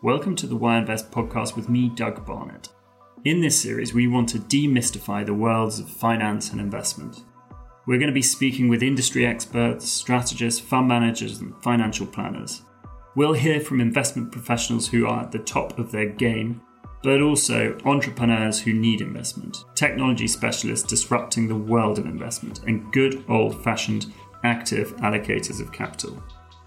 Welcome 0.00 0.36
to 0.36 0.46
the 0.46 0.54
Why 0.54 0.78
Invest 0.78 1.10
podcast 1.10 1.56
with 1.56 1.68
me, 1.68 1.88
Doug 1.88 2.24
Barnett. 2.24 2.68
In 3.24 3.40
this 3.40 3.60
series, 3.60 3.92
we 3.92 4.06
want 4.06 4.28
to 4.28 4.38
demystify 4.38 5.26
the 5.26 5.34
worlds 5.34 5.80
of 5.80 5.90
finance 5.90 6.52
and 6.52 6.60
investment. 6.60 7.24
We're 7.84 7.98
going 7.98 8.06
to 8.06 8.14
be 8.14 8.22
speaking 8.22 8.68
with 8.68 8.84
industry 8.84 9.26
experts, 9.26 9.88
strategists, 9.88 10.60
fund 10.60 10.86
managers, 10.86 11.40
and 11.40 11.52
financial 11.64 12.06
planners. 12.06 12.62
We'll 13.16 13.32
hear 13.32 13.58
from 13.58 13.80
investment 13.80 14.30
professionals 14.30 14.86
who 14.86 15.04
are 15.08 15.22
at 15.22 15.32
the 15.32 15.40
top 15.40 15.80
of 15.80 15.90
their 15.90 16.06
game, 16.06 16.60
but 17.02 17.20
also 17.20 17.76
entrepreneurs 17.84 18.60
who 18.60 18.74
need 18.74 19.00
investment, 19.00 19.64
technology 19.74 20.28
specialists 20.28 20.86
disrupting 20.86 21.48
the 21.48 21.56
world 21.56 21.98
of 21.98 22.06
investment, 22.06 22.60
and 22.68 22.92
good 22.92 23.24
old 23.28 23.64
fashioned 23.64 24.06
active 24.44 24.94
allocators 24.98 25.60
of 25.60 25.72
capital. 25.72 26.22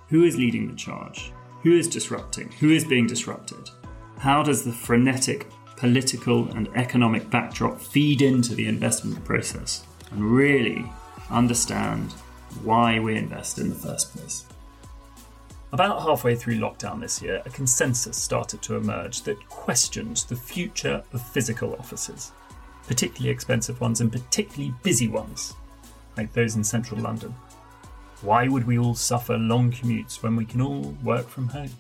Who 0.10 0.26
is 0.26 0.36
leading 0.36 0.68
the 0.68 0.76
charge? 0.76 1.32
Who 1.64 1.78
is 1.78 1.88
disrupting? 1.88 2.52
Who 2.54 2.72
is 2.72 2.84
being 2.84 3.06
disrupted? 3.06 3.70
How 4.18 4.42
does 4.42 4.64
the 4.64 4.72
frenetic 4.72 5.48
political 5.78 6.48
and 6.50 6.68
economic 6.76 7.30
backdrop 7.30 7.80
feed 7.80 8.24
into 8.24 8.56
the 8.56 8.68
investment 8.68 9.24
process? 9.24 9.86
And 10.10 10.24
really 10.24 10.86
understand 11.30 12.14
why 12.64 13.00
we 13.00 13.16
invest 13.16 13.60
in 13.60 13.70
the 13.70 13.76
first 13.76 14.16
place. 14.16 14.46
About 15.72 16.02
halfway 16.02 16.36
through 16.36 16.58
lockdown 16.58 17.00
this 17.00 17.22
year, 17.22 17.42
a 17.46 17.50
consensus 17.50 18.18
started 18.18 18.62
to 18.64 18.76
emerge 18.76 19.22
that 19.22 19.48
questioned 19.48 20.18
the 20.28 20.36
future 20.36 21.04
of 21.14 21.26
physical 21.30 21.76
offices, 21.76 22.32
particularly 22.88 23.30
expensive 23.30 23.80
ones 23.80 24.02
and 24.02 24.12
particularly 24.12 24.74
busy 24.84 25.08
ones, 25.08 25.54
like 26.18 26.34
those 26.34 26.56
in 26.56 26.64
central 26.64 27.00
London. 27.00 27.34
Why 28.22 28.48
would 28.48 28.68
we 28.68 28.78
all 28.78 28.94
suffer 28.94 29.38
long 29.38 29.72
commutes 29.72 30.22
when 30.22 30.36
we 30.36 30.46
can 30.46 30.62
all 30.62 30.96
work 31.04 31.28
from 31.28 31.48
home? 31.48 31.72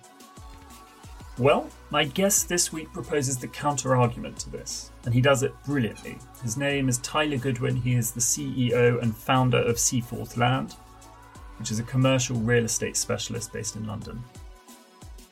Well, 1.37 1.69
my 1.91 2.03
guest 2.03 2.49
this 2.49 2.73
week 2.73 2.91
proposes 2.91 3.37
the 3.37 3.47
counter 3.47 3.95
argument 3.95 4.37
to 4.39 4.49
this, 4.49 4.91
and 5.05 5.13
he 5.13 5.21
does 5.21 5.43
it 5.43 5.53
brilliantly. 5.65 6.17
His 6.43 6.57
name 6.57 6.89
is 6.89 6.97
Tyler 6.99 7.37
Goodwin. 7.37 7.75
He 7.75 7.93
is 7.93 8.11
the 8.11 8.19
CEO 8.19 9.01
and 9.01 9.15
founder 9.15 9.59
of 9.59 9.79
Seaforth 9.79 10.35
Land, 10.35 10.73
which 11.57 11.71
is 11.71 11.79
a 11.79 11.83
commercial 11.83 12.37
real 12.37 12.65
estate 12.65 12.97
specialist 12.97 13.53
based 13.53 13.75
in 13.75 13.85
London. 13.85 14.23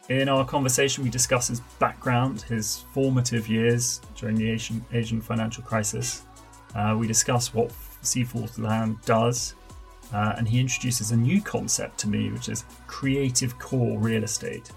In 0.10 0.30
our 0.30 0.46
conversation, 0.46 1.04
we 1.04 1.10
discuss 1.10 1.48
his 1.48 1.60
background, 1.80 2.42
his 2.44 2.86
formative 2.94 3.48
years 3.48 4.02
during 4.16 4.36
the 4.36 4.50
Asian, 4.50 4.84
Asian 4.94 5.22
financial 5.22 5.64
crisis. 5.64 6.24
Uh, 6.76 6.96
we 6.98 7.08
discuss 7.08 7.54
what 7.54 7.72
Seaforth 8.02 8.58
Land 8.58 8.98
does, 9.06 9.54
uh, 10.14 10.34
and 10.38 10.48
he 10.48 10.60
introduces 10.60 11.12
a 11.12 11.18
new 11.18 11.42
concept 11.42 11.98
to 12.00 12.08
me, 12.08 12.32
which 12.32 12.50
is 12.50 12.66
creative 12.88 13.58
core 13.60 13.98
real 14.00 14.24
estate, 14.24 14.72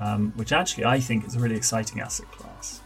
um, 0.00 0.32
which 0.36 0.52
actually 0.52 0.84
I 0.84 1.00
think 1.00 1.26
is 1.26 1.36
a 1.36 1.40
really 1.40 1.56
exciting 1.56 2.00
asset 2.00 2.30
class. 2.32 2.80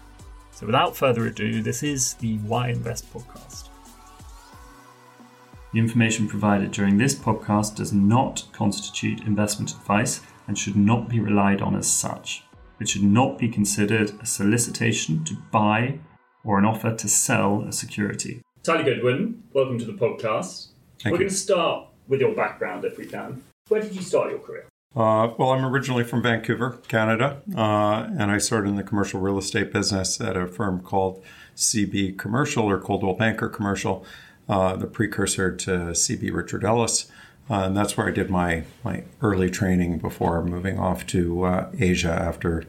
So, 0.52 0.66
without 0.66 0.96
further 0.96 1.26
ado, 1.26 1.62
this 1.62 1.82
is 1.82 2.14
the 2.14 2.38
Why 2.38 2.68
Invest 2.68 3.12
podcast. 3.12 3.68
The 5.72 5.78
information 5.78 6.28
provided 6.28 6.70
during 6.70 6.98
this 6.98 7.14
podcast 7.14 7.76
does 7.76 7.92
not 7.92 8.44
constitute 8.52 9.22
investment 9.22 9.72
advice 9.72 10.20
and 10.46 10.58
should 10.58 10.76
not 10.76 11.08
be 11.08 11.18
relied 11.20 11.62
on 11.62 11.74
as 11.74 11.90
such. 11.90 12.44
It 12.78 12.88
should 12.88 13.04
not 13.04 13.38
be 13.38 13.48
considered 13.48 14.12
a 14.20 14.26
solicitation 14.26 15.24
to 15.24 15.34
buy 15.50 16.00
or 16.44 16.58
an 16.58 16.64
offer 16.64 16.94
to 16.94 17.08
sell 17.08 17.62
a 17.62 17.72
security. 17.72 18.42
Tyler 18.62 18.84
Goodwin, 18.84 19.44
welcome 19.54 19.78
to 19.78 19.84
the 19.84 19.92
podcast. 19.92 20.71
Thank 21.02 21.14
We're 21.14 21.18
you. 21.18 21.24
going 21.24 21.30
to 21.30 21.36
start 21.36 21.88
with 22.06 22.20
your 22.20 22.34
background 22.34 22.84
if 22.84 22.96
we 22.96 23.06
can. 23.06 23.42
Where 23.66 23.80
did 23.80 23.94
you 23.94 24.02
start 24.02 24.30
your 24.30 24.38
career? 24.38 24.66
Uh, 24.94 25.32
well, 25.36 25.50
I'm 25.50 25.64
originally 25.64 26.04
from 26.04 26.22
Vancouver, 26.22 26.78
Canada, 26.86 27.42
uh, 27.56 28.06
and 28.18 28.30
I 28.30 28.38
started 28.38 28.68
in 28.68 28.76
the 28.76 28.84
commercial 28.84 29.20
real 29.20 29.38
estate 29.38 29.72
business 29.72 30.20
at 30.20 30.36
a 30.36 30.46
firm 30.46 30.80
called 30.80 31.24
CB 31.56 32.18
Commercial 32.18 32.64
or 32.66 32.78
Coldwell 32.78 33.14
Banker 33.14 33.48
Commercial, 33.48 34.04
uh, 34.48 34.76
the 34.76 34.86
precursor 34.86 35.50
to 35.56 35.70
CB 35.70 36.32
Richard 36.32 36.62
Ellis. 36.62 37.10
Uh, 37.50 37.64
and 37.64 37.76
that's 37.76 37.96
where 37.96 38.06
I 38.06 38.12
did 38.12 38.30
my, 38.30 38.64
my 38.84 39.02
early 39.22 39.50
training 39.50 39.98
before 39.98 40.44
moving 40.44 40.78
off 40.78 41.06
to 41.08 41.44
uh, 41.44 41.70
Asia 41.80 42.12
after 42.12 42.64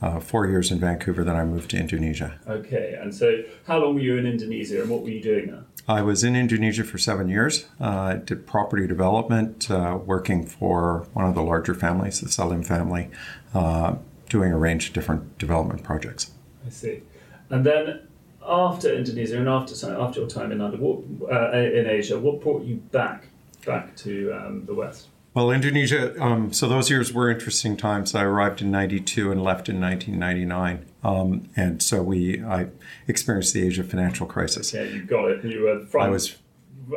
uh, 0.00 0.20
four 0.20 0.46
years 0.46 0.70
in 0.70 0.78
Vancouver. 0.78 1.24
Then 1.24 1.36
I 1.36 1.44
moved 1.44 1.70
to 1.70 1.76
Indonesia. 1.78 2.38
Okay, 2.48 2.96
and 3.00 3.14
so 3.14 3.42
how 3.66 3.78
long 3.78 3.94
were 3.94 4.00
you 4.00 4.16
in 4.16 4.26
Indonesia 4.26 4.80
and 4.80 4.90
what 4.90 5.02
were 5.02 5.10
you 5.10 5.22
doing 5.22 5.48
there? 5.48 5.64
I 5.90 6.02
was 6.02 6.22
in 6.22 6.36
Indonesia 6.36 6.84
for 6.84 6.98
seven 6.98 7.28
years. 7.28 7.66
Uh, 7.80 7.84
I 7.84 8.14
did 8.24 8.46
property 8.46 8.86
development, 8.86 9.68
uh, 9.68 9.98
working 10.06 10.46
for 10.46 11.08
one 11.14 11.24
of 11.24 11.34
the 11.34 11.42
larger 11.42 11.74
families, 11.74 12.20
the 12.20 12.28
Salim 12.28 12.62
family, 12.62 13.10
uh, 13.54 13.96
doing 14.28 14.52
a 14.52 14.58
range 14.58 14.86
of 14.86 14.94
different 14.94 15.36
development 15.38 15.82
projects. 15.82 16.30
I 16.64 16.70
see. 16.70 17.02
And 17.48 17.66
then 17.66 18.06
after 18.46 18.94
Indonesia 18.94 19.38
and 19.38 19.48
after 19.48 19.74
after 20.00 20.20
your 20.20 20.28
time 20.28 20.52
in 20.52 20.58
London, 20.58 20.80
what, 20.80 20.98
uh, 21.28 21.58
in 21.58 21.86
Asia, 21.88 22.16
what 22.20 22.40
brought 22.40 22.62
you 22.62 22.76
back 22.76 23.26
back 23.66 23.96
to 23.96 24.32
um, 24.32 24.64
the 24.66 24.74
West? 24.74 25.09
Well, 25.32 25.52
Indonesia, 25.52 26.20
um, 26.20 26.52
so 26.52 26.68
those 26.68 26.90
years 26.90 27.12
were 27.12 27.30
interesting 27.30 27.76
times. 27.76 28.16
I 28.16 28.24
arrived 28.24 28.60
in 28.62 28.70
92 28.72 29.30
and 29.30 29.44
left 29.44 29.68
in 29.68 29.80
1999. 29.80 30.86
Um, 31.04 31.48
and 31.54 31.80
so 31.80 32.02
we, 32.02 32.42
I 32.42 32.66
experienced 33.06 33.54
the 33.54 33.64
Asia 33.64 33.84
financial 33.84 34.26
crisis. 34.26 34.74
Yeah, 34.74 34.82
you 34.82 35.04
got 35.04 35.30
it. 35.30 35.44
You 35.44 35.62
were 35.62 35.86
front, 35.86 36.08
I 36.08 36.10
was 36.10 36.36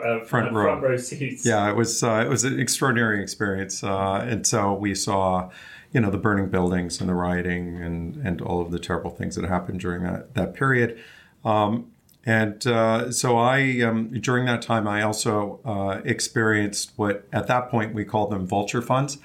uh, 0.03 0.22
front 0.22 0.51
row. 0.51 0.63
front 0.63 0.81
row 0.81 0.97
seats. 0.97 1.45
Yeah, 1.45 1.69
it 1.69 1.75
was 1.75 2.01
uh, 2.01 2.23
it 2.25 2.29
was 2.29 2.43
an 2.43 2.59
extraordinary 2.59 3.22
experience, 3.22 3.83
uh, 3.83 4.25
and 4.27 4.45
so 4.47 4.73
we 4.73 4.95
saw, 4.95 5.51
you 5.91 6.01
know, 6.01 6.09
the 6.09 6.17
burning 6.17 6.49
buildings 6.49 6.99
and 6.99 7.07
the 7.07 7.13
rioting 7.13 7.81
and 7.81 8.16
and 8.25 8.41
all 8.41 8.61
of 8.61 8.72
the 8.72 8.79
terrible 8.79 9.11
things 9.11 9.35
that 9.35 9.45
happened 9.45 9.79
during 9.79 10.03
that 10.03 10.33
that 10.33 10.55
period. 10.55 10.99
Um, 11.45 11.92
and 12.25 12.66
uh, 12.66 13.11
so 13.11 13.38
I, 13.38 13.81
um, 13.81 14.09
during 14.22 14.45
that 14.45 14.61
time, 14.61 14.88
I 14.88 15.01
also 15.01 15.59
uh, 15.66 16.01
experienced 16.06 16.94
what 16.95 17.28
at 17.34 17.47
that 17.47 17.69
point 17.69 17.94
we 17.94 18.06
called 18.06 18.31
them 18.31 18.47
vulture 18.47 18.81
funds, 18.81 19.17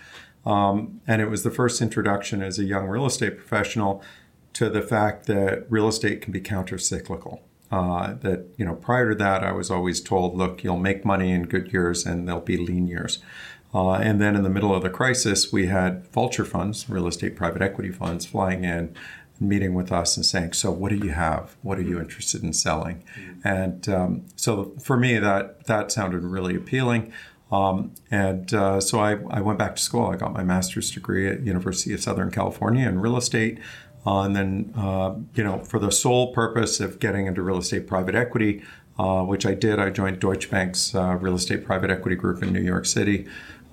um, 0.44 1.00
and 1.06 1.22
it 1.22 1.30
was 1.30 1.44
the 1.44 1.50
first 1.50 1.80
introduction 1.80 2.42
as 2.42 2.58
a 2.58 2.64
young 2.64 2.86
real 2.86 3.06
estate 3.06 3.36
professional 3.36 4.02
to 4.54 4.68
the 4.68 4.82
fact 4.82 5.26
that 5.26 5.66
real 5.68 5.86
estate 5.86 6.20
can 6.20 6.32
be 6.32 6.40
counter-cyclical. 6.40 7.42
Uh, 7.70 8.14
that 8.14 8.46
you 8.56 8.64
know, 8.64 8.74
prior 8.74 9.10
to 9.10 9.14
that, 9.14 9.44
I 9.44 9.52
was 9.52 9.70
always 9.70 10.00
told, 10.00 10.36
"Look, 10.36 10.64
you'll 10.64 10.78
make 10.78 11.04
money 11.04 11.30
in 11.30 11.44
good 11.44 11.72
years, 11.72 12.04
and 12.04 12.26
there'll 12.26 12.40
be 12.40 12.56
lean 12.56 12.88
years." 12.88 13.20
Uh, 13.74 13.92
and 13.92 14.20
then 14.20 14.34
in 14.34 14.42
the 14.42 14.50
middle 14.50 14.74
of 14.74 14.82
the 14.82 14.90
crisis, 14.90 15.52
we 15.52 15.66
had 15.66 16.06
vulture 16.08 16.44
funds, 16.44 16.88
real 16.88 17.06
estate 17.06 17.36
private 17.36 17.60
equity 17.60 17.90
funds, 17.90 18.24
flying 18.24 18.64
in, 18.64 18.94
meeting 19.40 19.74
with 19.74 19.92
us 19.92 20.16
and 20.16 20.26
saying, 20.26 20.52
"So, 20.52 20.70
what 20.70 20.90
do 20.90 20.96
you 20.96 21.10
have? 21.10 21.56
What 21.62 21.78
are 21.78 21.82
you 21.82 21.98
interested 21.98 22.42
in 22.42 22.52
selling?" 22.52 23.02
And 23.44 23.88
um, 23.88 24.24
so, 24.36 24.74
for 24.82 24.96
me, 24.96 25.18
that 25.18 25.64
that 25.66 25.92
sounded 25.92 26.22
really 26.22 26.56
appealing. 26.56 27.12
Um, 27.50 27.94
and 28.10 28.52
uh, 28.52 28.80
so 28.80 29.00
I, 29.00 29.12
I 29.30 29.40
went 29.40 29.58
back 29.58 29.76
to 29.76 29.82
school. 29.82 30.06
I 30.08 30.16
got 30.16 30.32
my 30.32 30.44
master's 30.44 30.90
degree 30.90 31.28
at 31.28 31.40
University 31.40 31.94
of 31.94 32.00
Southern 32.02 32.30
California 32.30 32.86
in 32.86 33.00
real 33.00 33.16
estate. 33.16 33.58
Uh, 34.06 34.22
and 34.22 34.36
then, 34.36 34.72
uh, 34.76 35.14
you 35.34 35.42
know, 35.44 35.58
for 35.58 35.78
the 35.78 35.90
sole 35.90 36.32
purpose 36.32 36.80
of 36.80 36.98
getting 36.98 37.26
into 37.26 37.42
real 37.42 37.58
estate 37.58 37.86
private 37.86 38.14
equity, 38.14 38.62
uh, 38.98 39.22
which 39.22 39.44
I 39.44 39.54
did, 39.54 39.78
I 39.78 39.90
joined 39.90 40.20
Deutsche 40.20 40.50
Bank's 40.50 40.94
uh, 40.94 41.16
real 41.16 41.34
estate 41.34 41.64
private 41.64 41.90
equity 41.90 42.16
group 42.16 42.42
in 42.42 42.52
New 42.52 42.62
York 42.62 42.86
City. 42.86 43.26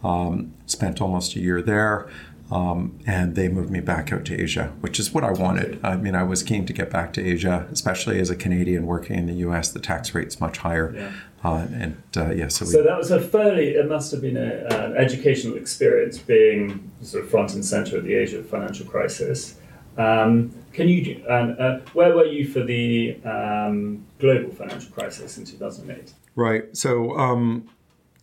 Um, 0.03 0.53
spent 0.65 1.01
almost 1.01 1.35
a 1.35 1.39
year 1.39 1.61
there. 1.61 2.09
Um, 2.51 2.99
and 3.07 3.35
they 3.35 3.47
moved 3.47 3.71
me 3.71 3.79
back 3.79 4.13
out 4.13 4.23
to 4.25 4.39
Asia, 4.39 4.71
which 4.81 4.99
is 4.99 5.11
what 5.11 5.23
I 5.23 5.31
wanted. 5.31 5.79
I 5.83 5.97
mean, 5.97 6.13
I 6.13 6.21
was 6.23 6.43
keen 6.43 6.65
to 6.67 6.73
get 6.73 6.91
back 6.91 7.11
to 7.13 7.21
Asia, 7.25 7.67
especially 7.71 8.19
as 8.19 8.29
a 8.29 8.35
Canadian 8.35 8.85
working 8.85 9.17
in 9.17 9.25
the 9.25 9.33
U.S. 9.47 9.71
The 9.71 9.79
tax 9.79 10.13
rate's 10.13 10.39
much 10.39 10.59
higher, 10.59 10.93
Yeah. 10.95 11.11
uh, 11.43 11.67
and 11.73 11.97
uh, 12.15 12.29
yeah, 12.31 12.49
so, 12.49 12.65
So 12.65 12.83
that 12.83 12.97
was 12.97 13.09
a 13.09 13.19
fairly. 13.19 13.69
It 13.69 13.89
must 13.89 14.11
have 14.11 14.21
been 14.21 14.37
a, 14.37 14.67
an 14.69 14.95
educational 14.95 15.57
experience, 15.57 16.19
being 16.19 16.91
sort 17.01 17.23
of 17.23 17.31
front 17.31 17.55
and 17.55 17.65
center 17.65 17.97
of 17.97 18.03
the 18.03 18.13
Asia 18.13 18.43
financial 18.43 18.85
crisis. 18.85 19.59
Um, 19.97 20.53
can 20.71 20.87
you? 20.87 21.25
And 21.27 21.59
uh, 21.59 21.79
where 21.93 22.13
were 22.15 22.25
you 22.25 22.47
for 22.47 22.61
the 22.63 23.17
um, 23.23 24.05
global 24.19 24.51
financial 24.53 24.91
crisis 24.91 25.37
in 25.39 25.45
two 25.45 25.57
thousand 25.57 25.89
eight? 25.89 26.13
right. 26.35 26.65
So, 26.77 27.17
um, 27.17 27.69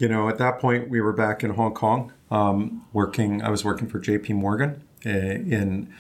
you 0.03 0.09
know, 0.09 0.29
at 0.29 0.37
that 0.39 0.59
point, 0.59 0.91
we 0.91 1.01
were 1.01 1.13
back 1.13 1.45
in 1.45 1.51
Hong 1.51 1.75
Kong, 1.75 2.13
um, 2.29 2.85
working. 2.93 3.41
I 3.41 3.51
was 3.51 3.65
working 3.65 3.87
for 3.87 4.01
J.P. 4.01 4.33
Morgan 4.33 4.83
uh, 5.07 5.09
in 5.09 5.95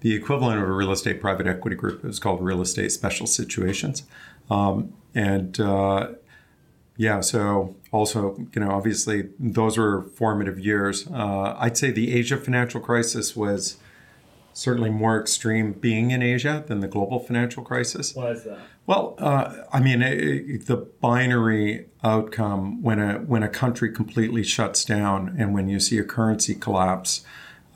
the 0.00 0.14
equivalent 0.14 0.62
of 0.62 0.68
a 0.68 0.72
real 0.72 0.92
estate 0.92 1.22
private 1.22 1.46
equity 1.46 1.74
group. 1.74 2.04
It 2.04 2.06
was 2.06 2.18
called 2.18 2.42
Real 2.42 2.60
Estate 2.60 2.92
Special 2.92 3.26
Situations, 3.26 4.02
um, 4.50 4.92
and 5.14 5.58
uh, 5.58 6.08
yeah. 6.98 7.22
So 7.22 7.76
also, 7.92 8.36
you 8.54 8.60
know, 8.60 8.72
obviously, 8.72 9.30
those 9.40 9.78
were 9.78 10.02
formative 10.02 10.58
years. 10.58 11.06
Uh, 11.06 11.56
I'd 11.58 11.78
say 11.78 11.90
the 11.90 12.12
Asia 12.12 12.36
financial 12.36 12.82
crisis 12.82 13.34
was 13.34 13.78
certainly 14.56 14.88
more 14.88 15.20
extreme 15.20 15.72
being 15.74 16.10
in 16.12 16.22
Asia 16.22 16.64
than 16.66 16.80
the 16.80 16.88
global 16.88 17.18
financial 17.18 17.62
crisis. 17.62 18.14
Why 18.14 18.30
is 18.30 18.44
that? 18.44 18.58
Well, 18.86 19.14
uh, 19.18 19.52
I 19.72 19.80
mean, 19.80 20.00
it, 20.00 20.18
it- 20.22 20.66
the 20.66 20.76
binary 20.76 21.86
outcome 22.02 22.82
when 22.82 22.98
a 22.98 23.14
when 23.18 23.42
a 23.42 23.48
country 23.48 23.92
completely 23.92 24.42
shuts 24.42 24.84
down 24.84 25.34
and 25.38 25.52
when 25.52 25.68
you 25.68 25.78
see 25.78 25.98
a 25.98 26.04
currency 26.04 26.54
collapse, 26.54 27.24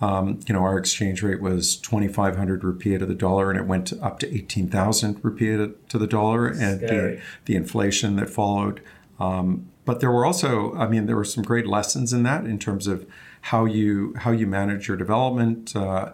Um, 0.02 0.40
you 0.46 0.54
know, 0.54 0.62
our 0.62 0.78
exchange 0.78 1.22
rate 1.22 1.42
was 1.42 1.76
2,500 1.76 2.62
rupiah 2.62 2.98
to 3.00 3.04
the 3.04 3.14
dollar, 3.14 3.50
and 3.50 3.60
it 3.60 3.66
went 3.66 3.92
up 4.00 4.18
to 4.20 4.26
18,000 4.34 5.22
rupiah 5.22 5.74
to 5.90 5.98
the 5.98 6.06
dollar, 6.06 6.46
and 6.46 6.80
the, 6.80 7.20
the, 7.44 7.54
inflation 7.54 8.16
that 8.16 8.30
followed. 8.30 8.80
Um, 9.18 9.66
but 9.84 10.00
there 10.00 10.10
were 10.10 10.24
also, 10.24 10.72
I 10.74 10.88
mean, 10.88 11.04
there 11.04 11.16
were 11.16 11.30
some 11.36 11.44
great 11.44 11.66
lessons 11.66 12.14
in 12.14 12.22
that 12.22 12.46
in 12.46 12.58
terms 12.58 12.86
of 12.86 13.04
how 13.42 13.66
you 13.66 14.14
how 14.22 14.30
you 14.30 14.46
manage 14.46 14.88
your 14.88 14.96
development, 14.96 15.76
uh, 15.76 16.12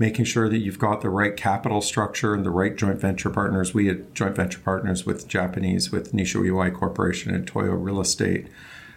making 0.00 0.24
sure 0.24 0.48
that 0.48 0.58
you've 0.58 0.80
got 0.80 1.02
the 1.02 1.10
right 1.10 1.36
capital 1.36 1.80
structure 1.80 2.34
and 2.34 2.44
the 2.44 2.50
right 2.50 2.74
joint 2.74 2.98
venture 2.98 3.30
partners. 3.30 3.72
We 3.72 3.86
had 3.86 4.12
joint 4.14 4.34
venture 4.34 4.58
partners 4.58 5.06
with 5.06 5.28
Japanese, 5.28 5.92
with 5.92 6.12
Nissho 6.12 6.42
Iwai 6.42 6.74
Corporation 6.74 7.32
and 7.32 7.46
Toyo 7.46 7.74
Real 7.74 8.00
Estate 8.00 8.48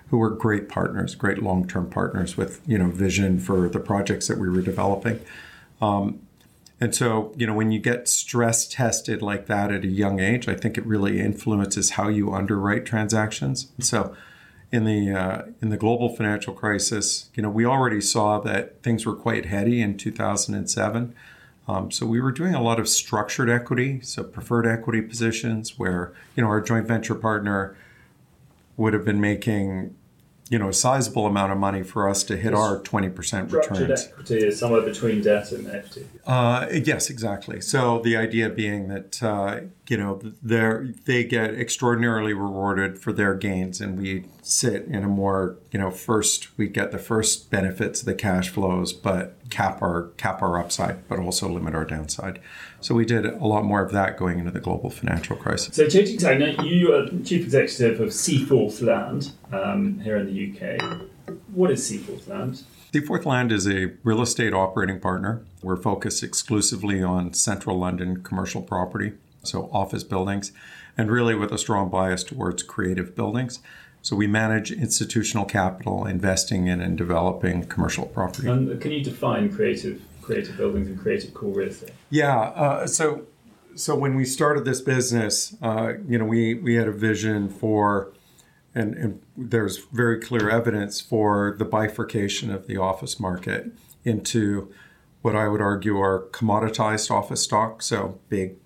who 0.09 0.19
were 0.19 0.29
great 0.29 0.69
partners, 0.69 1.15
great 1.15 1.41
long-term 1.41 1.89
partners 1.89 2.37
with 2.37 2.61
you 2.67 2.77
know 2.77 2.89
vision 2.89 3.39
for 3.39 3.67
the 3.67 3.79
projects 3.79 4.27
that 4.27 4.37
we 4.37 4.47
were 4.47 4.61
developing. 4.61 5.19
Um, 5.81 6.19
and 6.79 6.93
so, 6.93 7.33
you 7.35 7.47
know, 7.47 7.53
when 7.53 7.71
you 7.71 7.79
get 7.79 8.07
stress 8.07 8.67
tested 8.67 9.21
like 9.21 9.47
that 9.47 9.71
at 9.71 9.83
a 9.83 9.87
young 9.87 10.19
age, 10.19 10.47
I 10.47 10.53
think 10.53 10.77
it 10.77 10.85
really 10.85 11.19
influences 11.19 11.91
how 11.91 12.09
you 12.09 12.33
underwrite 12.33 12.85
transactions. 12.85 13.71
So, 13.79 14.15
in 14.73 14.85
the 14.85 15.11
uh, 15.11 15.43
in 15.61 15.69
the 15.69 15.77
global 15.77 16.09
financial 16.09 16.51
crisis, 16.51 17.29
you 17.35 17.43
know, 17.43 17.49
we 17.49 17.63
already 17.63 18.01
saw 18.01 18.39
that 18.39 18.81
things 18.81 19.05
were 19.05 19.15
quite 19.15 19.45
heady 19.45 19.83
in 19.83 19.97
2007. 19.97 21.15
Um, 21.67 21.91
so 21.91 22.07
we 22.07 22.19
were 22.19 22.31
doing 22.31 22.55
a 22.55 22.61
lot 22.61 22.79
of 22.79 22.89
structured 22.89 23.51
equity, 23.51 24.01
so 24.01 24.23
preferred 24.23 24.65
equity 24.65 25.01
positions, 25.01 25.77
where 25.77 26.11
you 26.35 26.41
know 26.41 26.49
our 26.49 26.59
joint 26.59 26.87
venture 26.87 27.13
partner 27.13 27.77
would 28.75 28.93
have 28.93 29.05
been 29.05 29.21
making 29.21 29.95
you 30.49 30.57
know 30.57 30.69
a 30.69 30.73
sizable 30.73 31.27
amount 31.27 31.51
of 31.51 31.59
money 31.59 31.83
for 31.83 32.09
us 32.09 32.23
to 32.23 32.35
hit 32.35 32.55
our 32.55 32.79
20% 32.79 33.51
returns. 33.51 34.07
equity 34.07 34.47
is 34.47 34.59
somewhere 34.59 34.81
between 34.81 35.21
debt 35.21 35.51
and 35.51 35.67
equity. 35.67 36.07
Uh, 36.25 36.65
yes, 36.71 37.11
exactly. 37.11 37.61
So 37.61 37.99
the 37.99 38.17
idea 38.17 38.49
being 38.49 38.87
that 38.87 39.21
uh, 39.21 39.59
you 39.87 39.97
know 39.97 40.19
they 40.41 40.93
they 41.05 41.23
get 41.23 41.53
extraordinarily 41.53 42.33
rewarded 42.33 42.99
for 42.99 43.11
their 43.11 43.33
gains, 43.33 43.81
and 43.81 43.97
we 43.97 44.25
sit 44.41 44.85
in 44.85 45.03
a 45.03 45.07
more 45.07 45.57
you 45.71 45.79
know 45.79 45.91
first 45.91 46.57
we 46.57 46.67
get 46.67 46.91
the 46.91 46.97
first 46.97 47.49
benefits 47.49 48.01
of 48.01 48.05
the 48.05 48.15
cash 48.15 48.49
flows, 48.49 48.93
but 48.93 49.35
cap 49.49 49.81
our 49.81 50.09
cap 50.17 50.41
our 50.41 50.57
upside, 50.57 51.07
but 51.07 51.19
also 51.19 51.49
limit 51.49 51.75
our 51.75 51.85
downside. 51.85 52.39
So 52.79 52.95
we 52.95 53.05
did 53.05 53.25
a 53.25 53.45
lot 53.45 53.65
more 53.65 53.81
of 53.81 53.91
that 53.91 54.17
going 54.17 54.39
into 54.39 54.51
the 54.51 54.59
global 54.59 54.89
financial 54.89 55.35
crisis. 55.35 55.75
So 55.75 55.87
changing 55.87 56.17
tack, 56.17 56.39
now 56.39 56.63
you 56.63 56.93
are 56.93 57.07
chief 57.23 57.45
executive 57.45 57.99
of 57.99 58.13
Seaforth 58.13 58.81
Land 58.81 59.31
um, 59.51 59.99
here 59.99 60.17
in 60.17 60.27
the 60.27 60.77
UK. 60.77 61.01
What 61.53 61.71
is 61.71 61.85
Seaforth 61.85 62.27
Land? 62.27 62.63
Seaforth 62.93 63.25
Land 63.25 63.51
is 63.51 63.67
a 63.67 63.93
real 64.03 64.21
estate 64.21 64.53
operating 64.53 64.99
partner. 64.99 65.43
We're 65.61 65.77
focused 65.77 66.21
exclusively 66.23 67.01
on 67.01 67.33
central 67.33 67.79
London 67.79 68.21
commercial 68.21 68.61
property, 68.61 69.13
so 69.43 69.69
office 69.71 70.03
buildings, 70.03 70.51
and 70.97 71.11
really 71.11 71.35
with 71.35 71.51
a 71.51 71.57
strong 71.57 71.89
bias 71.89 72.23
towards 72.23 72.63
creative 72.63 73.15
buildings. 73.15 73.59
So 74.01 74.15
we 74.17 74.27
manage 74.27 74.71
institutional 74.71 75.45
capital, 75.45 76.05
investing 76.05 76.67
in 76.67 76.81
and 76.81 76.97
developing 76.97 77.65
commercial 77.67 78.05
property. 78.05 78.49
And 78.49 78.81
can 78.81 78.91
you 78.91 79.03
define 79.03 79.53
creative 79.53 80.01
creative 80.21 80.57
buildings 80.57 80.87
and 80.87 80.99
creative 80.99 81.33
core 81.33 81.53
real 81.53 81.69
estate? 81.69 81.91
Yeah. 82.09 82.39
Uh, 82.39 82.87
so 82.87 83.27
so 83.75 83.95
when 83.95 84.15
we 84.15 84.25
started 84.25 84.65
this 84.65 84.81
business, 84.81 85.55
uh, 85.61 85.93
you 86.07 86.17
know, 86.17 86.25
we 86.25 86.53
we 86.53 86.75
had 86.75 86.87
a 86.87 86.91
vision 86.91 87.49
for, 87.49 88.13
and, 88.75 88.93
and 88.95 89.21
there's 89.35 89.77
very 89.91 90.19
clear 90.19 90.49
evidence 90.49 91.01
for 91.01 91.55
the 91.57 91.65
bifurcation 91.65 92.51
of 92.51 92.67
the 92.67 92.77
office 92.77 93.19
market 93.19 93.71
into 94.03 94.71
what 95.21 95.35
I 95.35 95.47
would 95.47 95.61
argue 95.61 95.97
are 95.99 96.27
commoditized 96.31 97.09
office 97.09 97.41
stock. 97.41 97.81
So 97.81 98.19
big 98.29 98.57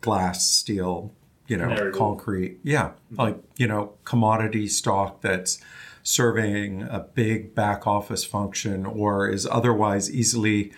glass, 0.00 0.46
steel, 0.46 1.12
you 1.46 1.56
know, 1.56 1.90
concrete. 1.92 2.58
Yeah, 2.62 2.90
mm-hmm. 2.90 3.20
like 3.20 3.42
you 3.56 3.66
know, 3.66 3.92
commodity 4.04 4.68
stock 4.68 5.20
that's 5.20 5.58
serving 6.02 6.82
a 6.82 7.00
big 7.00 7.54
back 7.54 7.86
office 7.86 8.24
function 8.24 8.86
or 8.86 9.28
is 9.28 9.46
otherwise 9.46 10.10
easily, 10.10 10.72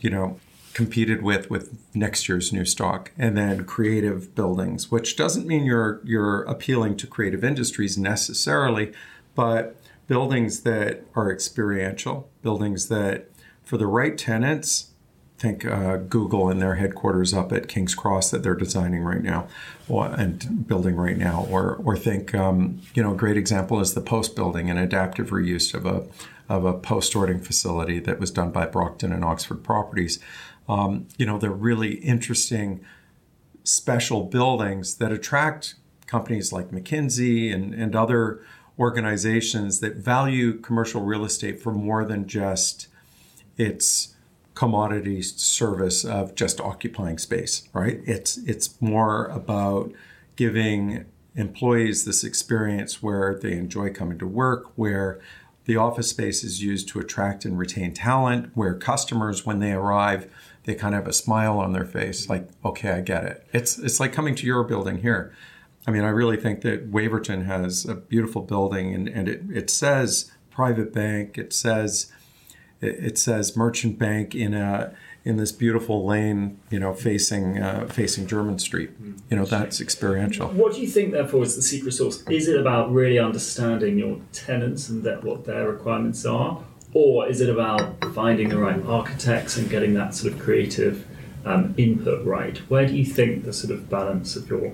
you 0.00 0.10
know, 0.10 0.38
competed 0.72 1.22
with 1.22 1.50
with 1.50 1.78
next 1.94 2.28
year's 2.28 2.52
new 2.52 2.64
stock 2.64 3.12
and 3.18 3.36
then 3.36 3.64
creative 3.64 4.34
buildings 4.34 4.90
which 4.90 5.16
doesn't 5.16 5.46
mean 5.46 5.66
you're 5.66 6.00
you're 6.02 6.42
appealing 6.44 6.96
to 6.96 7.06
creative 7.06 7.44
industries 7.44 7.98
necessarily 7.98 8.92
but 9.34 9.76
buildings 10.06 10.60
that 10.60 11.04
are 11.14 11.30
experiential 11.30 12.28
buildings 12.42 12.88
that 12.88 13.28
for 13.62 13.76
the 13.76 13.86
right 13.86 14.16
tenants 14.16 14.91
think 15.42 15.64
uh, 15.64 15.96
Google 15.96 16.48
and 16.48 16.62
their 16.62 16.76
headquarters 16.76 17.34
up 17.34 17.52
at 17.52 17.66
King's 17.66 17.96
Cross 17.96 18.30
that 18.30 18.44
they're 18.44 18.54
designing 18.54 19.02
right 19.02 19.22
now 19.22 19.48
and 19.88 20.66
building 20.66 20.96
right 20.96 21.18
now, 21.18 21.46
or 21.50 21.74
or 21.84 21.96
think 21.96 22.34
um, 22.34 22.80
you 22.94 23.02
know 23.02 23.12
a 23.12 23.16
great 23.16 23.36
example 23.36 23.80
is 23.80 23.94
the 23.94 24.00
Post 24.00 24.36
building, 24.36 24.70
an 24.70 24.78
adaptive 24.78 25.30
reuse 25.30 25.74
of 25.74 25.84
a 25.84 26.06
of 26.48 26.64
a 26.64 26.72
post 26.72 27.12
sorting 27.12 27.40
facility 27.40 27.98
that 27.98 28.20
was 28.20 28.30
done 28.30 28.50
by 28.50 28.66
Brockton 28.66 29.12
and 29.12 29.24
Oxford 29.24 29.64
Properties. 29.64 30.20
Um, 30.68 31.08
you 31.16 31.26
know, 31.26 31.38
they're 31.38 31.50
really 31.50 31.94
interesting, 31.94 32.84
special 33.64 34.24
buildings 34.24 34.96
that 34.96 35.10
attract 35.10 35.74
companies 36.06 36.52
like 36.52 36.70
McKinsey 36.70 37.52
and, 37.52 37.74
and 37.74 37.96
other 37.96 38.40
organizations 38.78 39.80
that 39.80 39.96
value 39.96 40.58
commercial 40.58 41.02
real 41.02 41.24
estate 41.24 41.60
for 41.60 41.72
more 41.72 42.04
than 42.04 42.26
just 42.26 42.88
its 43.56 44.11
commodity 44.54 45.22
service 45.22 46.04
of 46.04 46.34
just 46.34 46.60
occupying 46.60 47.18
space, 47.18 47.68
right? 47.72 48.00
It's 48.04 48.36
it's 48.38 48.80
more 48.80 49.26
about 49.26 49.92
giving 50.36 51.06
employees 51.34 52.04
this 52.04 52.24
experience 52.24 53.02
where 53.02 53.34
they 53.34 53.52
enjoy 53.52 53.92
coming 53.92 54.18
to 54.18 54.26
work, 54.26 54.70
where 54.76 55.20
the 55.64 55.76
office 55.76 56.10
space 56.10 56.44
is 56.44 56.62
used 56.62 56.88
to 56.88 57.00
attract 57.00 57.44
and 57.44 57.58
retain 57.58 57.94
talent, 57.94 58.50
where 58.54 58.74
customers 58.74 59.46
when 59.46 59.60
they 59.60 59.72
arrive, 59.72 60.30
they 60.64 60.74
kind 60.74 60.94
of 60.94 61.02
have 61.02 61.08
a 61.08 61.12
smile 61.12 61.58
on 61.58 61.72
their 61.72 61.84
face 61.84 62.28
like, 62.28 62.48
"Okay, 62.64 62.90
I 62.90 63.00
get 63.00 63.24
it." 63.24 63.46
It's 63.52 63.78
it's 63.78 64.00
like 64.00 64.12
coming 64.12 64.34
to 64.36 64.46
your 64.46 64.64
building 64.64 64.98
here. 64.98 65.32
I 65.86 65.90
mean, 65.90 66.04
I 66.04 66.10
really 66.10 66.36
think 66.36 66.60
that 66.60 66.88
Waverton 66.88 67.44
has 67.44 67.84
a 67.84 67.94
beautiful 67.94 68.42
building 68.42 68.94
and, 68.94 69.08
and 69.08 69.28
it, 69.28 69.42
it 69.52 69.70
says 69.70 70.30
private 70.50 70.92
bank, 70.92 71.38
it 71.38 71.52
says 71.52 72.12
it, 72.82 73.18
says 73.18 73.56
merchant 73.56 73.98
bank 73.98 74.34
in 74.34 74.54
a 74.54 74.94
in 75.24 75.36
this 75.36 75.52
beautiful 75.52 76.04
lane, 76.04 76.58
you 76.70 76.80
know, 76.80 76.92
facing 76.92 77.58
uh, 77.58 77.86
facing 77.86 78.26
Jermyn 78.26 78.60
Street. 78.60 78.90
You 79.30 79.36
know, 79.36 79.44
that's 79.44 79.80
experiential. 79.80 80.48
What 80.48 80.74
do 80.74 80.80
you 80.80 80.88
think, 80.88 81.12
therefore, 81.12 81.44
is 81.44 81.54
the 81.54 81.62
secret 81.62 81.92
sauce? 81.92 82.22
Is 82.28 82.48
it 82.48 82.60
about 82.60 82.92
really 82.92 83.18
understanding 83.18 83.98
your 83.98 84.18
tenants 84.32 84.88
and 84.88 85.04
that, 85.04 85.22
what 85.22 85.44
their 85.44 85.70
requirements 85.70 86.26
are, 86.26 86.62
or 86.92 87.28
is 87.28 87.40
it 87.40 87.48
about 87.48 88.04
finding 88.14 88.48
the 88.48 88.58
right 88.58 88.84
architects 88.84 89.56
and 89.56 89.70
getting 89.70 89.94
that 89.94 90.14
sort 90.14 90.32
of 90.32 90.40
creative 90.40 91.06
um, 91.44 91.74
input 91.76 92.26
right? 92.26 92.58
Where 92.68 92.86
do 92.86 92.94
you 92.94 93.04
think 93.04 93.44
the 93.44 93.52
sort 93.52 93.72
of 93.72 93.88
balance 93.88 94.34
of 94.34 94.48
your 94.48 94.72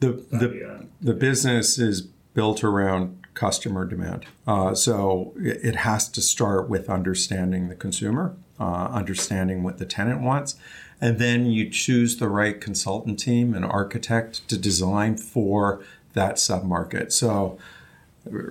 the 0.00 0.24
the, 0.30 0.86
the 1.00 1.14
business 1.14 1.78
is 1.78 2.02
built 2.34 2.62
around 2.62 3.18
customer 3.38 3.84
demand. 3.84 4.26
Uh, 4.48 4.74
so 4.74 5.32
it 5.36 5.76
has 5.76 6.08
to 6.08 6.20
start 6.20 6.68
with 6.68 6.90
understanding 6.90 7.68
the 7.68 7.76
consumer, 7.76 8.34
uh, 8.58 8.88
understanding 8.90 9.62
what 9.62 9.78
the 9.78 9.86
tenant 9.86 10.20
wants, 10.20 10.56
and 11.00 11.20
then 11.20 11.46
you 11.46 11.70
choose 11.70 12.16
the 12.16 12.28
right 12.28 12.60
consultant 12.60 13.20
team 13.20 13.54
and 13.54 13.64
architect 13.64 14.46
to 14.48 14.58
design 14.58 15.16
for 15.16 15.80
that 16.14 16.34
submarket. 16.34 17.12
So, 17.12 17.56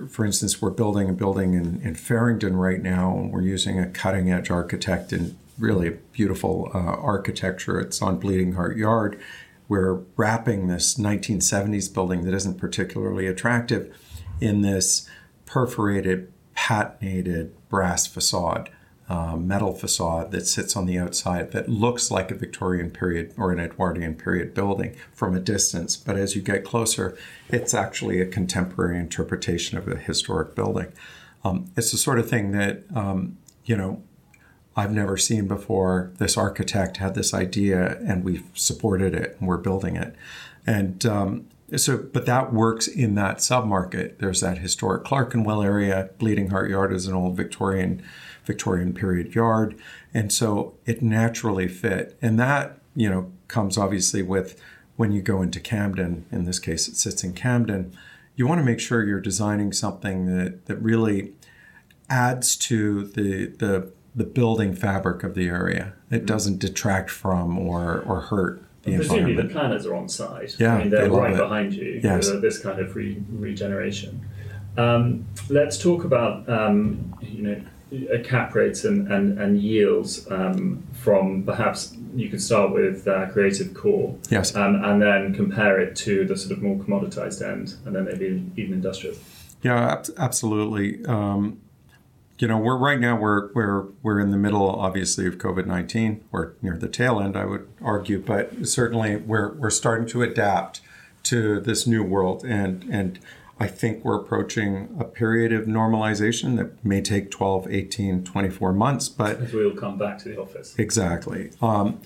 for 0.08 0.24
instance, 0.24 0.62
we're 0.62 0.70
building 0.70 1.10
a 1.10 1.12
building 1.12 1.52
in, 1.52 1.82
in 1.82 1.94
Farringdon 1.94 2.56
right 2.56 2.80
now, 2.80 3.18
and 3.18 3.30
we're 3.30 3.42
using 3.42 3.78
a 3.78 3.90
cutting 3.90 4.32
edge 4.32 4.50
architect 4.50 5.12
and 5.12 5.36
really 5.58 5.98
beautiful 6.12 6.70
uh, 6.74 6.78
architecture. 6.78 7.78
It's 7.78 8.00
on 8.00 8.18
Bleeding 8.18 8.54
Heart 8.54 8.78
Yard. 8.78 9.20
We're 9.68 10.00
wrapping 10.16 10.68
this 10.68 10.94
1970s 10.94 11.92
building 11.92 12.24
that 12.24 12.32
isn't 12.32 12.56
particularly 12.56 13.26
attractive 13.26 13.94
in 14.40 14.62
this 14.62 15.08
perforated, 15.46 16.32
patinated 16.56 17.50
brass 17.68 18.06
facade, 18.06 18.70
uh, 19.08 19.36
metal 19.36 19.74
facade 19.74 20.30
that 20.32 20.46
sits 20.46 20.76
on 20.76 20.84
the 20.84 20.98
outside 20.98 21.52
that 21.52 21.68
looks 21.68 22.10
like 22.10 22.30
a 22.30 22.34
Victorian 22.34 22.90
period 22.90 23.32
or 23.38 23.50
an 23.52 23.58
Edwardian 23.58 24.14
period 24.14 24.52
building 24.52 24.94
from 25.14 25.34
a 25.34 25.40
distance. 25.40 25.96
But 25.96 26.16
as 26.16 26.36
you 26.36 26.42
get 26.42 26.64
closer, 26.64 27.16
it's 27.48 27.72
actually 27.72 28.20
a 28.20 28.26
contemporary 28.26 28.98
interpretation 28.98 29.78
of 29.78 29.88
a 29.88 29.96
historic 29.96 30.54
building. 30.54 30.92
Um, 31.42 31.70
it's 31.76 31.90
the 31.90 31.96
sort 31.96 32.18
of 32.18 32.28
thing 32.28 32.52
that, 32.52 32.82
um, 32.94 33.38
you 33.64 33.76
know, 33.76 34.02
I've 34.76 34.92
never 34.92 35.16
seen 35.16 35.48
before. 35.48 36.12
This 36.18 36.36
architect 36.36 36.98
had 36.98 37.14
this 37.14 37.32
idea 37.32 37.98
and 38.06 38.22
we've 38.22 38.44
supported 38.54 39.14
it 39.14 39.36
and 39.38 39.48
we're 39.48 39.56
building 39.56 39.96
it. 39.96 40.14
And 40.66 41.04
um, 41.06 41.46
so, 41.76 41.98
but 41.98 42.24
that 42.26 42.52
works 42.52 42.88
in 42.88 43.14
that 43.16 43.38
submarket. 43.38 44.18
There's 44.18 44.40
that 44.40 44.58
historic 44.58 45.04
Clerkenwell 45.04 45.62
area. 45.62 46.10
Bleeding 46.18 46.48
Heart 46.50 46.70
Yard 46.70 46.92
is 46.92 47.06
an 47.06 47.14
old 47.14 47.36
Victorian 47.36 48.02
Victorian 48.44 48.94
period 48.94 49.34
yard, 49.34 49.78
and 50.14 50.32
so 50.32 50.74
it 50.86 51.02
naturally 51.02 51.68
fit. 51.68 52.16
And 52.22 52.40
that 52.40 52.78
you 52.94 53.10
know 53.10 53.30
comes 53.48 53.76
obviously 53.76 54.22
with 54.22 54.58
when 54.96 55.12
you 55.12 55.20
go 55.20 55.42
into 55.42 55.60
Camden. 55.60 56.24
In 56.32 56.44
this 56.44 56.58
case, 56.58 56.88
it 56.88 56.96
sits 56.96 57.22
in 57.22 57.34
Camden. 57.34 57.94
You 58.34 58.46
want 58.46 58.60
to 58.60 58.64
make 58.64 58.80
sure 58.80 59.04
you're 59.04 59.20
designing 59.20 59.72
something 59.72 60.34
that 60.34 60.64
that 60.66 60.76
really 60.76 61.34
adds 62.08 62.56
to 62.56 63.04
the 63.04 63.46
the 63.46 63.92
the 64.14 64.24
building 64.24 64.74
fabric 64.74 65.22
of 65.22 65.34
the 65.34 65.48
area. 65.48 65.92
It 66.10 66.16
mm-hmm. 66.16 66.26
doesn't 66.26 66.58
detract 66.58 67.10
from 67.10 67.58
or 67.58 68.00
or 68.00 68.22
hurt 68.22 68.62
Presumably 68.96 69.34
the 69.36 69.44
planners 69.44 69.86
are 69.86 69.94
on 69.94 70.08
site. 70.08 70.56
Yeah, 70.58 70.74
I 70.74 70.78
mean, 70.78 70.90
they're 70.90 71.08
they 71.08 71.16
right 71.16 71.32
it. 71.32 71.38
behind 71.38 71.74
you. 71.74 72.00
Yes. 72.02 72.28
uh, 72.28 72.38
this 72.40 72.58
kind 72.58 72.80
of 72.80 72.94
re- 72.96 73.22
regeneration. 73.30 74.24
Um, 74.76 75.26
let's 75.48 75.76
talk 75.78 76.04
about 76.04 76.48
um, 76.48 77.14
you 77.20 77.42
know 77.42 77.62
cap 78.22 78.54
rates 78.54 78.84
and, 78.84 79.10
and, 79.10 79.38
and 79.38 79.60
yields 79.62 80.30
um, 80.30 80.82
from 80.92 81.42
perhaps 81.44 81.96
you 82.14 82.28
could 82.28 82.42
start 82.42 82.70
with 82.72 83.08
uh, 83.08 83.26
creative 83.30 83.72
core 83.72 84.14
Yes. 84.28 84.54
um, 84.54 84.84
and 84.84 85.00
then 85.00 85.34
compare 85.34 85.80
it 85.80 85.96
to 85.96 86.26
the 86.26 86.36
sort 86.36 86.52
of 86.52 86.62
more 86.62 86.76
commoditized 86.76 87.40
end 87.40 87.76
and 87.86 87.96
then 87.96 88.04
maybe 88.04 88.44
even 88.56 88.74
industrial. 88.74 89.16
Yeah, 89.62 89.92
ab- 89.92 90.06
absolutely. 90.18 91.02
Um, 91.06 91.60
you 92.38 92.46
know, 92.46 92.58
we're 92.58 92.76
right 92.76 93.00
now 93.00 93.16
we're 93.16 93.52
we're 93.52 93.86
we're 94.02 94.20
in 94.20 94.30
the 94.30 94.36
middle, 94.36 94.68
obviously, 94.68 95.26
of 95.26 95.38
COVID 95.38 95.66
nineteen. 95.66 96.24
We're 96.30 96.52
near 96.62 96.76
the 96.76 96.88
tail 96.88 97.20
end, 97.20 97.36
I 97.36 97.44
would 97.44 97.68
argue, 97.82 98.20
but 98.20 98.66
certainly 98.66 99.16
we're 99.16 99.54
we're 99.54 99.70
starting 99.70 100.06
to 100.08 100.22
adapt 100.22 100.80
to 101.24 101.60
this 101.60 101.86
new 101.86 102.02
world, 102.02 102.44
and 102.44 102.84
and 102.90 103.18
I 103.60 103.66
think 103.66 104.04
we're 104.04 104.16
approaching 104.16 104.96
a 105.00 105.04
period 105.04 105.52
of 105.52 105.64
normalization 105.66 106.56
that 106.58 106.84
may 106.84 107.00
take 107.00 107.30
12, 107.30 107.66
18, 107.68 108.22
24 108.22 108.72
months, 108.72 109.08
but 109.08 109.40
As 109.40 109.52
we 109.52 109.64
all 109.64 109.72
come 109.72 109.98
back 109.98 110.18
to 110.18 110.28
the 110.28 110.40
office. 110.40 110.76
Exactly. 110.78 111.50
Um, 111.60 112.00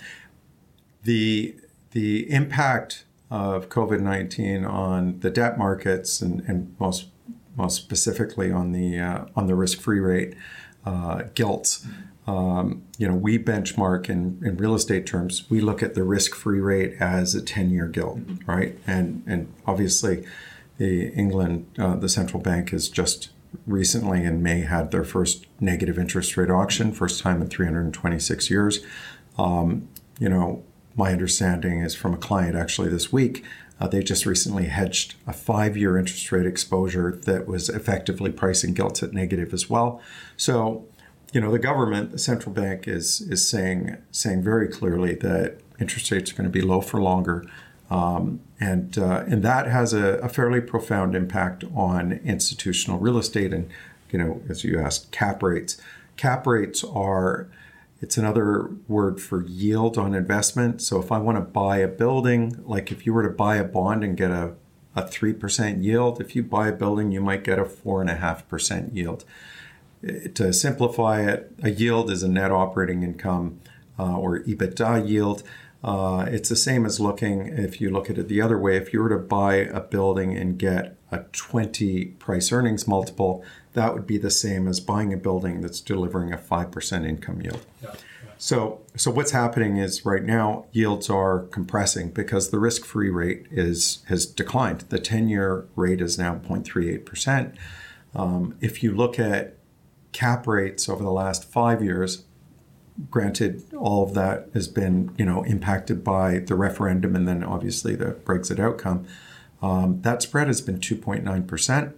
the 1.05 1.57
the 1.91 2.31
impact 2.31 3.05
of 3.31 3.69
COVID 3.69 4.01
nineteen 4.01 4.65
on 4.65 5.21
the 5.21 5.31
debt 5.31 5.59
markets 5.59 6.23
and, 6.23 6.41
and 6.47 6.75
most 6.79 7.09
most 7.57 7.77
specifically 7.77 8.51
on 8.51 8.73
the 8.73 8.99
uh, 8.99 9.25
on 9.37 9.47
the 9.47 9.55
risk 9.55 9.81
free 9.81 10.01
rate 10.01 10.35
uh, 10.85 11.25
gilts. 11.35 11.87
Um, 12.27 12.85
you 12.99 13.09
know, 13.09 13.15
we 13.15 13.37
benchmark 13.39 14.09
in, 14.09 14.41
in 14.45 14.57
real 14.57 14.75
estate 14.75 15.07
terms. 15.07 15.51
We 15.51 15.61
look 15.61 15.83
at 15.83 15.95
the 15.95 16.05
risk 16.05 16.35
free 16.35 16.61
rate 16.61 16.95
as 17.01 17.35
a 17.35 17.43
ten 17.43 17.71
year 17.71 17.87
gilt, 17.87 18.21
right? 18.47 18.79
And 18.87 19.23
and 19.27 19.53
obviously, 19.67 20.25
the 20.79 21.09
England 21.09 21.67
uh, 21.79 21.97
the 21.97 22.09
central 22.09 22.43
bank 22.43 22.71
has 22.71 22.89
just 22.89 23.31
recently 23.67 24.25
in 24.25 24.43
May 24.43 24.61
had 24.61 24.91
their 24.91 25.05
first 25.05 25.47
negative 25.61 25.99
interest 25.99 26.37
rate 26.37 26.51
auction, 26.51 26.93
first 26.93 27.23
time 27.23 27.43
in 27.43 27.49
326 27.49 28.51
years. 28.51 28.81
Um, 29.39 29.89
you 30.19 30.29
know, 30.29 30.65
my 30.95 31.13
understanding 31.13 31.81
is 31.81 31.95
from 31.95 32.15
a 32.15 32.17
client 32.17 32.57
actually 32.57 32.89
this 32.89 33.13
week, 33.13 33.45
uh, 33.83 33.89
they 33.89 34.01
just 34.01 34.27
recently 34.27 34.67
hedged 34.67 35.17
a 35.27 35.33
five 35.33 35.77
year 35.77 35.99
interest 35.99 36.31
rate 36.31 36.47
exposure 36.47 37.19
that 37.25 37.49
was 37.49 37.69
effectively 37.69 38.31
pricing 38.31 38.75
gilts 38.75 39.03
at 39.03 39.13
negative 39.13 39.53
as 39.53 39.69
well. 39.69 40.01
So, 40.37 40.87
you 41.33 41.41
know, 41.41 41.51
the 41.51 41.59
government, 41.59 42.13
the 42.13 42.19
central 42.19 42.55
bank 42.55 42.87
is 42.87 43.21
is 43.23 43.47
saying 43.47 43.97
saying 44.13 44.45
very 44.45 44.69
clearly 44.69 45.17
that 45.17 45.59
interest 45.81 46.13
rates 46.13 46.31
are 46.31 46.37
going 46.37 46.45
to 46.45 46.51
be 46.51 46.63
low 46.63 46.81
for 46.81 47.03
longer. 47.03 47.45
Um, 47.91 48.39
and 48.61 48.97
uh, 48.97 49.25
and 49.27 49.43
that 49.43 49.67
has 49.67 49.93
a, 49.93 50.19
a 50.19 50.29
fairly 50.29 50.61
profound 50.61 51.17
impact 51.17 51.65
on 51.75 52.13
institutional 52.25 53.01
real 53.01 53.19
estate 53.19 53.53
and 53.53 53.69
you 54.13 54.19
know 54.21 54.43
as 54.49 54.63
you 54.63 54.79
asked 54.79 55.11
cap 55.11 55.43
rates 55.43 55.77
cap 56.17 56.47
rates 56.47 56.85
are 56.85 57.49
it's 58.03 58.19
another 58.19 58.69
word 58.89 59.21
for 59.21 59.47
yield 59.47 59.97
on 59.97 60.13
investment. 60.13 60.83
So 60.83 61.01
if 61.01 61.13
i 61.13 61.19
want 61.19 61.39
to 61.39 61.43
buy 61.43 61.79
a 61.79 61.89
building 61.89 62.61
like 62.65 62.91
if 62.91 63.07
you 63.07 63.15
were 63.15 63.23
to 63.23 63.31
buy 63.31 63.57
a 63.57 63.65
bond 63.65 64.03
and 64.03 64.17
get 64.17 64.33
a, 64.33 64.55
a 64.97 65.05
3% 65.05 65.83
yield 65.83 66.21
if 66.21 66.37
you 66.37 66.43
buy 66.43 66.69
a 66.69 66.73
building 66.73 67.13
you 67.13 67.21
might 67.21 67.45
get 67.45 67.59
a 67.59 67.65
4.5% 67.65 68.95
yield. 68.95 69.25
To 70.35 70.53
simplify 70.53 71.23
it 71.23 71.53
a 71.63 71.71
yield 71.71 72.11
is 72.11 72.25
a 72.25 72.29
net 72.29 72.51
operating 72.51 73.05
income 73.05 73.61
uh, 73.99 74.19
or 74.19 74.41
ebitda 74.41 75.09
yield. 75.09 75.45
Uh, 75.85 76.27
it's 76.29 76.49
the 76.49 76.57
same 76.57 76.85
as 76.85 76.99
looking 76.99 77.47
if 77.47 77.81
you 77.81 77.89
look 77.89 78.11
at 78.11 78.19
it 78.19 78.29
the 78.29 78.41
other 78.41 78.59
way 78.59 78.77
if 78.77 78.93
you 78.93 79.01
were 79.01 79.09
to 79.09 79.19
buy 79.19 79.55
a 79.55 79.81
building 79.81 80.37
and 80.37 80.59
get 80.59 80.97
a 81.13 81.19
20 81.33 82.07
price 82.19 82.51
earnings 82.51 82.89
multiple 82.89 83.45
that 83.75 83.95
would 83.95 84.07
be 84.07 84.19
the 84.19 84.31
same 84.31 84.67
as 84.67 84.81
buying 84.81 85.13
a 85.13 85.17
building 85.17 85.61
that's 85.61 85.81
delivering 85.81 86.33
a 86.33 86.37
5% 86.37 87.07
income 87.07 87.41
yield 87.41 87.65
so, 88.43 88.81
so 88.97 89.13
what's 89.13 89.31
happening 89.31 89.77
is 89.77 90.05
right 90.05 90.25
now 90.25 90.67
yields 90.73 91.09
are 91.09 91.43
compressing 91.53 92.11
because 92.11 92.51
the 92.51 92.59
risk-free 92.59 93.09
rate 93.09 93.47
is 93.53 94.03
has 94.09 94.27
declined. 94.27 94.81
The 94.89 94.99
ten-year 94.99 95.69
rate 95.77 96.01
is 96.01 96.19
now 96.19 96.35
0.38 96.35 97.07
percent. 97.07 97.55
Um, 98.17 98.57
if 98.61 98.83
you 98.83 98.91
look 98.91 99.17
at 99.21 99.59
cap 100.11 100.49
rates 100.49 100.89
over 100.89 101.05
the 101.05 101.13
last 101.13 101.45
five 101.45 101.85
years, 101.85 102.25
granted, 103.13 103.63
all 103.79 104.03
of 104.03 104.15
that 104.15 104.49
has 104.55 104.67
been 104.67 105.15
you 105.17 105.25
know 105.25 105.45
impacted 105.45 106.03
by 106.03 106.41
the 106.41 106.57
referendum 106.57 107.15
and 107.15 107.29
then 107.29 107.45
obviously 107.45 107.95
the 107.95 108.17
Brexit 108.25 108.59
outcome. 108.59 109.07
Um, 109.63 110.03
that 110.03 110.23
spread 110.23 110.49
has 110.49 110.61
been 110.61 110.79
2.9 110.79 111.47
percent. 111.47 111.97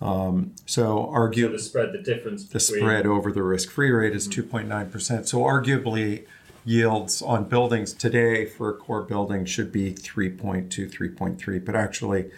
Um, 0.00 0.54
so, 0.66 1.08
argue 1.10 1.46
So 1.46 1.52
the 1.52 1.58
spread, 1.58 1.92
the 1.92 2.02
difference 2.02 2.44
the 2.44 2.58
spread 2.58 3.06
over 3.06 3.30
the 3.30 3.42
risk-free 3.42 3.90
rate 3.90 4.16
is 4.16 4.28
2.9%. 4.28 5.28
So 5.28 5.38
arguably, 5.38 6.26
yields 6.64 7.22
on 7.22 7.44
buildings 7.44 7.92
today 7.92 8.46
for 8.46 8.70
a 8.70 8.74
core 8.74 9.02
building 9.02 9.44
should 9.44 9.70
be 9.72 9.92
3.2, 9.92 10.68
3.3, 10.68 11.64
but 11.64 11.76
actually, 11.76 12.30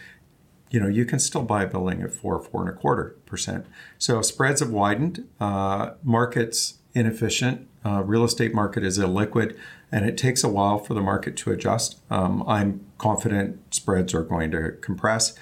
you 0.70 0.80
know, 0.80 0.88
you 0.88 1.04
can 1.04 1.18
still 1.18 1.42
buy 1.42 1.64
a 1.64 1.66
building 1.66 2.02
at 2.02 2.12
four, 2.12 2.40
four 2.42 2.62
and 2.62 2.70
a 2.70 2.72
quarter 2.72 3.16
percent. 3.26 3.66
So 3.98 4.20
spreads 4.22 4.60
have 4.60 4.70
widened. 4.70 5.26
Uh, 5.40 5.92
markets 6.02 6.78
inefficient. 6.94 7.68
Uh, 7.84 8.02
real 8.02 8.24
estate 8.24 8.54
market 8.54 8.82
is 8.82 8.98
illiquid, 8.98 9.56
and 9.94 10.04
it 10.04 10.18
takes 10.18 10.42
a 10.42 10.48
while 10.48 10.76
for 10.76 10.92
the 10.92 11.00
market 11.00 11.36
to 11.36 11.52
adjust. 11.52 12.00
Um, 12.10 12.42
I'm 12.48 12.84
confident 12.98 13.72
spreads 13.72 14.12
are 14.12 14.24
going 14.24 14.50
to 14.50 14.72
compress, 14.80 15.38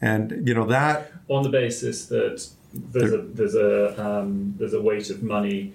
and 0.00 0.46
you 0.46 0.52
know 0.52 0.66
that 0.66 1.10
on 1.28 1.42
the 1.42 1.48
basis 1.48 2.06
that 2.06 2.46
there's 2.74 3.14
a 3.14 3.22
there's 3.22 3.54
a 3.54 4.06
um, 4.06 4.54
there's 4.58 4.74
a 4.74 4.82
weight 4.82 5.08
of 5.08 5.22
money 5.22 5.72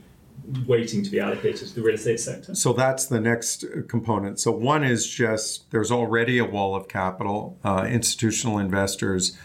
waiting 0.68 1.04
to 1.04 1.10
be 1.10 1.20
allocated 1.20 1.68
to 1.68 1.76
the 1.76 1.82
real 1.82 1.96
estate 1.96 2.20
sector. 2.20 2.54
So 2.54 2.72
that's 2.72 3.08
the 3.08 3.20
next 3.20 3.66
component. 3.88 4.40
So 4.40 4.52
one 4.52 4.84
is 4.84 5.08
just 5.08 5.72
there's 5.72 5.92
already 5.92 6.38
a 6.38 6.46
wall 6.46 6.76
of 6.76 6.88
capital, 6.88 7.58
uh, 7.64 7.88
institutional 7.90 8.60
investors, 8.60 9.36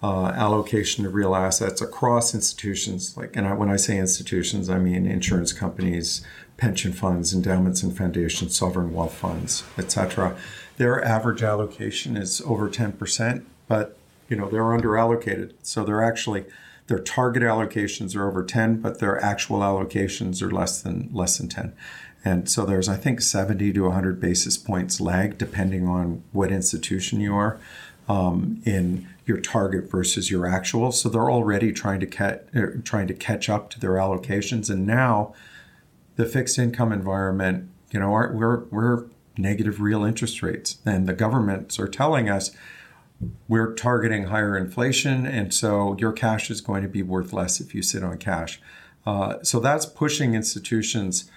uh, 0.00 0.26
allocation 0.26 1.04
of 1.04 1.14
real 1.14 1.34
assets 1.34 1.80
across 1.80 2.34
institutions. 2.34 3.16
Like, 3.16 3.34
and 3.34 3.48
I, 3.48 3.54
when 3.54 3.68
I 3.68 3.76
say 3.76 3.98
institutions, 3.98 4.70
I 4.70 4.78
mean 4.78 5.06
insurance 5.06 5.52
companies, 5.52 6.24
pension 6.58 6.92
funds, 6.92 7.32
endowments 7.32 7.82
and 7.82 7.96
foundations, 7.96 8.54
sovereign 8.54 8.92
wealth 8.92 9.14
funds, 9.14 9.64
etc. 9.78 10.36
Their 10.76 11.02
average 11.02 11.42
allocation 11.42 12.16
is 12.16 12.42
over 12.42 12.68
ten 12.68 12.92
percent, 12.92 13.46
but 13.66 13.96
you 14.28 14.36
know 14.36 14.50
they're 14.50 14.74
under 14.74 14.98
allocated. 14.98 15.54
So 15.62 15.84
they're 15.84 16.04
actually 16.04 16.44
their 16.88 16.98
target 16.98 17.42
allocations 17.42 18.16
are 18.16 18.26
over 18.26 18.42
10 18.42 18.80
but 18.80 18.98
their 18.98 19.22
actual 19.22 19.60
allocations 19.60 20.42
are 20.42 20.50
less 20.50 20.82
than 20.82 21.08
less 21.12 21.38
than 21.38 21.48
10 21.48 21.72
and 22.24 22.50
so 22.50 22.64
there's 22.64 22.88
i 22.88 22.96
think 22.96 23.20
70 23.20 23.72
to 23.74 23.82
100 23.82 24.20
basis 24.20 24.56
points 24.58 25.00
lag 25.00 25.38
depending 25.38 25.86
on 25.86 26.24
what 26.32 26.50
institution 26.50 27.20
you 27.20 27.34
are 27.34 27.58
um, 28.08 28.62
in 28.64 29.06
your 29.26 29.38
target 29.38 29.90
versus 29.90 30.30
your 30.30 30.46
actual 30.46 30.90
so 30.90 31.08
they're 31.08 31.30
already 31.30 31.72
trying 31.72 32.00
to 32.00 32.06
catch 32.06 32.40
er, 32.56 32.80
trying 32.84 33.06
to 33.06 33.14
catch 33.14 33.48
up 33.48 33.70
to 33.70 33.78
their 33.78 33.92
allocations 33.92 34.70
and 34.70 34.86
now 34.86 35.34
the 36.18 36.26
fixed 36.26 36.58
income 36.58 36.92
environment 36.92 37.70
you 37.90 37.98
know 37.98 38.12
our, 38.12 38.32
we're 38.32 38.64
we're 38.64 39.06
negative 39.38 39.80
real 39.80 40.04
interest 40.04 40.42
rates 40.42 40.78
and 40.84 41.06
the 41.06 41.14
governments 41.14 41.78
are 41.78 41.88
telling 41.88 42.28
us 42.28 42.50
we're 43.48 43.74
targeting 43.74 44.24
higher 44.24 44.56
inflation, 44.56 45.26
and 45.26 45.52
so 45.52 45.96
your 45.98 46.12
cash 46.12 46.50
is 46.50 46.60
going 46.60 46.82
to 46.82 46.88
be 46.88 47.02
worth 47.02 47.32
less 47.32 47.60
if 47.60 47.74
you 47.74 47.82
sit 47.82 48.04
on 48.04 48.18
cash. 48.18 48.60
Uh, 49.06 49.42
so 49.42 49.58
that's 49.58 49.86
pushing 49.86 50.34
institutions 50.34 51.30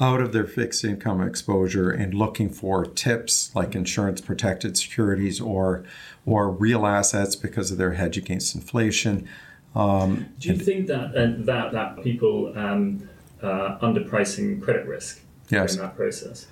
out 0.00 0.20
of 0.20 0.32
their 0.32 0.44
fixed 0.44 0.84
income 0.84 1.20
exposure 1.20 1.90
and 1.90 2.14
looking 2.14 2.50
for 2.50 2.84
tips 2.84 3.54
like 3.54 3.74
insurance 3.74 4.20
protected 4.20 4.76
securities 4.76 5.40
or 5.40 5.84
or 6.26 6.50
real 6.50 6.84
assets 6.86 7.36
because 7.36 7.70
of 7.70 7.78
their 7.78 7.92
hedge 7.92 8.16
against 8.16 8.54
inflation. 8.54 9.28
Um, 9.74 10.26
Do 10.38 10.48
you 10.48 10.56
think 10.56 10.86
that 10.88 11.16
uh, 11.16 11.44
that 11.44 11.72
that 11.72 12.02
people 12.02 12.52
um, 12.56 13.08
uh, 13.44 13.78
underpricing 13.80 14.60
credit 14.62 14.86
risk 14.86 15.20
Yes. 15.50 15.74
in 15.76 15.82
that 15.82 15.96
process? 15.96 16.46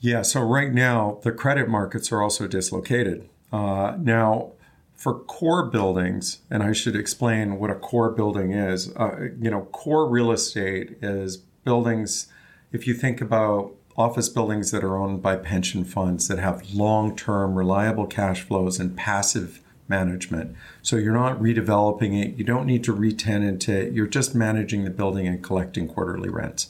Yeah, 0.00 0.22
so 0.22 0.40
right 0.42 0.72
now 0.72 1.18
the 1.22 1.32
credit 1.32 1.68
markets 1.68 2.12
are 2.12 2.22
also 2.22 2.46
dislocated. 2.46 3.28
Uh, 3.52 3.96
now, 3.98 4.52
for 4.94 5.14
core 5.14 5.64
buildings, 5.66 6.40
and 6.50 6.62
I 6.62 6.72
should 6.72 6.96
explain 6.96 7.58
what 7.58 7.70
a 7.70 7.74
core 7.74 8.10
building 8.10 8.52
is. 8.52 8.94
Uh, 8.96 9.28
you 9.40 9.50
know, 9.50 9.62
core 9.72 10.08
real 10.08 10.32
estate 10.32 10.98
is 11.00 11.36
buildings. 11.64 12.26
If 12.72 12.86
you 12.86 12.94
think 12.94 13.20
about 13.20 13.74
office 13.96 14.28
buildings 14.28 14.70
that 14.72 14.84
are 14.84 14.96
owned 14.96 15.22
by 15.22 15.36
pension 15.36 15.84
funds 15.84 16.28
that 16.28 16.38
have 16.38 16.72
long-term, 16.72 17.54
reliable 17.54 18.06
cash 18.06 18.42
flows 18.42 18.78
and 18.78 18.96
passive 18.96 19.60
management. 19.88 20.56
So 20.82 20.96
you're 20.96 21.14
not 21.14 21.38
redeveloping 21.40 22.22
it. 22.22 22.36
You 22.36 22.44
don't 22.44 22.66
need 22.66 22.84
to 22.84 22.92
retenant 22.92 23.68
it. 23.68 23.92
You're 23.92 24.06
just 24.06 24.34
managing 24.34 24.84
the 24.84 24.90
building 24.90 25.26
and 25.26 25.42
collecting 25.42 25.88
quarterly 25.88 26.28
rents. 26.28 26.68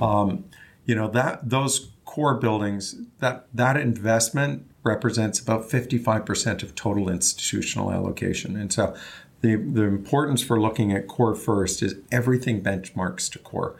Um, 0.00 0.44
you 0.84 0.94
know 0.94 1.08
that 1.08 1.50
those 1.50 1.90
core 2.04 2.34
buildings 2.34 2.96
that 3.18 3.46
that 3.52 3.76
investment 3.76 4.66
represents 4.84 5.40
about 5.40 5.68
55% 5.68 6.62
of 6.62 6.74
total 6.76 7.10
institutional 7.10 7.90
allocation. 7.90 8.56
And 8.56 8.72
so 8.72 8.94
the, 9.40 9.56
the 9.56 9.82
importance 9.82 10.42
for 10.42 10.60
looking 10.60 10.92
at 10.92 11.08
core 11.08 11.34
first 11.34 11.82
is 11.82 11.96
everything 12.12 12.62
benchmarks 12.62 13.30
to 13.32 13.38
core. 13.40 13.76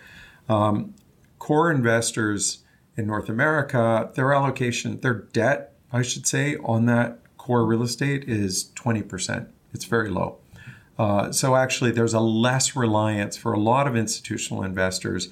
Um, 0.49 0.95
core 1.39 1.71
investors 1.71 2.65
in 2.97 3.07
North 3.07 3.29
America, 3.29 4.11
their 4.15 4.33
allocation, 4.33 5.01
their 5.01 5.15
debt, 5.15 5.75
I 5.93 6.03
should 6.03 6.27
say, 6.27 6.57
on 6.57 6.87
that 6.87 7.21
core 7.47 7.65
real 7.65 7.85
estate 7.85 8.25
is 8.29 8.71
20%. 8.75 9.47
It's 9.73 9.85
very 9.85 10.11
low. 10.11 10.39
Uh, 10.99 11.31
so 11.31 11.55
actually, 11.55 11.93
there's 11.93 12.13
a 12.13 12.19
less 12.19 12.75
reliance 12.75 13.37
for 13.37 13.53
a 13.53 13.61
lot 13.61 13.87
of 13.87 13.95
institutional 13.95 14.65
investors. 14.65 15.29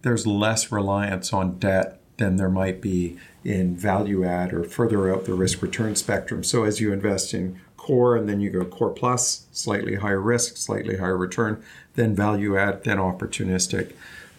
There's 0.00 0.26
less 0.26 0.72
reliance 0.72 1.34
on 1.34 1.58
debt 1.58 2.00
than 2.16 2.36
there 2.36 2.48
might 2.48 2.80
be 2.80 3.18
in 3.44 3.76
value 3.76 4.24
add 4.24 4.54
or 4.54 4.64
further 4.64 5.12
out 5.12 5.26
the 5.26 5.34
risk 5.34 5.60
return 5.60 5.96
spectrum. 5.96 6.42
So 6.42 6.64
as 6.64 6.80
you 6.80 6.94
invest 6.94 7.34
in 7.34 7.60
core 7.76 8.16
and 8.16 8.26
then 8.26 8.40
you 8.40 8.48
go 8.48 8.64
core 8.64 8.90
plus, 8.90 9.44
slightly 9.52 9.96
higher 9.96 10.20
risk, 10.20 10.56
slightly 10.56 10.96
higher 10.96 11.16
return, 11.16 11.62
then 11.94 12.14
value 12.14 12.56
add, 12.56 12.84
then 12.84 12.96
opportunistic, 12.96 13.92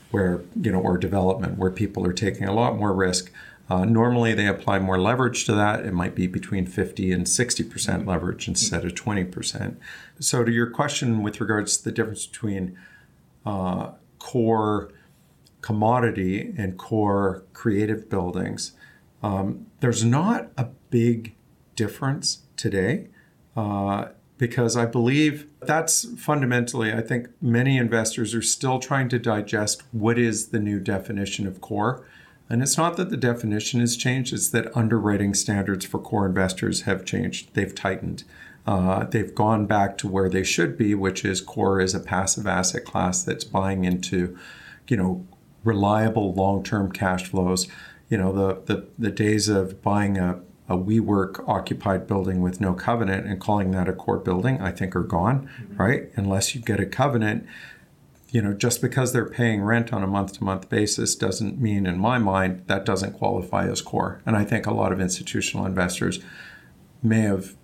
where 0.09 0.41
you 0.59 0.71
know, 0.71 0.79
or 0.79 0.97
development, 0.97 1.59
where 1.59 1.71
people 1.71 2.03
are 2.03 2.13
taking 2.13 2.47
a 2.47 2.53
lot 2.53 2.77
more 2.77 2.93
risk. 2.93 3.31
Uh, 3.71 3.85
normally, 3.85 4.33
they 4.33 4.47
apply 4.47 4.79
more 4.79 4.99
leverage 4.99 5.45
to 5.45 5.53
that. 5.53 5.85
It 5.85 5.93
might 5.93 6.13
be 6.13 6.27
between 6.27 6.65
50 6.65 7.13
and 7.13 7.25
60% 7.25 8.05
leverage 8.05 8.49
instead 8.49 8.83
of 8.83 8.95
20%. 8.95 9.77
So, 10.19 10.43
to 10.43 10.51
your 10.51 10.69
question 10.69 11.23
with 11.23 11.39
regards 11.39 11.77
to 11.77 11.85
the 11.85 11.91
difference 11.93 12.25
between 12.25 12.77
uh, 13.45 13.91
core 14.19 14.91
commodity 15.61 16.53
and 16.57 16.77
core 16.77 17.45
creative 17.53 18.09
buildings, 18.09 18.73
um, 19.23 19.67
there's 19.79 20.03
not 20.03 20.49
a 20.57 20.65
big 20.89 21.33
difference 21.77 22.39
today 22.57 23.07
uh, 23.55 24.07
because 24.37 24.75
I 24.75 24.85
believe 24.85 25.49
that's 25.61 26.05
fundamentally, 26.19 26.91
I 26.91 26.99
think 26.99 27.29
many 27.41 27.77
investors 27.77 28.35
are 28.35 28.41
still 28.41 28.79
trying 28.79 29.07
to 29.07 29.17
digest 29.17 29.83
what 29.93 30.19
is 30.19 30.47
the 30.47 30.59
new 30.59 30.81
definition 30.81 31.47
of 31.47 31.61
core. 31.61 32.05
And 32.51 32.61
it's 32.61 32.77
not 32.77 32.97
that 32.97 33.09
the 33.09 33.15
definition 33.15 33.79
has 33.79 33.95
changed, 33.95 34.33
it's 34.33 34.49
that 34.49 34.75
underwriting 34.75 35.33
standards 35.33 35.85
for 35.85 35.99
core 35.99 36.25
investors 36.25 36.81
have 36.81 37.05
changed. 37.05 37.53
They've 37.53 37.73
tightened. 37.73 38.25
Uh, 38.67 39.05
they've 39.05 39.33
gone 39.33 39.65
back 39.65 39.97
to 39.99 40.07
where 40.09 40.29
they 40.29 40.43
should 40.43 40.77
be, 40.77 40.93
which 40.93 41.23
is 41.23 41.39
core 41.39 41.79
is 41.79 41.95
a 41.95 41.99
passive 42.01 42.45
asset 42.45 42.83
class 42.83 43.23
that's 43.23 43.45
buying 43.45 43.85
into, 43.85 44.37
you 44.89 44.97
know, 44.97 45.25
reliable 45.63 46.33
long-term 46.33 46.91
cash 46.91 47.27
flows. 47.29 47.69
You 48.09 48.17
know, 48.17 48.33
the 48.33 48.61
the, 48.65 48.87
the 48.99 49.11
days 49.11 49.47
of 49.47 49.81
buying 49.81 50.17
a 50.17 50.41
a 50.67 50.77
WeWork 50.77 51.47
occupied 51.47 52.05
building 52.05 52.41
with 52.41 52.61
no 52.61 52.73
covenant 52.73 53.27
and 53.27 53.39
calling 53.39 53.71
that 53.71 53.89
a 53.89 53.93
core 53.93 54.17
building, 54.17 54.61
I 54.61 54.71
think 54.71 54.95
are 54.95 55.03
gone, 55.03 55.49
mm-hmm. 55.61 55.77
right? 55.77 56.09
Unless 56.15 56.55
you 56.55 56.61
get 56.61 56.79
a 56.79 56.85
covenant, 56.85 57.45
you 58.31 58.41
know, 58.41 58.53
just 58.53 58.81
because 58.81 59.13
they're 59.13 59.29
paying 59.29 59.61
rent 59.61 59.93
on 59.93 60.03
a 60.03 60.07
month 60.07 60.33
to 60.33 60.43
month 60.43 60.69
basis 60.69 61.15
doesn't 61.15 61.61
mean, 61.61 61.85
in 61.85 61.99
my 61.99 62.17
mind, 62.17 62.63
that 62.67 62.85
doesn't 62.85 63.13
qualify 63.13 63.67
as 63.67 63.81
core. 63.81 64.21
And 64.25 64.35
I 64.35 64.43
think 64.45 64.65
a 64.65 64.73
lot 64.73 64.91
of 64.91 64.99
institutional 64.99 65.65
investors 65.65 66.19
may 67.03 67.21
have 67.21 67.55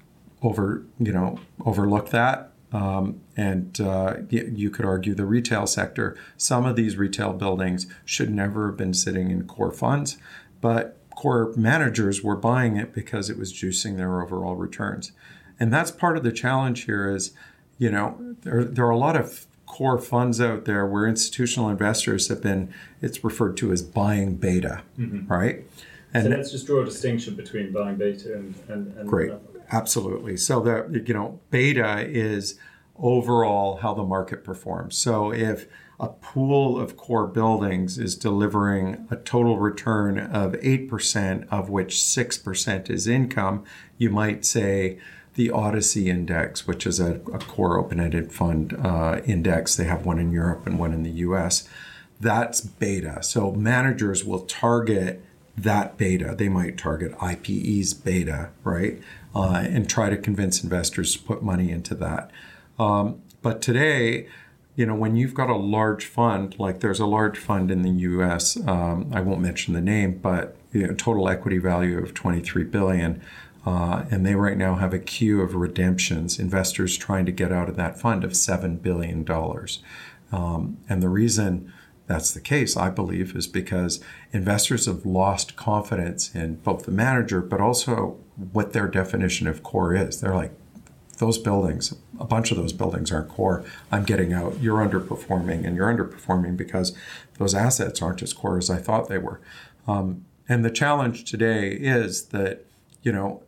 over, 0.41 0.86
you 0.99 1.12
know, 1.12 1.39
overlooked 1.65 2.12
that 2.12 2.51
um, 2.73 3.21
and 3.38 3.80
uh, 3.80 4.17
you 4.30 4.69
could 4.69 4.86
argue 4.86 5.13
the 5.13 5.25
retail 5.25 5.67
sector. 5.67 6.17
Some 6.36 6.65
of 6.65 6.75
these 6.75 6.97
retail 6.97 7.34
buildings 7.34 7.88
should 8.03 8.30
never 8.30 8.67
have 8.67 8.77
been 8.77 8.93
sitting 8.93 9.32
in 9.32 9.47
core 9.47 9.71
funds, 9.71 10.17
but 10.60 10.97
core 11.15 11.53
managers 11.56 12.23
were 12.23 12.36
buying 12.36 12.75
it 12.75 12.93
because 12.93 13.30
it 13.30 13.38
was 13.38 13.53
juicing 13.53 13.97
their 13.97 14.21
overall 14.21 14.56
returns. 14.56 15.13
And 15.60 15.73
that's 15.73 15.91
part 15.91 16.17
of 16.17 16.23
the 16.23 16.32
challenge 16.32 16.84
here 16.84 17.10
is, 17.10 17.32
you 17.77 17.89
know, 17.89 18.36
there, 18.41 18.63
there 18.63 18.86
are 18.86 18.91
a 18.91 18.97
lot 18.97 19.15
of 19.15 19.46
core 19.67 19.99
funds 19.99 20.41
out 20.41 20.65
there 20.65 20.88
where 20.88 21.06
institutional 21.06 21.69
investors 21.69 22.30
have 22.30 22.41
been, 22.41 22.73
it's 23.01 23.23
referred 23.23 23.56
to 23.58 23.71
as 23.71 23.84
buying 23.84 24.36
beta, 24.36 24.82
mm-hmm. 24.97 25.32
right? 25.32 25.65
And 26.13 26.23
so 26.23 26.30
let's 26.30 26.51
just 26.51 26.65
draw 26.65 26.82
a 26.82 26.86
distinction 26.86 27.36
between 27.36 27.71
buying 27.71 27.97
beta 27.97 28.34
and, 28.34 28.56
and, 28.69 28.97
and 28.97 29.08
great. 29.08 29.34
Absolutely. 29.71 30.38
So 30.38 30.62
that 30.62 31.08
you 31.08 31.13
know, 31.13 31.39
beta 31.51 32.06
is 32.08 32.58
overall 32.97 33.77
how 33.77 33.93
the 33.93 34.03
market 34.03 34.43
performs. 34.43 34.97
So 34.97 35.32
if 35.32 35.67
a 35.99 36.08
pool 36.08 36.80
of 36.80 36.95
core 36.95 37.27
buildings 37.27 37.97
is 37.97 38.15
delivering 38.15 39.08
a 39.10 39.15
total 39.15 39.58
return 39.58 40.19
of 40.19 40.53
8%, 40.53 41.47
of 41.49 41.69
which 41.69 41.95
6% 41.95 42.89
is 42.89 43.08
income, 43.08 43.63
you 43.97 44.10
might 44.10 44.45
say 44.45 44.99
the 45.38 45.50
ODCE 45.50 46.08
Index, 46.08 46.67
which 46.67 46.88
is 46.88 47.00
a, 47.00 47.21
a 47.32 47.38
core 47.38 47.78
open 47.78 48.00
ended 48.00 48.34
fund 48.34 48.73
uh, 48.84 49.21
index, 49.26 49.76
they 49.76 49.84
have 49.84 50.04
one 50.06 50.17
in 50.17 50.32
Europe 50.32 50.65
and 50.65 50.80
one 50.80 50.91
in 50.91 51.04
the 51.04 51.12
US. 51.12 51.69
That's 52.19 52.60
beta. 52.60 53.21
So 53.21 53.52
managers 53.52 54.26
will 54.26 54.41
target 54.41 55.23
that 55.56 55.95
beta. 55.95 56.34
They 56.36 56.50
might 56.50 56.76
target 56.76 57.12
IPD's 57.19 57.93
beta, 57.93 58.50
right? 58.63 59.00
Uh, 59.36 59.63
and 59.63 59.88
try 59.88 60.10
to 60.10 60.17
convince 60.17 60.63
investors 60.63 61.13
to 61.13 61.19
put 61.21 61.43
money 61.43 61.69
into 61.69 61.93
that. 61.95 62.32
Um, 62.80 63.21
but 63.43 63.62
today, 63.62 64.28
you 64.76 64.88
know, 64.88 64.95
when 64.95 65.15
you've 65.15 65.36
got 65.36 65.52
a 65.52 65.56
large 65.56 66.06
fund, 66.06 66.56
like 66.58 66.80
there's 66.80 67.00
a 67.00 67.06
large 67.06 67.38
fund 67.38 67.69
in 67.69 67.84
the 67.84 67.91
U.S. 67.91 68.58
Um, 68.67 69.12
I 69.13 69.21
won't 69.21 69.41
mention 69.41 69.76
the 69.76 69.82
name, 69.82 70.17
but 70.17 70.56
you 70.71 70.88
know, 70.88 70.93
total 70.95 71.30
equity 71.30 71.60
value 71.60 72.00
of 72.00 72.15
23 72.15 72.63
billion, 72.63 73.21
uh, 73.67 74.06
and 74.10 74.25
they 74.25 74.34
right 74.34 74.58
now 74.58 74.75
have 74.75 74.93
a 74.93 74.99
queue 74.99 75.41
of 75.41 75.53
redemptions, 75.53 76.39
investors 76.39 76.95
trying 76.95 77.25
to 77.25 77.34
get 77.34 77.51
out 77.51 77.67
of 77.67 77.75
that 77.75 77.99
fund 77.99 78.23
of 78.23 78.34
seven 78.34 78.77
billion 78.77 79.25
dollars. 79.25 79.84
Um, 80.32 80.77
and 80.88 81.03
the 81.03 81.10
reason 81.10 81.73
that's 82.06 82.34
the 82.34 82.39
case, 82.39 82.77
I 82.77 82.89
believe, 82.89 83.36
is 83.36 83.45
because 83.45 84.01
investors 84.32 84.86
have 84.86 85.06
lost 85.06 85.58
confidence 85.58 86.34
in 86.34 86.56
both 86.56 86.86
the 86.86 86.91
manager, 86.91 87.41
but 87.41 87.60
also 87.60 88.17
what 88.53 88.71
their 88.71 88.88
definition 88.88 89.47
of 89.47 89.63
core 89.63 89.93
is. 89.93 90.21
They're 90.21 90.34
like, 90.34 90.53
those 91.17 91.38
buildings, 91.38 91.93
a 92.21 92.25
bunch 92.25 92.51
of 92.51 92.58
those 92.58 92.71
buildings 92.71 93.12
aren't 93.12 93.27
core. 93.27 93.65
I'm 93.91 94.06
getting 94.06 94.32
out. 94.32 94.62
You're 94.62 94.77
underperforming, 94.77 95.65
and 95.65 95.75
you're 95.75 95.93
underperforming 95.93 96.56
because 96.56 96.95
those 97.38 97.53
assets 97.53 98.01
aren't 98.01 98.23
as 98.23 98.32
core 98.32 98.58
as 98.58 98.69
I 98.69 98.77
thought 98.77 99.10
they 99.10 99.17
were. 99.17 99.41
Um, 99.88 100.23
and 100.47 100.63
the 100.63 100.71
challenge 100.71 101.30
today 101.30 101.71
is 101.71 102.27
that, 102.27 102.63
you 103.01 103.12
know, 103.12 103.43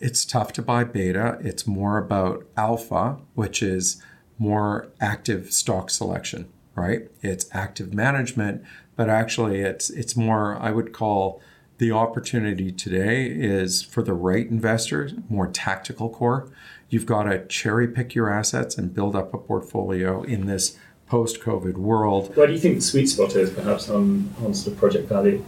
it's 0.00 0.24
tough 0.24 0.52
to 0.54 0.62
buy 0.62 0.84
beta. 0.84 1.38
It's 1.40 1.66
more 1.66 1.98
about 1.98 2.46
alpha, 2.56 3.18
which 3.34 3.62
is 3.62 4.02
more 4.38 4.88
active 5.00 5.52
stock 5.52 5.90
selection 5.90 6.48
right? 6.78 7.10
It's 7.22 7.46
active 7.52 7.92
management, 7.92 8.62
but 8.96 9.10
actually 9.10 9.60
it's 9.60 9.90
it's 9.90 10.16
more 10.16 10.56
I 10.56 10.70
would 10.70 10.92
call 10.92 11.42
the 11.78 11.92
opportunity 11.92 12.72
today 12.72 13.26
is 13.26 13.82
for 13.82 14.02
the 14.02 14.14
right 14.14 14.48
investors, 14.48 15.14
more 15.28 15.46
tactical 15.46 16.08
core. 16.10 16.50
You've 16.88 17.06
got 17.06 17.24
to 17.24 17.46
cherry 17.46 17.86
pick 17.86 18.14
your 18.14 18.32
assets 18.32 18.76
and 18.76 18.92
build 18.92 19.14
up 19.14 19.32
a 19.34 19.38
portfolio 19.38 20.22
in 20.22 20.46
this 20.46 20.76
post-COVID 21.06 21.74
world. 21.74 22.34
Where 22.36 22.46
do 22.46 22.52
you 22.52 22.58
think 22.58 22.76
the 22.76 22.82
sweet 22.82 23.06
spot 23.06 23.36
is, 23.36 23.50
perhaps 23.50 23.88
on, 23.88 24.34
on 24.44 24.54
sort 24.54 24.74
of 24.74 24.80
project 24.80 25.08
value? 25.08 25.44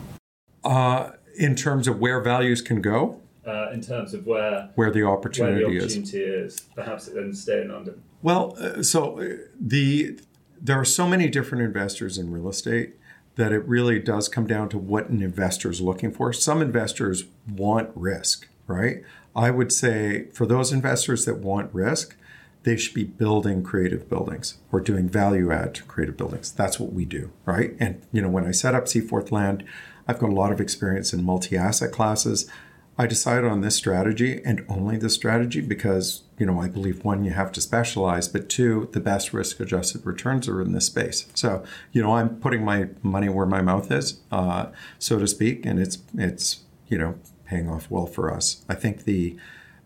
Uh, 0.63 1.13
in 1.37 1.57
terms 1.57 1.89
of 1.89 1.99
where 1.99 2.21
values 2.21 2.63
can 2.63 2.81
go. 2.81 3.20
Uh, 3.47 3.71
in 3.73 3.81
terms 3.81 4.13
of 4.13 4.27
where 4.27 4.69
where 4.75 4.91
the 4.91 5.03
opportunity, 5.03 5.65
where 5.65 5.73
the 5.73 5.79
opportunity 5.81 6.19
is. 6.19 6.55
is. 6.55 6.61
perhaps 6.75 7.07
then 7.07 7.33
stay 7.33 7.63
in 7.63 7.69
London. 7.69 8.03
Well, 8.21 8.55
uh, 8.61 8.83
so 8.83 9.19
uh, 9.19 9.29
the 9.59 10.21
there 10.61 10.79
are 10.79 10.85
so 10.85 11.07
many 11.07 11.29
different 11.29 11.65
investors 11.65 12.19
in 12.19 12.31
real 12.31 12.51
estate 12.51 12.97
that 13.37 13.53
it 13.53 13.67
really 13.67 13.99
does 13.99 14.29
come 14.29 14.47
down 14.47 14.69
to 14.69 14.79
what 14.79 15.09
an 15.09 15.23
investor 15.23 15.71
is 15.71 15.81
looking 15.81 16.13
for. 16.13 16.33
Some 16.33 16.61
investors 16.61 17.25
want 17.49 17.91
risk, 17.95 18.47
right? 18.67 19.03
I 19.35 19.51
would 19.51 19.73
say 19.73 20.27
for 20.33 20.45
those 20.45 20.73
investors 20.73 21.25
that 21.25 21.39
want 21.39 21.73
risk, 21.73 22.17
they 22.65 22.77
should 22.77 22.95
be 22.95 23.05
building 23.05 23.63
creative 23.63 24.09
buildings 24.09 24.59
or 24.71 24.81
doing 24.81 25.09
value 25.09 25.51
add 25.51 25.75
to 25.77 25.83
creative 25.85 26.17
buildings. 26.17 26.53
That's 26.53 26.79
what 26.79 26.93
we 26.93 27.05
do, 27.05 27.31
right? 27.47 27.75
And 27.81 28.03
you 28.13 28.21
know, 28.21 28.29
when 28.29 28.45
I 28.45 28.51
set 28.51 28.75
up 28.75 28.87
Seaforth 28.87 29.33
Land, 29.33 29.65
I've 30.07 30.19
got 30.19 30.31
a 30.31 30.35
lot 30.35 30.53
of 30.53 30.61
experience 30.61 31.13
in 31.13 31.25
multi-asset 31.25 31.93
classes. 31.93 32.51
I 32.99 33.07
decided 33.07 33.51
on 33.51 33.63
this 33.63 33.77
strategy 33.77 34.43
and 34.45 34.65
only 34.69 34.99
this 34.99 35.15
strategy 35.15 35.63
because, 35.63 36.23
you 36.39 36.45
know, 36.45 36.61
I 36.61 36.69
believe 36.69 37.03
one, 37.05 37.25
you 37.25 37.31
have 37.31 37.51
to 37.53 37.61
specialize, 37.61 38.29
but 38.29 38.49
two, 38.51 38.91
the 38.93 39.01
best 39.01 39.33
risk 39.33 39.59
adjusted 39.59 40.05
returns 40.05 40.49
are 40.49 40.61
in 40.61 40.73
this 40.73 40.87
space. 40.87 41.27
So, 41.35 41.65
you 41.93 42.03
know, 42.03 42.17
I'm 42.17 42.37
putting 42.41 42.63
my 42.65 42.89
money 43.03 43.31
where 43.31 43.47
my 43.47 43.63
mouth 43.63 43.91
is, 43.91 44.21
uh, 44.31 44.67
so 44.99 45.19
to 45.19 45.27
speak, 45.27 45.65
and 45.65 45.79
it's, 45.79 45.99
it's, 46.15 46.65
you 46.89 46.99
know, 46.99 47.19
paying 47.47 47.71
off 47.71 47.91
well 47.91 48.07
for 48.07 48.33
us. 48.33 48.65
I 48.69 48.75
think 48.75 49.05
the, 49.05 49.37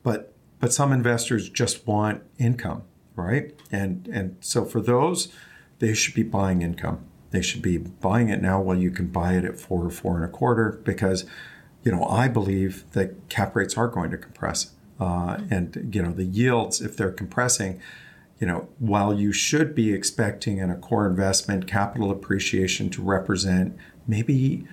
but, 0.02 0.32
but 0.58 0.72
some 0.72 0.92
investors 0.92 1.48
just 1.48 1.86
want 1.86 2.22
income, 2.38 2.82
right? 3.14 3.54
And, 3.70 4.08
and 4.08 4.36
so 4.40 4.64
for 4.64 4.80
those, 4.80 5.32
they 5.78 5.94
should 5.94 6.14
be 6.14 6.24
buying 6.24 6.62
income. 6.62 7.04
They 7.30 7.42
should 7.42 7.62
be 7.62 7.78
buying 7.78 8.28
it 8.28 8.40
now 8.42 8.60
while 8.60 8.78
you 8.78 8.90
can 8.90 9.08
buy 9.08 9.34
it 9.34 9.44
at 9.44 9.58
four 9.58 9.84
or 9.84 9.90
four 9.90 10.16
and 10.16 10.24
a 10.24 10.28
quarter 10.28 10.80
because 10.84 11.26
you 11.84 11.92
know, 11.92 12.04
I 12.06 12.28
believe 12.28 12.90
that 12.92 13.28
cap 13.28 13.54
rates 13.54 13.76
are 13.76 13.88
going 13.88 14.10
to 14.10 14.16
compress. 14.16 14.72
Uh, 14.98 15.38
and, 15.50 15.90
you 15.94 16.02
know, 16.02 16.12
the 16.12 16.24
yields, 16.24 16.80
if 16.80 16.96
they're 16.96 17.12
compressing, 17.12 17.80
you 18.38 18.46
know, 18.46 18.68
while 18.78 19.12
you 19.12 19.32
should 19.32 19.74
be 19.74 19.92
expecting 19.92 20.58
in 20.58 20.70
a 20.70 20.76
core 20.76 21.06
investment 21.06 21.66
capital 21.66 22.10
appreciation 22.10 22.90
to 22.90 23.02
represent 23.02 23.76
maybe, 24.06 24.66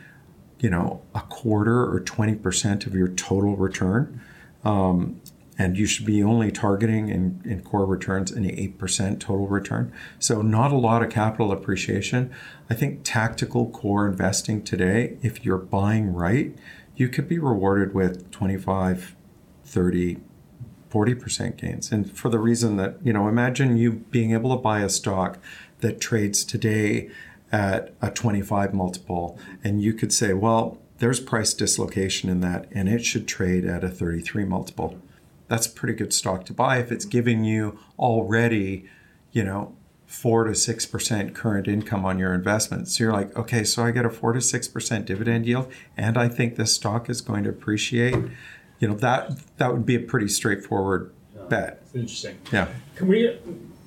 you 0.59 0.69
know, 0.69 1.01
a 1.13 1.21
quarter 1.21 1.83
or 1.83 1.99
20% 1.99 2.87
of 2.87 2.95
your 2.95 3.07
total 3.09 3.55
return, 3.55 4.21
um, 4.63 5.21
and 5.57 5.77
you 5.77 5.85
should 5.85 6.05
be 6.05 6.23
only 6.23 6.51
targeting 6.51 7.09
in, 7.09 7.41
in 7.45 7.61
core 7.61 7.85
returns 7.85 8.31
an 8.31 8.45
8% 8.45 9.19
total 9.19 9.47
return. 9.47 9.91
So, 10.17 10.41
not 10.41 10.71
a 10.71 10.77
lot 10.77 11.03
of 11.03 11.09
capital 11.09 11.51
appreciation. 11.51 12.31
I 12.69 12.73
think 12.73 13.01
tactical 13.03 13.69
core 13.69 14.07
investing 14.07 14.63
today, 14.63 15.17
if 15.21 15.45
you're 15.45 15.57
buying 15.57 16.13
right, 16.13 16.55
you 17.01 17.09
could 17.09 17.27
be 17.27 17.39
rewarded 17.39 17.95
with 17.95 18.29
25, 18.29 19.15
30, 19.65 20.17
40% 20.91 21.57
gains. 21.57 21.91
And 21.91 22.15
for 22.15 22.29
the 22.29 22.37
reason 22.37 22.77
that, 22.77 22.97
you 23.03 23.11
know, 23.11 23.27
imagine 23.27 23.75
you 23.75 23.91
being 24.11 24.33
able 24.33 24.55
to 24.55 24.61
buy 24.61 24.81
a 24.81 24.89
stock 24.89 25.39
that 25.79 25.99
trades 25.99 26.45
today 26.45 27.09
at 27.51 27.91
a 28.03 28.11
25 28.11 28.75
multiple, 28.75 29.39
and 29.63 29.81
you 29.81 29.95
could 29.95 30.13
say, 30.13 30.33
well, 30.33 30.77
there's 30.99 31.19
price 31.19 31.55
dislocation 31.55 32.29
in 32.29 32.41
that, 32.41 32.67
and 32.71 32.87
it 32.87 33.03
should 33.03 33.27
trade 33.27 33.65
at 33.65 33.83
a 33.83 33.89
33 33.89 34.45
multiple. 34.45 34.99
That's 35.47 35.65
a 35.65 35.71
pretty 35.71 35.95
good 35.95 36.13
stock 36.13 36.45
to 36.45 36.53
buy 36.53 36.77
if 36.77 36.91
it's 36.91 37.05
giving 37.05 37.43
you 37.43 37.79
already, 37.97 38.87
you 39.31 39.43
know, 39.43 39.75
four 40.11 40.43
to 40.43 40.53
six 40.53 40.85
percent 40.85 41.33
current 41.33 41.69
income 41.69 42.05
on 42.05 42.19
your 42.19 42.33
investments. 42.33 42.97
So 42.97 43.05
you're 43.05 43.13
like, 43.13 43.35
okay, 43.37 43.63
so 43.63 43.85
I 43.85 43.91
get 43.91 44.03
a 44.03 44.09
four 44.09 44.33
to 44.33 44.41
six 44.41 44.67
percent 44.67 45.05
dividend 45.05 45.45
yield, 45.45 45.71
and 45.95 46.17
I 46.17 46.27
think 46.27 46.57
this 46.57 46.75
stock 46.75 47.09
is 47.09 47.21
going 47.21 47.45
to 47.45 47.49
appreciate. 47.49 48.15
You 48.79 48.89
know 48.89 48.95
that 48.95 49.39
that 49.57 49.71
would 49.71 49.85
be 49.85 49.95
a 49.95 49.99
pretty 49.99 50.27
straightforward 50.27 51.13
bet. 51.47 51.81
It's 51.85 51.95
interesting. 51.95 52.37
Yeah. 52.51 52.67
Can 52.95 53.07
we 53.07 53.39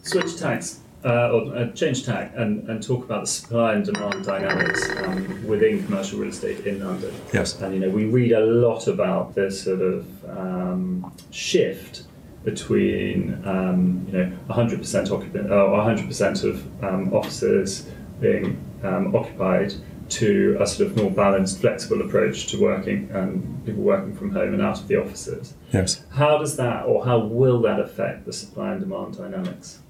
switch 0.02 0.38
tags 0.38 0.80
uh, 1.04 1.30
or 1.30 1.54
uh, 1.54 1.72
change 1.72 2.06
tag 2.06 2.32
and, 2.34 2.70
and 2.70 2.82
talk 2.82 3.04
about 3.04 3.22
the 3.22 3.26
supply 3.26 3.74
and 3.74 3.84
demand 3.84 4.24
dynamics 4.24 4.88
um, 4.96 5.46
within 5.46 5.84
commercial 5.84 6.20
real 6.20 6.30
estate 6.30 6.66
in 6.66 6.82
London? 6.82 7.14
Yes. 7.34 7.60
And 7.60 7.74
you 7.74 7.80
know 7.80 7.90
we 7.90 8.06
read 8.06 8.32
a 8.32 8.40
lot 8.40 8.86
about 8.88 9.34
this 9.34 9.64
sort 9.64 9.82
of 9.82 10.06
um, 10.30 11.12
shift 11.30 12.04
between 12.44 13.42
um, 13.46 14.06
you 14.08 14.18
know 14.18 14.38
100% 14.48 15.10
occupant 15.10 15.50
or 15.50 15.68
100% 15.78 16.44
of 16.44 16.84
um, 16.84 17.12
offices 17.12 17.90
being 18.20 18.60
um, 18.82 19.14
occupied 19.14 19.74
to 20.10 20.56
a 20.60 20.66
sort 20.66 20.90
of 20.90 20.96
more 20.96 21.10
balanced, 21.10 21.60
flexible 21.60 22.02
approach 22.02 22.46
to 22.48 22.60
working 22.60 23.08
and 23.12 23.64
people 23.64 23.82
working 23.82 24.14
from 24.14 24.30
home 24.30 24.52
and 24.52 24.62
out 24.62 24.78
of 24.78 24.86
the 24.86 24.96
offices. 24.96 25.54
Yes. 25.72 26.04
How 26.12 26.36
does 26.38 26.56
that, 26.56 26.84
or 26.84 27.04
how 27.04 27.18
will 27.18 27.62
that 27.62 27.80
affect 27.80 28.26
the 28.26 28.32
supply 28.32 28.72
and 28.72 28.80
demand 28.80 29.16
dynamics 29.16 29.80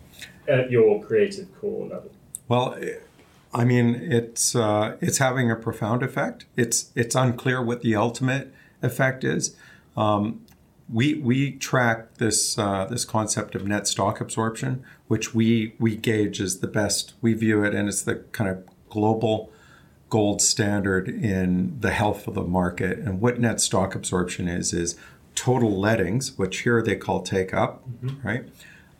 at 0.46 0.70
your 0.70 1.02
creative 1.02 1.48
core 1.60 1.86
level? 1.88 2.10
Well. 2.48 2.78
I 3.56 3.64
mean, 3.64 3.94
it's 3.94 4.56
uh, 4.56 4.96
it's 5.00 5.18
having 5.18 5.48
a 5.48 5.54
profound 5.54 6.02
effect. 6.02 6.44
It's 6.56 6.90
it's 6.96 7.14
unclear 7.14 7.62
what 7.62 7.82
the 7.82 7.94
ultimate 7.94 8.52
effect 8.82 9.22
is. 9.22 9.54
Um, 9.96 10.43
we 10.92 11.14
we 11.14 11.52
track 11.52 12.14
this 12.14 12.58
uh, 12.58 12.86
this 12.86 13.04
concept 13.04 13.54
of 13.54 13.66
net 13.66 13.86
stock 13.86 14.20
absorption, 14.20 14.84
which 15.08 15.34
we 15.34 15.74
we 15.78 15.96
gauge 15.96 16.40
as 16.40 16.60
the 16.60 16.66
best. 16.66 17.14
We 17.20 17.34
view 17.34 17.64
it, 17.64 17.74
and 17.74 17.88
it's 17.88 18.02
the 18.02 18.16
kind 18.32 18.50
of 18.50 18.64
global 18.88 19.50
gold 20.10 20.40
standard 20.40 21.08
in 21.08 21.76
the 21.80 21.90
health 21.90 22.28
of 22.28 22.34
the 22.34 22.42
market. 22.42 22.98
And 22.98 23.20
what 23.20 23.40
net 23.40 23.60
stock 23.60 23.94
absorption 23.94 24.46
is 24.48 24.72
is 24.72 24.96
total 25.34 25.78
lettings, 25.78 26.36
which 26.38 26.60
here 26.60 26.82
they 26.82 26.96
call 26.96 27.22
take 27.22 27.52
up, 27.52 27.88
mm-hmm. 27.88 28.26
right? 28.26 28.48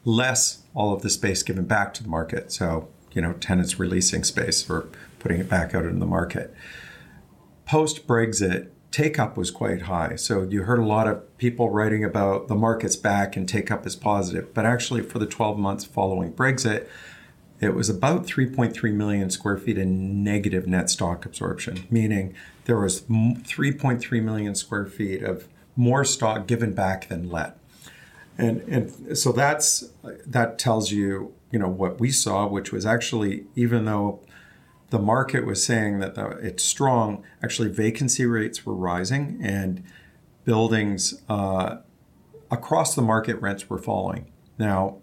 Less 0.05 0.62
all 0.75 0.92
of 0.92 1.03
the 1.03 1.11
space 1.11 1.42
given 1.42 1.66
back 1.66 1.94
to 1.94 2.03
the 2.03 2.09
market. 2.09 2.51
So 2.51 2.88
you 3.12 3.23
know, 3.23 3.33
tenants 3.35 3.79
releasing 3.79 4.25
space 4.25 4.68
or 4.68 4.88
putting 5.18 5.40
it 5.40 5.49
back 5.49 5.75
out 5.75 5.85
into 5.85 6.01
the 6.01 6.07
market. 6.07 6.53
Post 7.64 8.07
Brexit, 8.07 8.70
take 8.94 9.18
up 9.18 9.37
was 9.37 9.50
quite 9.50 9.83
high. 9.83 10.14
So 10.14 10.42
you 10.42 10.62
heard 10.62 10.78
a 10.78 10.85
lot 10.85 11.09
of 11.09 11.37
people 11.37 11.68
writing 11.68 12.04
about 12.04 12.46
the 12.46 12.54
market's 12.54 12.94
back 12.94 13.37
and 13.37 13.48
take 13.48 13.68
up 13.68 13.85
is 13.85 13.96
positive. 13.96 14.54
But 14.54 14.66
actually, 14.66 15.02
for 15.02 15.18
the 15.18 15.26
12 15.26 15.59
months 15.59 15.85
following 15.85 16.33
Brexit, 16.33 16.87
it 17.61 17.74
was 17.74 17.90
about 17.90 18.24
3.3 18.24 18.94
million 18.94 19.30
square 19.30 19.59
feet 19.59 19.78
in 19.78 20.22
negative 20.22 20.68
net 20.68 20.90
stock 20.90 21.26
absorption, 21.26 21.88
meaning 21.90 22.37
there 22.66 22.78
was 22.78 23.02
3.3 23.02 24.22
million 24.22 24.54
square 24.54 24.87
feet 24.87 25.24
of 25.24 25.48
more 25.74 26.04
stock 26.04 26.46
given 26.46 26.72
back 26.72 27.09
than 27.09 27.28
let. 27.28 27.59
And, 28.38 28.61
and 28.62 29.18
so 29.18 29.33
that's 29.33 29.90
that 30.24 30.57
tells 30.57 30.92
you 30.92 31.35
you 31.50 31.59
know 31.59 31.68
what 31.68 31.98
we 31.98 32.12
saw, 32.12 32.46
which 32.46 32.70
was 32.70 32.87
actually 32.87 33.44
even 33.57 33.87
though 33.87 34.20
the 34.94 35.00
market 35.00 35.44
was 35.44 35.61
saying 35.61 35.98
that 35.98 36.14
the, 36.14 36.28
it's 36.38 36.62
strong. 36.62 37.24
Actually, 37.42 37.68
vacancy 37.68 38.24
rates 38.26 38.64
were 38.64 38.76
rising, 38.76 39.40
and 39.42 39.83
buildings 40.44 41.20
uh, 41.28 41.78
across 42.48 42.94
the 42.94 43.02
market 43.02 43.35
rents 43.40 43.68
were 43.68 43.76
falling. 43.76 44.30
Now, 44.57 44.98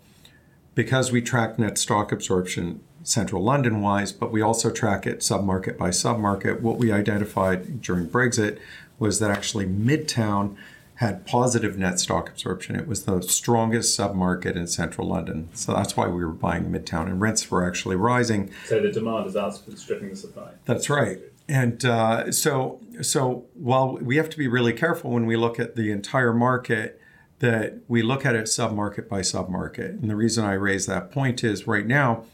because 0.76 1.12
we 1.12 1.22
track 1.22 1.60
net 1.60 1.78
stock 1.78 2.14
absorption 2.14 2.80
central 3.04 3.44
London 3.44 3.82
wise, 3.82 4.14
but 4.14 4.32
we 4.32 4.42
also 4.42 4.72
track 4.72 5.06
it 5.06 5.20
submarket 5.20 5.78
by 5.78 5.90
submarket, 5.90 6.62
what 6.62 6.78
we 6.78 6.90
identified 6.90 7.82
during 7.82 8.08
Brexit 8.08 8.60
was 8.98 9.20
that 9.20 9.30
actually 9.30 9.66
Midtown 9.66 10.56
had 11.02 11.26
positive 11.26 11.80
net 11.80 12.00
stock 12.00 12.30
absorption. 12.30 12.76
It 12.76 12.88
was 12.88 13.06
the 13.06 13.22
strongest 13.24 14.00
submarket 14.00 14.56
in 14.56 14.68
central 14.68 15.08
London. 15.08 15.50
So 15.56 15.74
that's 15.74 15.98
why 15.98 16.08
we 16.08 16.24
were 16.24 16.32
buying 16.32 16.66
Midtown, 16.66 17.08
and 17.08 17.20
rents 17.20 17.50
were 17.50 17.68
actually 17.68 17.96
rising. 17.96 18.52
So 18.68 18.80
the 18.80 18.92
demand 18.92 19.26
is 19.26 19.36
outstripping 19.36 20.10
the 20.10 20.16
supply. 20.16 20.52
That's 20.66 20.92
right. 20.92 21.18
And 21.50 21.84
uh, 21.84 22.32
so, 22.32 22.80
so 23.02 23.46
while 23.56 23.98
we 23.98 24.18
have 24.18 24.30
to 24.30 24.38
be 24.38 24.48
really 24.48 24.74
careful 24.74 25.10
when 25.10 25.26
we 25.26 25.36
look 25.36 25.60
at 25.60 25.76
the 25.76 25.92
entire 25.92 26.34
market, 26.34 27.02
that 27.40 27.80
we 27.88 28.04
look 28.04 28.24
at 28.24 28.36
it 28.36 28.46
submarket 28.46 29.10
by 29.10 29.22
submarket. 29.22 30.00
And 30.00 30.08
the 30.08 30.16
reason 30.16 30.46
I 30.46 30.54
raise 30.54 30.86
that 30.86 31.12
point 31.12 31.44
is 31.44 31.66
right 31.66 31.88
now, 31.88 32.26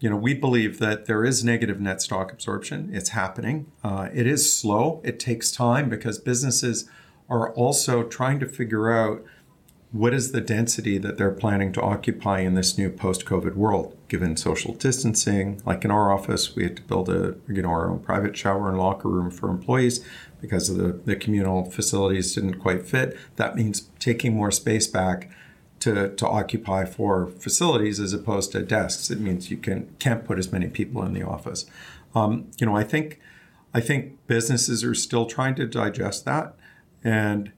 you 0.00 0.08
know, 0.08 0.16
we 0.16 0.32
believe 0.32 0.78
that 0.78 1.04
there 1.04 1.22
is 1.22 1.44
negative 1.44 1.82
net 1.82 2.00
stock 2.00 2.32
absorption. 2.32 2.88
It's 2.94 3.10
happening. 3.10 3.70
Uh, 3.84 4.08
it 4.14 4.26
is 4.26 4.50
slow. 4.50 5.02
It 5.04 5.20
takes 5.20 5.52
time 5.52 5.90
because 5.90 6.18
businesses 6.18 6.88
are 7.28 7.52
also 7.52 8.02
trying 8.02 8.38
to 8.40 8.46
figure 8.46 8.92
out 8.92 9.24
what 9.92 10.12
is 10.12 10.32
the 10.32 10.40
density 10.40 10.98
that 10.98 11.16
they're 11.16 11.30
planning 11.30 11.72
to 11.72 11.80
occupy 11.80 12.40
in 12.40 12.54
this 12.54 12.76
new 12.76 12.90
post-COVID 12.90 13.54
world, 13.54 13.96
given 14.08 14.36
social 14.36 14.74
distancing. 14.74 15.62
Like 15.64 15.84
in 15.84 15.90
our 15.90 16.12
office, 16.12 16.54
we 16.54 16.64
had 16.64 16.76
to 16.76 16.82
build 16.82 17.08
a 17.08 17.36
you 17.48 17.62
know 17.62 17.70
our 17.70 17.90
own 17.90 18.00
private 18.00 18.36
shower 18.36 18.68
and 18.68 18.78
locker 18.78 19.08
room 19.08 19.30
for 19.30 19.48
employees 19.48 20.04
because 20.40 20.76
the, 20.76 20.92
the 21.04 21.16
communal 21.16 21.70
facilities 21.70 22.34
didn't 22.34 22.58
quite 22.58 22.86
fit. 22.86 23.16
That 23.36 23.56
means 23.56 23.88
taking 23.98 24.34
more 24.34 24.50
space 24.50 24.86
back 24.86 25.30
to, 25.80 26.14
to 26.14 26.26
occupy 26.26 26.84
for 26.84 27.26
facilities 27.26 28.00
as 28.00 28.12
opposed 28.12 28.52
to 28.52 28.62
desks. 28.62 29.10
It 29.10 29.20
means 29.20 29.50
you 29.50 29.56
can 29.56 29.94
can't 29.98 30.24
put 30.24 30.38
as 30.38 30.52
many 30.52 30.68
people 30.68 31.02
in 31.04 31.12
the 31.12 31.22
office. 31.22 31.66
Um, 32.14 32.50
you 32.58 32.66
know, 32.66 32.76
I 32.76 32.84
think 32.84 33.20
I 33.72 33.80
think 33.80 34.18
businesses 34.26 34.82
are 34.84 34.94
still 34.94 35.26
trying 35.26 35.54
to 35.56 35.66
digest 35.66 36.24
that. 36.24 36.56
And 37.06 37.52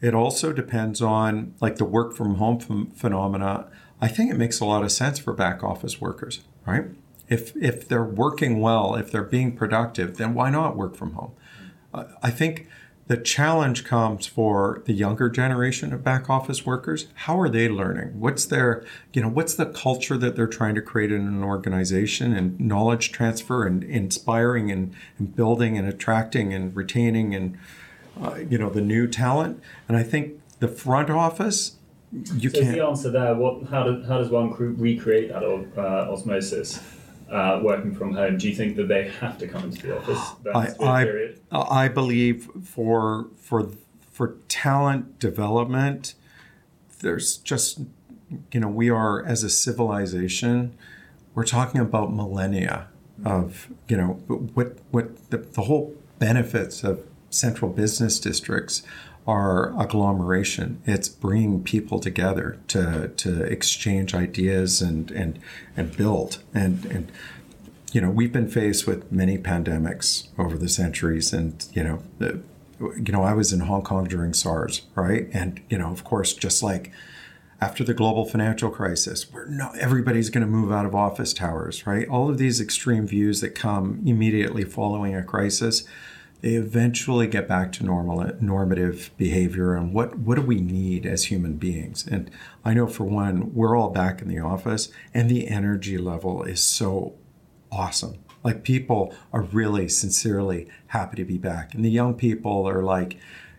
it 0.00 0.14
also 0.14 0.50
depends 0.50 1.02
on 1.02 1.54
like 1.60 1.76
the 1.76 1.84
work 1.84 2.14
from 2.14 2.36
home 2.36 2.58
phenomena. 2.90 3.66
I 4.00 4.08
think 4.08 4.30
it 4.30 4.38
makes 4.38 4.60
a 4.60 4.64
lot 4.64 4.82
of 4.82 4.90
sense 4.90 5.18
for 5.18 5.34
back 5.34 5.62
office 5.62 6.00
workers, 6.00 6.40
right? 6.66 6.86
If 7.28 7.54
if 7.54 7.86
they're 7.86 8.02
working 8.02 8.60
well, 8.60 8.94
if 8.94 9.12
they're 9.12 9.22
being 9.22 9.54
productive, 9.56 10.16
then 10.16 10.32
why 10.32 10.48
not 10.48 10.74
work 10.74 10.96
from 10.96 11.12
home? 11.12 11.32
I 12.22 12.30
think 12.30 12.66
the 13.06 13.18
challenge 13.18 13.84
comes 13.84 14.26
for 14.26 14.82
the 14.86 14.94
younger 14.94 15.28
generation 15.28 15.92
of 15.92 16.02
back 16.02 16.30
office 16.30 16.64
workers. 16.64 17.06
How 17.14 17.38
are 17.38 17.50
they 17.50 17.68
learning? 17.68 18.18
What's 18.18 18.46
their, 18.46 18.82
you 19.12 19.20
know, 19.20 19.28
what's 19.28 19.54
the 19.54 19.66
culture 19.66 20.16
that 20.16 20.34
they're 20.34 20.46
trying 20.46 20.74
to 20.76 20.82
create 20.82 21.12
in 21.12 21.26
an 21.26 21.44
organization 21.44 22.34
and 22.34 22.58
knowledge 22.58 23.12
transfer 23.12 23.66
and 23.66 23.84
inspiring 23.84 24.70
and, 24.70 24.94
and 25.18 25.36
building 25.36 25.76
and 25.76 25.86
attracting 25.86 26.54
and 26.54 26.74
retaining 26.74 27.34
and 27.34 27.58
uh, 28.22 28.36
you 28.48 28.58
know, 28.58 28.70
the 28.70 28.80
new 28.80 29.06
talent. 29.06 29.62
And 29.88 29.96
I 29.96 30.02
think 30.02 30.40
the 30.60 30.68
front 30.68 31.10
office, 31.10 31.76
you 32.12 32.50
So 32.50 32.60
can't. 32.60 32.76
the 32.76 32.84
answer 32.84 33.10
there? 33.10 33.34
What? 33.34 33.64
How, 33.68 33.82
do, 33.84 34.02
how 34.02 34.18
does 34.18 34.30
one 34.30 34.52
cre- 34.52 34.64
recreate 34.64 35.28
that 35.30 35.42
uh, 35.42 36.12
osmosis? 36.12 36.80
Uh, 37.30 37.58
working 37.62 37.92
from 37.94 38.14
home, 38.14 38.36
do 38.36 38.48
you 38.48 38.54
think 38.54 38.76
that 38.76 38.86
they 38.86 39.08
have 39.08 39.38
to 39.38 39.48
come 39.48 39.64
into 39.64 39.86
the 39.86 39.96
office? 39.96 40.20
That 40.44 40.54
has 40.54 40.74
to 40.74 40.78
be 40.78 40.84
a 40.84 40.88
I, 40.88 41.04
period? 41.04 41.40
I, 41.50 41.58
I 41.84 41.88
believe 41.88 42.48
for 42.62 43.28
for 43.40 43.70
for 44.12 44.36
talent 44.48 45.18
development, 45.18 46.14
there's 47.00 47.38
just 47.38 47.80
you 48.52 48.60
know 48.60 48.68
we 48.68 48.90
are 48.90 49.24
as 49.24 49.42
a 49.42 49.50
civilization, 49.50 50.76
we're 51.34 51.46
talking 51.46 51.80
about 51.80 52.12
millennia 52.14 52.88
of 53.24 53.68
you 53.88 53.96
know 53.96 54.20
what 54.54 54.76
what 54.90 55.30
the, 55.30 55.38
the 55.38 55.62
whole 55.62 55.94
benefits 56.18 56.84
of 56.84 57.00
central 57.34 57.70
business 57.70 58.18
districts 58.18 58.82
are 59.26 59.78
agglomeration. 59.80 60.82
It's 60.84 61.08
bringing 61.08 61.62
people 61.62 61.98
together 61.98 62.58
to 62.68 63.08
to 63.08 63.42
exchange 63.44 64.14
ideas 64.14 64.82
and 64.82 65.10
and 65.10 65.38
and 65.76 65.96
build. 65.96 66.42
And 66.52 66.84
and 66.86 67.12
you 67.92 68.00
know 68.00 68.10
we've 68.10 68.32
been 68.32 68.48
faced 68.48 68.86
with 68.86 69.10
many 69.10 69.38
pandemics 69.38 70.28
over 70.38 70.58
the 70.58 70.68
centuries. 70.68 71.32
And 71.32 71.66
you 71.72 71.84
know 71.84 72.02
the, 72.18 72.40
you 72.80 73.12
know 73.12 73.22
I 73.22 73.32
was 73.32 73.52
in 73.52 73.60
Hong 73.60 73.82
Kong 73.82 74.04
during 74.04 74.34
SARS 74.34 74.82
right? 74.94 75.28
And 75.32 75.60
you 75.70 75.78
know 75.78 75.90
of 75.90 76.04
course 76.04 76.34
just 76.34 76.62
like 76.62 76.92
after 77.60 77.82
the 77.82 77.94
global 77.94 78.26
financial 78.26 78.68
crisis 78.68 79.26
everybody's 79.80 80.28
going 80.28 80.44
to 80.44 80.50
move 80.50 80.70
out 80.70 80.84
of 80.84 80.94
office 80.94 81.32
towers 81.32 81.86
right? 81.86 82.06
All 82.08 82.28
of 82.28 82.36
these 82.36 82.60
extreme 82.60 83.06
views 83.06 83.40
that 83.40 83.54
come 83.54 84.02
immediately 84.04 84.64
following 84.64 85.14
a 85.14 85.22
crisis 85.22 85.84
they 86.44 86.56
eventually 86.56 87.26
get 87.26 87.48
back 87.48 87.72
to 87.72 87.86
normal 87.86 88.30
normative 88.38 89.10
behavior 89.16 89.74
and 89.74 89.94
what 89.94 90.18
what 90.18 90.34
do 90.34 90.42
we 90.42 90.60
need 90.60 91.06
as 91.06 91.24
human 91.24 91.56
beings? 91.56 92.06
And 92.06 92.30
i 92.66 92.74
know 92.74 92.86
for 92.86 93.04
one 93.04 93.54
we're 93.54 93.74
all 93.74 93.88
back 93.88 94.20
in 94.20 94.28
the 94.28 94.40
office 94.40 94.90
and 95.14 95.30
the 95.30 95.48
energy 95.48 95.96
level 95.96 96.42
is 96.42 96.62
so 96.62 97.14
awesome. 97.72 98.18
Like 98.42 98.62
people 98.62 99.14
are 99.32 99.40
really 99.40 99.88
sincerely 99.88 100.68
happy 100.88 101.16
to 101.16 101.24
be 101.24 101.38
back. 101.38 101.72
And 101.72 101.82
the 101.82 101.90
young 101.90 102.12
people 102.12 102.68
are 102.68 102.82
like 102.82 103.16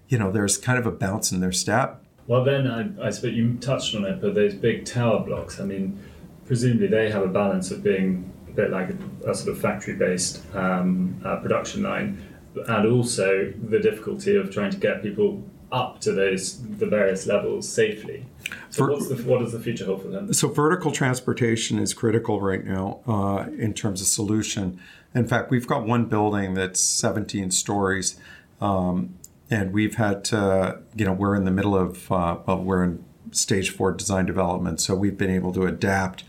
you 0.07 0.19
know 0.19 0.31
there's 0.31 0.55
kind 0.55 0.77
of 0.77 0.85
a 0.85 0.91
bounce 0.91 1.31
in 1.31 1.39
their 1.39 1.51
step. 1.51 2.03
Well, 2.27 2.43
then 2.43 2.67
I, 2.67 3.07
I 3.07 3.09
suppose 3.09 3.33
you 3.33 3.55
touched 3.55 3.95
on 3.95 4.05
it, 4.05 4.21
but 4.21 4.35
those 4.35 4.53
big 4.53 4.85
tower 4.85 5.25
blocks. 5.25 5.59
I 5.59 5.65
mean, 5.65 5.99
presumably 6.45 6.85
they 6.85 7.09
have 7.09 7.23
a 7.23 7.27
balance 7.27 7.71
of 7.71 7.81
being 7.81 8.31
a 8.47 8.51
bit 8.51 8.69
like 8.69 8.91
a, 8.91 9.31
a 9.31 9.33
sort 9.33 9.55
of 9.55 9.59
factory-based 9.59 10.55
um, 10.55 11.19
uh, 11.25 11.37
production 11.37 11.81
line, 11.81 12.23
and 12.67 12.91
also 12.91 13.53
the 13.69 13.79
difficulty 13.79 14.35
of 14.35 14.51
trying 14.51 14.71
to 14.71 14.77
get 14.77 15.01
people 15.01 15.43
up 15.71 15.99
to 15.99 16.11
those 16.11 16.61
the 16.77 16.85
various 16.85 17.25
levels 17.25 17.67
safely. 17.67 18.25
So, 18.69 18.85
For- 18.85 18.91
what's 18.91 19.09
the, 19.09 19.15
what 19.15 19.39
does 19.39 19.51
the 19.51 19.59
future 19.59 19.85
hold 19.85 20.03
for 20.03 20.07
them? 20.09 20.31
So 20.33 20.47
vertical 20.47 20.91
transportation 20.91 21.79
is 21.79 21.93
critical 21.93 22.39
right 22.39 22.63
now 22.63 22.99
uh, 23.07 23.49
in 23.57 23.73
terms 23.73 24.01
of 24.01 24.07
solution. 24.07 24.79
In 25.13 25.27
fact, 25.27 25.49
we've 25.49 25.67
got 25.67 25.85
one 25.85 26.05
building 26.05 26.53
that's 26.53 26.79
17 26.81 27.51
stories, 27.51 28.17
um, 28.61 29.15
and 29.49 29.73
we've 29.73 29.95
had 29.95 30.23
to, 30.25 30.81
you 30.95 31.05
know, 31.05 31.13
we're 31.13 31.35
in 31.35 31.45
the 31.45 31.51
middle 31.51 31.75
of, 31.75 32.11
uh, 32.11 32.37
well, 32.45 32.61
we're 32.61 32.83
in 32.83 33.03
stage 33.31 33.69
four 33.69 33.91
design 33.91 34.25
development, 34.25 34.81
so 34.81 34.93
we've 34.93 35.17
been 35.17 35.29
able 35.29 35.53
to 35.53 35.63
adapt 35.63 36.23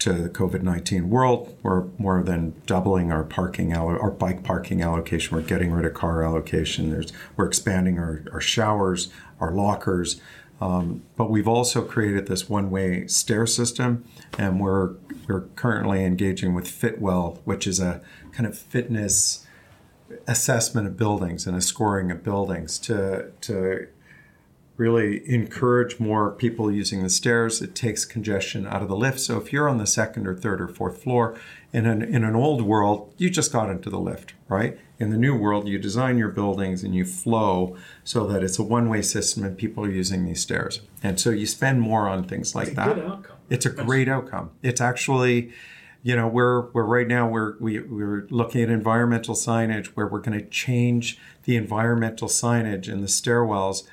to 0.00 0.12
the 0.12 0.28
COVID 0.28 0.62
19 0.62 1.08
world. 1.08 1.56
We're 1.62 1.84
more 1.98 2.22
than 2.22 2.54
doubling 2.66 3.12
our 3.12 3.22
parking, 3.22 3.72
allo- 3.72 3.98
our 3.98 4.10
bike 4.10 4.42
parking 4.42 4.82
allocation. 4.82 5.36
We're 5.36 5.42
getting 5.42 5.70
rid 5.70 5.84
of 5.86 5.94
car 5.94 6.22
allocation. 6.22 6.90
There's, 6.90 7.12
we're 7.36 7.46
expanding 7.46 7.98
our, 7.98 8.24
our 8.32 8.40
showers, 8.40 9.10
our 9.38 9.52
lockers. 9.52 10.20
Um, 10.60 11.02
but 11.16 11.30
we've 11.30 11.48
also 11.48 11.82
created 11.82 12.26
this 12.26 12.48
one-way 12.48 13.06
stair 13.06 13.46
system, 13.46 14.04
and 14.38 14.60
we're 14.60 14.94
we're 15.26 15.42
currently 15.56 16.04
engaging 16.04 16.54
with 16.54 16.66
Fitwel, 16.66 17.38
which 17.44 17.66
is 17.66 17.80
a 17.80 18.02
kind 18.32 18.46
of 18.46 18.58
fitness 18.58 19.46
assessment 20.26 20.86
of 20.86 20.96
buildings 20.96 21.46
and 21.46 21.56
a 21.56 21.60
scoring 21.62 22.10
of 22.10 22.22
buildings 22.22 22.78
to 22.80 23.30
to 23.40 23.88
really 24.80 25.22
encourage 25.30 26.00
more 26.00 26.32
people 26.32 26.72
using 26.72 27.02
the 27.02 27.10
stairs. 27.10 27.60
It 27.60 27.74
takes 27.74 28.06
congestion 28.06 28.66
out 28.66 28.80
of 28.82 28.88
the 28.88 28.96
lift. 28.96 29.20
So 29.20 29.36
if 29.36 29.52
you're 29.52 29.68
on 29.68 29.76
the 29.76 29.86
second 29.86 30.26
or 30.26 30.34
third 30.34 30.60
or 30.60 30.68
fourth 30.68 31.02
floor, 31.02 31.38
in 31.72 31.84
an 31.86 32.02
in 32.02 32.24
an 32.24 32.34
old 32.34 32.62
world, 32.62 33.14
you 33.18 33.28
just 33.30 33.52
got 33.52 33.70
into 33.70 33.90
the 33.90 34.00
lift, 34.00 34.32
right? 34.48 34.78
In 34.98 35.10
the 35.10 35.18
new 35.18 35.36
world, 35.36 35.68
you 35.68 35.78
design 35.78 36.18
your 36.18 36.30
buildings 36.30 36.82
and 36.82 36.94
you 36.94 37.04
flow 37.04 37.76
so 38.04 38.26
that 38.26 38.42
it's 38.42 38.58
a 38.58 38.62
one-way 38.62 39.02
system 39.02 39.44
and 39.44 39.56
people 39.56 39.84
are 39.84 39.90
using 39.90 40.24
these 40.24 40.40
stairs. 40.40 40.80
And 41.02 41.20
so 41.20 41.30
you 41.30 41.46
spend 41.46 41.80
more 41.80 42.08
on 42.08 42.24
things 42.24 42.54
like 42.54 42.68
It's 42.68 42.72
a 42.72 42.76
that. 42.76 42.94
good 42.96 43.04
outcome. 43.04 43.36
It's 43.50 43.66
a 43.66 43.70
great 43.70 44.08
outcome. 44.08 44.50
It's 44.62 44.80
actually, 44.80 45.52
you 46.02 46.16
know, 46.16 46.26
we're 46.26 46.70
we're 46.72 46.84
right 46.84 47.06
now 47.06 47.28
we're 47.28 47.56
we, 47.60 47.80
we're 47.80 48.26
looking 48.30 48.62
at 48.62 48.70
environmental 48.70 49.34
signage 49.34 49.88
where 49.88 50.06
we're 50.06 50.20
going 50.20 50.38
to 50.38 50.46
change 50.46 51.18
the 51.44 51.56
environmental 51.56 52.28
signage 52.28 52.88
in 52.88 53.00
the 53.02 53.08
stairwells 53.08 53.86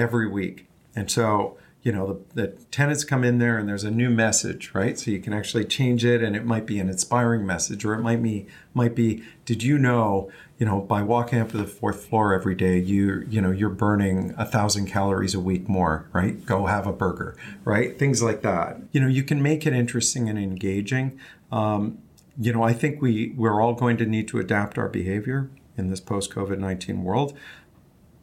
every 0.00 0.28
week. 0.28 0.66
And 0.96 1.10
so, 1.10 1.56
you 1.82 1.92
know, 1.92 2.20
the, 2.34 2.42
the 2.42 2.48
tenants 2.70 3.04
come 3.04 3.24
in 3.24 3.38
there 3.38 3.56
and 3.56 3.66
there's 3.68 3.84
a 3.84 3.90
new 3.90 4.10
message, 4.10 4.72
right? 4.74 4.98
So 4.98 5.10
you 5.10 5.18
can 5.18 5.32
actually 5.32 5.64
change 5.64 6.04
it 6.04 6.22
and 6.22 6.36
it 6.36 6.44
might 6.44 6.66
be 6.66 6.78
an 6.78 6.88
inspiring 6.88 7.46
message 7.46 7.84
or 7.84 7.94
it 7.94 8.00
might 8.00 8.22
be 8.22 8.46
might 8.74 8.94
be, 8.94 9.22
did 9.46 9.62
you 9.62 9.78
know, 9.78 10.30
you 10.58 10.66
know, 10.66 10.80
by 10.80 11.02
walking 11.02 11.38
up 11.38 11.50
to 11.52 11.56
the 11.56 11.66
fourth 11.66 12.04
floor 12.04 12.34
every 12.34 12.54
day, 12.54 12.78
you 12.78 13.24
you 13.30 13.40
know, 13.40 13.50
you're 13.50 13.70
burning 13.70 14.34
a 14.36 14.44
thousand 14.44 14.86
calories 14.86 15.34
a 15.34 15.40
week 15.40 15.68
more, 15.68 16.06
right? 16.12 16.44
Go 16.44 16.66
have 16.66 16.86
a 16.86 16.92
burger, 16.92 17.36
right? 17.64 17.98
Things 17.98 18.22
like 18.22 18.42
that. 18.42 18.78
You 18.92 19.00
know, 19.00 19.08
you 19.08 19.22
can 19.22 19.42
make 19.42 19.66
it 19.66 19.72
interesting 19.72 20.28
and 20.28 20.38
engaging. 20.38 21.18
Um, 21.50 21.98
you 22.38 22.52
know, 22.52 22.62
I 22.62 22.74
think 22.74 23.00
we 23.00 23.32
we're 23.36 23.60
all 23.62 23.74
going 23.74 23.96
to 23.98 24.06
need 24.06 24.28
to 24.28 24.38
adapt 24.38 24.76
our 24.76 24.88
behavior 24.88 25.50
in 25.78 25.88
this 25.88 26.00
post 26.00 26.30
COVID 26.30 26.58
nineteen 26.58 27.04
world, 27.04 27.36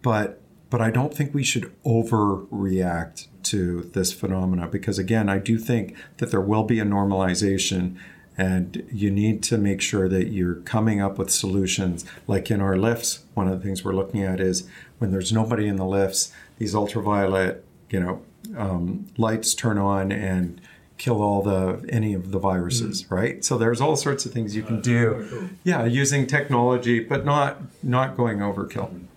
but 0.03 0.41
but 0.69 0.81
I 0.81 0.91
don't 0.91 1.13
think 1.13 1.33
we 1.33 1.43
should 1.43 1.71
overreact 1.83 3.27
to 3.43 3.89
this 3.93 4.11
phenomena 4.11 4.67
because 4.67 4.99
again, 4.99 5.29
I 5.29 5.37
do 5.37 5.57
think 5.57 5.95
that 6.17 6.31
there 6.31 6.41
will 6.41 6.63
be 6.63 6.79
a 6.79 6.85
normalization 6.85 7.97
and 8.37 8.85
you 8.91 9.09
need 9.09 9.41
to 9.43 9.57
make 9.57 9.81
sure 9.81 10.07
that 10.07 10.27
you're 10.27 10.55
coming 10.55 11.01
up 11.01 11.17
with 11.17 11.31
solutions. 11.31 12.05
Like 12.27 12.51
in 12.51 12.61
our 12.61 12.75
lifts 12.75 13.23
one 13.33 13.47
of 13.47 13.57
the 13.57 13.65
things 13.65 13.83
we're 13.83 13.93
looking 13.93 14.23
at 14.23 14.39
is 14.39 14.67
when 14.99 15.11
there's 15.11 15.31
nobody 15.31 15.67
in 15.67 15.77
the 15.77 15.85
lifts 15.85 16.33
these 16.57 16.73
ultraviolet 16.75 17.63
you 17.89 17.99
know 17.99 18.21
um, 18.57 19.07
lights 19.17 19.53
turn 19.53 19.77
on 19.77 20.11
and 20.11 20.59
kill 20.97 21.21
all 21.21 21.41
the 21.43 21.85
any 21.89 22.13
of 22.13 22.31
the 22.31 22.39
viruses 22.39 23.09
right? 23.09 23.45
So 23.45 23.57
there's 23.57 23.79
all 23.79 23.95
sorts 23.95 24.25
of 24.25 24.33
things 24.33 24.55
you 24.55 24.63
can 24.63 24.81
do. 24.81 25.49
Yeah 25.63 25.85
using 25.85 26.27
technology 26.27 26.99
but 26.99 27.23
not 27.23 27.61
not 27.81 28.17
going 28.17 28.39
overkill 28.39 29.07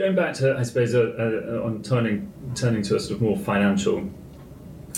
Going 0.00 0.14
back 0.14 0.32
to, 0.36 0.56
I 0.56 0.62
suppose, 0.62 0.94
uh, 0.94 1.12
uh, 1.60 1.62
on 1.62 1.82
turning 1.82 2.32
turning 2.54 2.80
to 2.84 2.96
a 2.96 3.00
sort 3.00 3.16
of 3.16 3.20
more 3.20 3.36
financial 3.36 4.08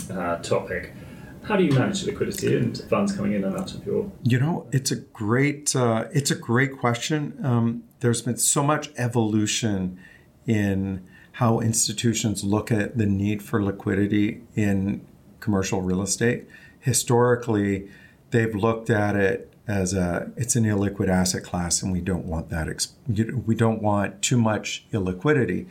uh, 0.08 0.36
topic, 0.36 0.92
how 1.42 1.56
do 1.56 1.64
you 1.64 1.72
manage 1.72 2.04
liquidity 2.04 2.56
and 2.56 2.80
funds 2.88 3.10
coming 3.10 3.32
in 3.32 3.42
and 3.42 3.56
out 3.56 3.74
of 3.74 3.84
your? 3.84 4.12
You 4.22 4.38
know, 4.38 4.68
it's 4.70 4.92
a 4.92 4.96
great 4.96 5.74
uh, 5.74 6.04
it's 6.12 6.30
a 6.30 6.36
great 6.36 6.78
question. 6.78 7.36
Um, 7.42 7.82
there's 7.98 8.22
been 8.22 8.36
so 8.36 8.62
much 8.62 8.90
evolution 8.96 9.98
in 10.46 11.04
how 11.32 11.58
institutions 11.58 12.44
look 12.44 12.70
at 12.70 12.96
the 12.96 13.06
need 13.06 13.42
for 13.42 13.60
liquidity 13.60 14.42
in 14.54 15.04
commercial 15.40 15.82
real 15.82 16.02
estate. 16.02 16.46
Historically, 16.78 17.88
they've 18.30 18.54
looked 18.54 18.88
at 18.88 19.16
it 19.16 19.51
as 19.66 19.94
a 19.94 20.30
it's 20.36 20.56
an 20.56 20.64
illiquid 20.64 21.08
asset 21.08 21.42
class, 21.44 21.82
and 21.82 21.92
we 21.92 22.00
don't 22.00 22.24
want 22.26 22.48
that. 22.50 22.68
Ex- 22.68 22.94
we 23.46 23.54
don't 23.54 23.80
want 23.82 24.20
too 24.22 24.36
much 24.36 24.84
illiquidity. 24.92 25.66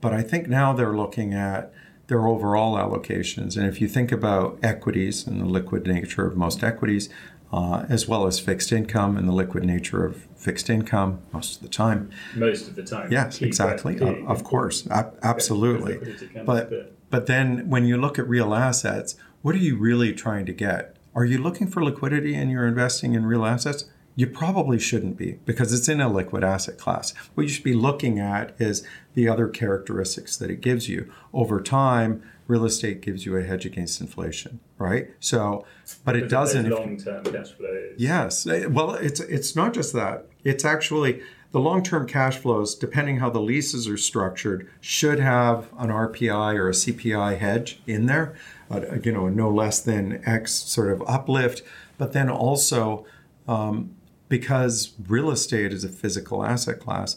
But 0.00 0.12
I 0.12 0.22
think 0.22 0.48
now 0.48 0.72
they're 0.72 0.96
looking 0.96 1.32
at 1.34 1.72
their 2.08 2.26
overall 2.26 2.76
allocations. 2.76 3.56
And 3.56 3.66
if 3.66 3.80
you 3.80 3.88
think 3.88 4.10
about 4.12 4.58
equities 4.62 5.26
and 5.26 5.40
the 5.40 5.44
liquid 5.46 5.86
nature 5.86 6.26
of 6.26 6.36
most 6.36 6.62
equities, 6.64 7.08
uh, 7.52 7.84
as 7.88 8.08
well 8.08 8.26
as 8.26 8.40
fixed 8.40 8.72
income 8.72 9.16
and 9.16 9.28
the 9.28 9.32
liquid 9.32 9.64
nature 9.64 10.04
of 10.04 10.26
fixed 10.36 10.68
income 10.70 11.20
most 11.32 11.56
of 11.56 11.62
the 11.62 11.68
time. 11.68 12.10
Most 12.34 12.66
of 12.68 12.74
the 12.76 12.82
time. 12.82 13.12
Yes, 13.12 13.38
Key 13.38 13.46
exactly. 13.46 13.94
key- 13.96 14.04
Of, 14.04 14.26
of 14.28 14.44
course, 14.44 14.86
Ab- 14.90 15.16
absolutely. 15.22 15.94
liquidity 15.94 16.26
can 16.26 16.34
be 16.34 16.40
a 16.40 16.44
But 16.44 16.94
but 17.10 17.26
then 17.26 17.68
when 17.68 17.84
you 17.84 17.96
look 17.98 18.18
at 18.18 18.26
real 18.28 18.54
assets, 18.54 19.16
what 19.42 19.54
are 19.54 19.58
you 19.58 19.76
really 19.76 20.12
trying 20.14 20.46
to 20.46 20.52
get? 20.52 20.91
Are 21.14 21.24
you 21.24 21.38
looking 21.38 21.66
for 21.66 21.84
liquidity 21.84 22.34
and 22.34 22.50
you're 22.50 22.66
investing 22.66 23.14
in 23.14 23.26
real 23.26 23.44
assets? 23.44 23.84
You 24.14 24.26
probably 24.26 24.78
shouldn't 24.78 25.16
be 25.16 25.38
because 25.46 25.72
it's 25.72 25.88
in 25.88 26.00
a 26.00 26.12
liquid 26.12 26.44
asset 26.44 26.78
class. 26.78 27.14
What 27.34 27.44
you 27.44 27.48
should 27.48 27.64
be 27.64 27.74
looking 27.74 28.18
at 28.18 28.54
is 28.58 28.86
the 29.14 29.28
other 29.28 29.48
characteristics 29.48 30.36
that 30.36 30.50
it 30.50 30.60
gives 30.60 30.88
you. 30.88 31.10
Over 31.32 31.60
time, 31.60 32.22
real 32.46 32.64
estate 32.64 33.00
gives 33.00 33.24
you 33.24 33.36
a 33.36 33.42
hedge 33.42 33.64
against 33.64 34.00
inflation, 34.00 34.60
right? 34.76 35.10
So, 35.18 35.64
but 36.04 36.14
it 36.14 36.28
doesn't. 36.28 36.68
Long 36.68 36.98
term 36.98 37.24
cash 37.24 37.52
flows. 37.52 37.94
Yes. 37.96 38.46
Well, 38.46 38.94
it's 38.94 39.20
it's 39.20 39.56
not 39.56 39.72
just 39.72 39.94
that. 39.94 40.26
It's 40.44 40.64
actually 40.64 41.22
the 41.52 41.60
long-term 41.60 42.06
cash 42.06 42.38
flows, 42.38 42.74
depending 42.74 43.18
how 43.18 43.28
the 43.28 43.40
leases 43.40 43.86
are 43.86 43.98
structured, 43.98 44.68
should 44.80 45.20
have 45.20 45.68
an 45.78 45.90
RPI 45.90 46.54
or 46.56 46.68
a 46.68 46.72
CPI 46.72 47.38
hedge 47.38 47.80
in 47.86 48.06
there, 48.06 48.34
uh, 48.72 48.96
you 49.02 49.12
know, 49.12 49.28
no 49.28 49.50
less 49.50 49.80
than 49.80 50.22
X 50.26 50.52
sort 50.52 50.90
of 50.90 51.02
uplift. 51.06 51.62
But 51.98 52.12
then 52.12 52.28
also, 52.30 53.04
um, 53.46 53.94
because 54.28 54.94
real 55.06 55.30
estate 55.30 55.72
is 55.72 55.84
a 55.84 55.88
physical 55.88 56.44
asset 56.44 56.80
class, 56.80 57.16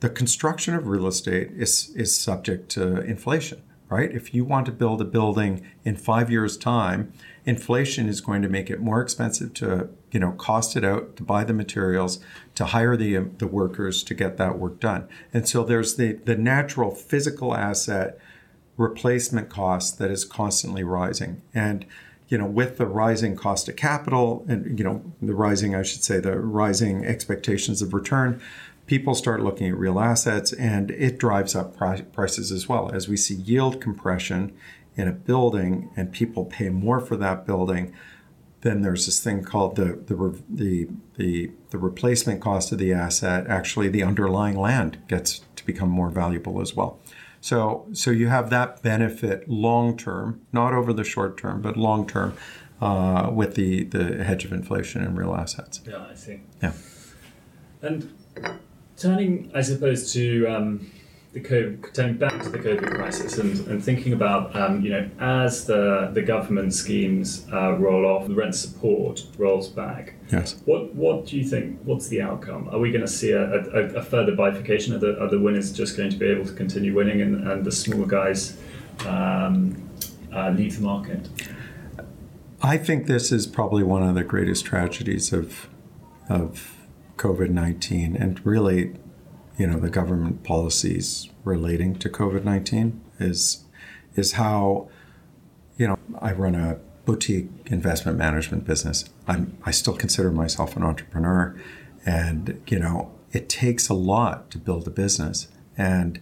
the 0.00 0.08
construction 0.08 0.74
of 0.74 0.86
real 0.86 1.06
estate 1.06 1.50
is 1.56 1.92
is 1.94 2.16
subject 2.16 2.70
to 2.70 3.00
inflation, 3.00 3.62
right? 3.88 4.10
If 4.10 4.34
you 4.34 4.44
want 4.44 4.66
to 4.66 4.72
build 4.72 5.00
a 5.00 5.04
building 5.04 5.66
in 5.84 5.96
five 5.96 6.30
years' 6.30 6.56
time, 6.56 7.12
inflation 7.44 8.08
is 8.08 8.20
going 8.20 8.42
to 8.42 8.48
make 8.48 8.70
it 8.70 8.80
more 8.80 9.00
expensive 9.00 9.54
to 9.54 9.90
you 10.10 10.20
know 10.20 10.32
cost 10.32 10.76
it 10.76 10.84
out 10.84 11.16
to 11.16 11.22
buy 11.22 11.44
the 11.44 11.52
materials 11.52 12.18
to 12.54 12.66
hire 12.66 12.96
the 12.96 13.18
the 13.38 13.46
workers 13.46 14.02
to 14.02 14.14
get 14.14 14.36
that 14.36 14.58
work 14.58 14.80
done 14.80 15.06
and 15.32 15.48
so 15.48 15.62
there's 15.62 15.96
the 15.96 16.12
the 16.24 16.36
natural 16.36 16.90
physical 16.90 17.54
asset 17.54 18.18
replacement 18.76 19.48
cost 19.48 19.98
that 19.98 20.10
is 20.10 20.24
constantly 20.24 20.84
rising. 20.84 21.42
And 21.54 21.84
you 22.28 22.38
know 22.38 22.46
with 22.46 22.78
the 22.78 22.86
rising 22.86 23.36
cost 23.36 23.68
of 23.68 23.76
capital 23.76 24.46
and 24.48 24.78
you 24.78 24.84
know 24.84 25.12
the 25.20 25.34
rising 25.34 25.74
i 25.74 25.82
should 25.82 26.02
say 26.02 26.18
the 26.20 26.40
rising 26.40 27.04
expectations 27.04 27.82
of 27.82 27.92
return 27.92 28.40
people 28.86 29.14
start 29.14 29.42
looking 29.42 29.68
at 29.68 29.76
real 29.76 29.98
assets 29.98 30.52
and 30.52 30.90
it 30.92 31.18
drives 31.18 31.54
up 31.54 31.76
prices 31.76 32.52
as 32.52 32.68
well. 32.68 32.90
As 32.92 33.08
we 33.08 33.16
see 33.16 33.34
yield 33.34 33.80
compression 33.80 34.54
in 34.96 35.08
a 35.08 35.12
building 35.12 35.90
and 35.96 36.12
people 36.12 36.44
pay 36.44 36.68
more 36.68 37.00
for 37.00 37.16
that 37.16 37.46
building, 37.46 37.94
then 38.64 38.80
there's 38.80 39.04
this 39.04 39.22
thing 39.22 39.44
called 39.44 39.76
the 39.76 40.00
the 40.06 40.42
the 40.48 40.88
the, 41.16 41.50
the 41.70 41.78
replacement 41.78 42.40
cost 42.40 42.72
of 42.72 42.78
the 42.78 42.92
asset. 42.92 43.46
Actually, 43.46 43.88
the 43.88 44.02
underlying 44.02 44.58
land 44.58 44.98
gets 45.06 45.42
to 45.54 45.64
become 45.64 45.90
more 45.90 46.08
valuable 46.08 46.60
as 46.60 46.74
well. 46.74 46.98
So 47.40 47.86
so 47.92 48.10
you 48.10 48.28
have 48.28 48.48
that 48.50 48.82
benefit 48.82 49.48
long 49.48 49.96
term, 49.96 50.40
not 50.50 50.72
over 50.72 50.94
the 50.94 51.04
short 51.04 51.36
term, 51.36 51.60
but 51.60 51.76
long 51.76 52.06
term, 52.06 52.32
uh, 52.80 53.30
with 53.32 53.54
the 53.54 53.84
the 53.84 54.24
hedge 54.24 54.46
of 54.46 54.52
inflation 54.52 55.04
in 55.04 55.14
real 55.14 55.34
assets. 55.34 55.82
Yeah, 55.86 56.06
I 56.10 56.14
see. 56.14 56.40
Yeah, 56.62 56.72
and 57.82 58.12
turning, 58.96 59.50
I 59.54 59.60
suppose, 59.60 60.10
to 60.14 60.46
um, 60.46 60.90
the 61.34 61.40
COVID, 61.40 61.92
turning 61.92 62.16
back 62.16 62.40
to 62.44 62.48
the 62.48 62.58
COVID 62.58 62.94
crisis 62.94 63.38
and, 63.38 63.66
and 63.66 63.82
thinking 63.82 64.12
about, 64.12 64.54
um, 64.54 64.80
you 64.82 64.90
know, 64.90 65.10
as 65.18 65.66
the, 65.66 66.10
the 66.14 66.22
government 66.22 66.72
schemes 66.72 67.44
uh, 67.52 67.72
roll 67.72 68.06
off, 68.06 68.28
the 68.28 68.34
rent 68.34 68.54
support 68.54 69.26
rolls 69.36 69.68
back. 69.68 70.14
Yes. 70.30 70.62
What 70.64 70.94
what 70.94 71.26
do 71.26 71.36
you 71.36 71.44
think? 71.44 71.80
What's 71.82 72.06
the 72.06 72.22
outcome? 72.22 72.68
Are 72.70 72.78
we 72.78 72.92
going 72.92 73.00
to 73.00 73.08
see 73.08 73.32
a, 73.32 73.50
a, 73.50 73.94
a 73.96 74.02
further 74.02 74.34
bifurcation? 74.36 74.94
Are 74.94 74.98
the, 74.98 75.20
are 75.20 75.28
the 75.28 75.40
winners 75.40 75.72
just 75.72 75.96
going 75.96 76.10
to 76.10 76.16
be 76.16 76.26
able 76.26 76.46
to 76.46 76.52
continue 76.52 76.94
winning 76.94 77.20
and, 77.20 77.48
and 77.48 77.64
the 77.64 77.72
smaller 77.72 78.06
guys 78.06 78.56
um, 79.04 79.90
uh, 80.32 80.50
leave 80.50 80.76
the 80.76 80.82
market? 80.82 81.28
I 82.62 82.78
think 82.78 83.08
this 83.08 83.32
is 83.32 83.48
probably 83.48 83.82
one 83.82 84.04
of 84.04 84.14
the 84.14 84.24
greatest 84.24 84.64
tragedies 84.64 85.32
of 85.32 85.68
of 86.28 86.76
COVID 87.16 87.50
nineteen, 87.50 88.16
and 88.16 88.40
really 88.46 88.94
you 89.56 89.66
know 89.66 89.78
the 89.78 89.90
government 89.90 90.42
policies 90.44 91.28
relating 91.44 91.94
to 91.96 92.08
COVID 92.08 92.44
nineteen 92.44 93.00
is 93.18 93.64
is 94.16 94.32
how 94.32 94.88
you 95.76 95.88
know 95.88 95.98
I 96.20 96.32
run 96.32 96.54
a 96.54 96.78
boutique 97.04 97.48
investment 97.66 98.16
management 98.16 98.64
business. 98.64 99.04
I'm 99.26 99.56
I 99.64 99.70
still 99.70 99.96
consider 99.96 100.30
myself 100.30 100.76
an 100.76 100.82
entrepreneur, 100.82 101.58
and 102.04 102.62
you 102.66 102.78
know 102.78 103.12
it 103.32 103.48
takes 103.48 103.88
a 103.88 103.94
lot 103.94 104.50
to 104.52 104.58
build 104.58 104.86
a 104.86 104.90
business 104.90 105.48
and 105.76 106.20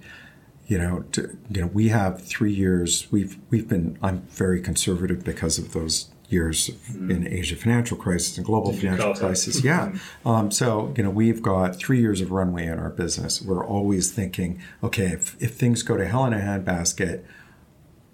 you 0.67 0.79
know, 0.79 1.05
to, 1.13 1.37
you 1.51 1.61
know, 1.61 1.67
we 1.67 1.89
have 1.89 2.23
three 2.23 2.53
years. 2.53 3.07
We've 3.11 3.37
we've 3.51 3.69
been. 3.69 3.99
I'm 4.03 4.23
very 4.23 4.61
conservative 4.61 5.23
because 5.23 5.59
of 5.59 5.73
those 5.73 6.09
years 6.33 6.71
mm. 6.91 7.11
in 7.11 7.29
Asia 7.29 7.57
financial 7.57 7.97
crisis 7.97 8.37
and 8.37 8.47
global 8.47 8.73
financial 8.73 9.15
crisis. 9.15 9.63
Yeah. 9.63 9.95
Um, 10.25 10.51
so, 10.51 10.93
you 10.97 11.03
know, 11.03 11.11
we've 11.11 11.43
got 11.43 11.77
three 11.77 12.01
years 12.01 12.21
of 12.21 12.31
runway 12.31 12.67
in 12.67 12.79
our 12.79 12.91
business. 12.91 13.43
We're 13.43 13.65
always 13.65 14.11
thinking, 14.11 14.61
okay, 14.83 15.07
if, 15.07 15.41
if 15.41 15.55
things 15.55 15.83
go 15.83 15.97
to 15.97 16.07
hell 16.07 16.25
in 16.25 16.33
a 16.33 16.39
handbasket, 16.39 17.25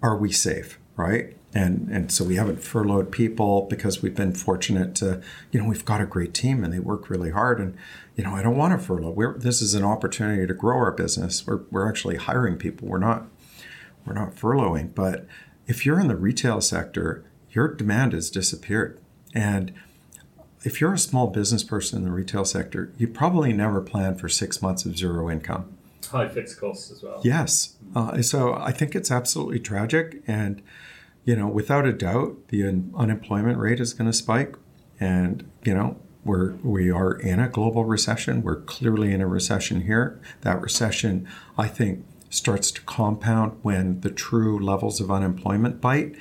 are 0.01 0.17
we 0.17 0.31
safe? 0.31 0.79
Right. 0.95 1.37
And, 1.53 1.89
and 1.89 2.11
so 2.11 2.25
we 2.25 2.35
haven't 2.35 2.61
furloughed 2.61 3.11
people 3.11 3.65
because 3.69 4.03
we've 4.03 4.13
been 4.13 4.33
fortunate 4.33 4.93
to, 4.95 5.21
you 5.51 5.59
know, 5.59 5.67
we've 5.67 5.85
got 5.85 5.99
a 5.99 6.05
great 6.05 6.33
team 6.33 6.63
and 6.63 6.71
they 6.71 6.79
work 6.79 7.09
really 7.09 7.31
hard. 7.31 7.59
And, 7.59 7.75
you 8.15 8.23
know, 8.23 8.35
I 8.35 8.43
don't 8.43 8.57
want 8.57 8.79
to 8.79 8.85
furlough. 8.85 9.11
We're, 9.11 9.37
this 9.37 9.61
is 9.61 9.73
an 9.73 9.83
opportunity 9.83 10.45
to 10.45 10.53
grow 10.53 10.77
our 10.77 10.91
business. 10.91 11.47
We're, 11.47 11.61
we're 11.71 11.89
actually 11.89 12.17
hiring 12.17 12.57
people. 12.57 12.87
We're 12.87 12.99
not, 12.99 13.25
we're 14.05 14.13
not 14.13 14.35
furloughing. 14.35 14.93
But 14.93 15.25
if 15.65 15.85
you're 15.85 15.99
in 15.99 16.07
the 16.07 16.15
retail 16.15 16.61
sector, 16.61 17.23
your 17.51 17.67
demand 17.73 18.13
has 18.13 18.29
disappeared. 18.29 18.99
And 19.33 19.73
if 20.63 20.81
you're 20.81 20.93
a 20.93 20.99
small 20.99 21.27
business 21.27 21.63
person 21.63 21.99
in 21.99 22.05
the 22.05 22.11
retail 22.11 22.45
sector, 22.45 22.91
you 22.97 23.07
probably 23.07 23.53
never 23.53 23.81
plan 23.81 24.15
for 24.15 24.27
six 24.27 24.61
months 24.61 24.85
of 24.85 24.97
zero 24.97 25.29
income. 25.29 25.77
High 26.09 26.27
fixed 26.27 26.59
costs 26.59 26.91
as 26.91 27.03
well. 27.03 27.21
Yes. 27.23 27.75
Uh, 27.95 28.21
so 28.21 28.55
I 28.55 28.71
think 28.71 28.95
it's 28.95 29.11
absolutely 29.11 29.59
tragic. 29.59 30.23
And, 30.27 30.61
you 31.23 31.35
know, 31.35 31.47
without 31.47 31.85
a 31.85 31.93
doubt, 31.93 32.47
the 32.47 32.67
un- 32.67 32.93
unemployment 32.97 33.57
rate 33.57 33.79
is 33.79 33.93
going 33.93 34.09
to 34.09 34.17
spike. 34.17 34.55
And, 34.99 35.49
you 35.63 35.73
know, 35.73 35.97
we're, 36.25 36.55
we 36.55 36.91
are 36.91 37.13
in 37.13 37.39
a 37.39 37.47
global 37.47 37.85
recession. 37.85 38.41
We're 38.41 38.61
clearly 38.61 39.13
in 39.13 39.21
a 39.21 39.27
recession 39.27 39.81
here. 39.81 40.19
That 40.41 40.61
recession, 40.61 41.27
I 41.57 41.67
think, 41.67 42.05
starts 42.29 42.71
to 42.71 42.81
compound 42.81 43.57
when 43.61 44.01
the 44.01 44.11
true 44.11 44.59
levels 44.59 44.99
of 44.99 45.09
unemployment 45.09 45.79
bite. 45.79 46.15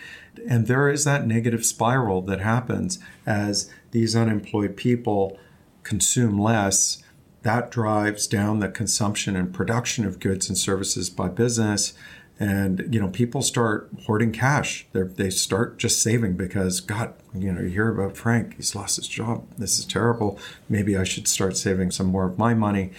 And 0.48 0.66
there 0.66 0.88
is 0.88 1.05
that 1.05 1.27
negative 1.27 1.64
spiral 1.64 2.22
that 2.22 2.40
happens 2.40 2.98
as 3.27 3.70
these 3.90 4.14
unemployed 4.14 4.77
people 4.77 5.38
consume 5.83 6.38
less. 6.38 7.03
That 7.42 7.70
drives 7.70 8.27
down 8.27 8.59
the 8.59 8.68
consumption 8.68 9.37
and 9.37 9.55
production 9.55 10.05
of 10.05 10.20
goods 10.20 10.48
and 10.48 10.59
services 10.59 11.09
by 11.09 11.29
business. 11.29 11.94
And 12.40 12.88
you 12.92 13.01
know, 13.01 13.09
people 13.09 13.42
start 13.42 13.90
hoarding 14.07 14.33
cash. 14.33 14.87
They 14.92 15.03
they 15.03 15.31
start 15.31 15.79
just 15.79 16.03
saving 16.03 16.37
because 16.37 16.81
God, 16.81 17.14
you 17.35 17.53
know, 17.53 17.62
you 17.62 17.70
hear 17.70 17.88
about 17.88 18.16
Frank. 18.16 18.57
He's 18.57 18.74
lost 18.74 18.96
his 18.96 19.09
job. 19.09 19.46
This 19.57 19.79
is 19.79 19.85
terrible. 19.85 20.38
Maybe 20.68 20.96
I 20.96 21.05
should 21.05 21.27
start 21.27 21.57
saving 21.57 21.90
some 21.90 22.07
more 22.07 22.27
of 22.27 22.38
my 22.38 22.55
money 22.55 22.92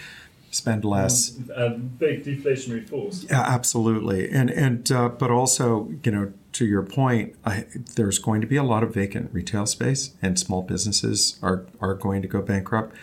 spend 0.51 0.83
less. 0.83 1.37
A 1.55 1.69
big 1.69 2.25
deflationary 2.25 2.87
force. 2.87 3.25
Yeah, 3.29 3.41
absolutely. 3.41 4.29
And 4.29 4.49
and 4.49 4.91
uh, 4.91 5.09
but 5.09 5.31
also, 5.31 5.91
you 6.03 6.11
know, 6.11 6.33
to 6.53 6.65
your 6.65 6.83
point, 6.83 7.35
I, 7.45 7.65
there's 7.95 8.19
going 8.19 8.41
to 8.41 8.47
be 8.47 8.55
a 8.55 8.63
lot 8.63 8.83
of 8.83 8.93
vacant 8.93 9.33
retail 9.33 9.65
space, 9.65 10.15
and 10.21 10.39
small 10.39 10.61
businesses 10.61 11.39
are 11.41 11.65
are 11.79 11.93
going 11.93 12.21
to 12.21 12.27
go 12.27 12.41
bankrupt. 12.41 12.95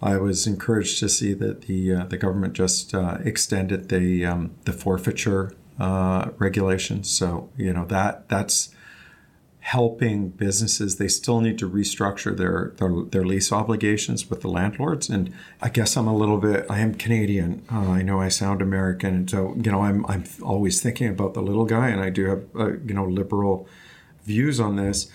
I 0.00 0.16
was 0.16 0.46
encouraged 0.46 0.98
to 0.98 1.08
see 1.08 1.32
that 1.34 1.62
the 1.62 1.94
uh, 1.94 2.04
the 2.06 2.16
government 2.16 2.54
just 2.54 2.94
uh, 2.94 3.18
extended 3.24 3.88
the 3.88 4.26
um, 4.26 4.52
the 4.64 4.72
forfeiture 4.72 5.54
uh, 5.78 6.30
regulations. 6.38 7.10
So 7.10 7.50
you 7.56 7.72
know 7.72 7.84
that 7.86 8.28
that's 8.28 8.74
helping 9.62 10.28
businesses. 10.28 10.96
They 10.96 11.06
still 11.06 11.40
need 11.40 11.56
to 11.60 11.70
restructure 11.70 12.36
their, 12.36 12.72
their, 12.78 13.04
their 13.04 13.24
lease 13.24 13.52
obligations 13.52 14.28
with 14.28 14.40
the 14.40 14.48
landlords. 14.48 15.08
And 15.08 15.32
I 15.60 15.68
guess 15.68 15.96
I'm 15.96 16.08
a 16.08 16.16
little 16.16 16.38
bit. 16.38 16.66
I 16.68 16.80
am 16.80 16.94
Canadian. 16.94 17.64
Uh, 17.70 17.90
I 17.92 18.02
know 18.02 18.20
I 18.20 18.28
sound 18.28 18.60
American, 18.60 19.14
and 19.14 19.30
so 19.30 19.54
you 19.62 19.70
know 19.70 19.82
I'm 19.82 20.04
I'm 20.06 20.24
always 20.42 20.82
thinking 20.82 21.08
about 21.08 21.34
the 21.34 21.42
little 21.42 21.64
guy, 21.64 21.88
and 21.90 22.00
I 22.00 22.10
do 22.10 22.24
have 22.26 22.44
uh, 22.58 22.72
you 22.78 22.92
know 22.92 23.04
liberal 23.04 23.68
views 24.24 24.58
on 24.58 24.74
this. 24.76 25.08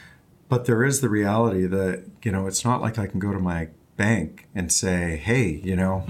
But 0.47 0.63
there 0.63 0.85
is 0.85 1.01
the 1.01 1.09
reality 1.09 1.65
that 1.65 2.05
you 2.23 2.31
know 2.31 2.47
it's 2.47 2.63
not 2.63 2.81
like 2.81 2.97
I 2.97 3.05
can 3.05 3.19
go 3.19 3.33
to 3.33 3.39
my 3.39 3.67
bank 3.97 4.47
and 4.55 4.71
say, 4.71 5.17
hey, 5.17 5.61
you 5.63 5.75
know. 5.75 6.05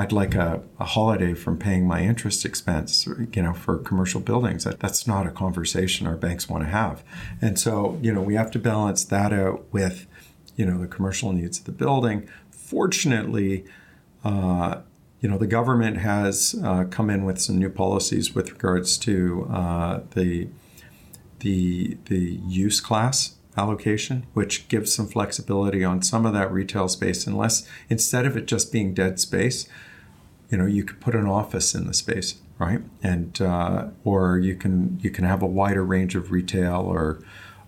I'd 0.00 0.12
like 0.12 0.36
a, 0.36 0.62
a 0.78 0.84
holiday 0.84 1.34
from 1.34 1.58
paying 1.58 1.84
my 1.86 2.02
interest 2.02 2.44
expense, 2.44 3.08
you 3.32 3.42
know, 3.42 3.52
for 3.52 3.78
commercial 3.78 4.20
buildings. 4.20 4.62
That, 4.62 4.78
that's 4.78 5.08
not 5.08 5.26
a 5.26 5.30
conversation 5.30 6.06
our 6.06 6.16
banks 6.16 6.48
want 6.48 6.62
to 6.62 6.70
have. 6.70 7.02
And 7.42 7.58
so, 7.58 7.98
you 8.00 8.12
know, 8.14 8.22
we 8.22 8.36
have 8.36 8.52
to 8.52 8.60
balance 8.60 9.04
that 9.06 9.32
out 9.32 9.64
with, 9.72 10.06
you 10.54 10.64
know, 10.64 10.78
the 10.78 10.86
commercial 10.86 11.32
needs 11.32 11.58
of 11.58 11.64
the 11.64 11.72
building. 11.72 12.28
Fortunately, 12.50 13.64
uh, 14.22 14.82
you 15.20 15.28
know, 15.28 15.36
the 15.36 15.48
government 15.48 15.98
has 15.98 16.54
uh, 16.62 16.84
come 16.84 17.10
in 17.10 17.24
with 17.24 17.40
some 17.40 17.58
new 17.58 17.70
policies 17.70 18.36
with 18.36 18.52
regards 18.52 18.96
to 18.98 19.48
uh, 19.50 20.00
the 20.14 20.48
the 21.40 21.96
the 22.04 22.40
use 22.46 22.80
class 22.80 23.34
allocation, 23.56 24.26
which 24.34 24.68
gives 24.68 24.92
some 24.92 25.08
flexibility 25.08 25.82
on 25.82 26.02
some 26.02 26.24
of 26.24 26.32
that 26.34 26.52
retail 26.52 26.88
space, 26.88 27.26
unless 27.26 27.68
instead 27.88 28.26
of 28.26 28.36
it 28.36 28.46
just 28.46 28.70
being 28.70 28.94
dead 28.94 29.18
space, 29.18 29.68
you 30.50 30.58
know 30.58 30.66
you 30.66 30.84
could 30.84 31.00
put 31.00 31.14
an 31.14 31.26
office 31.26 31.74
in 31.74 31.86
the 31.86 31.94
space 31.94 32.36
right 32.58 32.80
and 33.02 33.40
uh, 33.40 33.88
or 34.04 34.38
you 34.38 34.54
can 34.54 34.98
you 35.00 35.10
can 35.10 35.24
have 35.24 35.42
a 35.42 35.46
wider 35.46 35.84
range 35.84 36.14
of 36.14 36.30
retail 36.30 36.80
or 36.80 37.20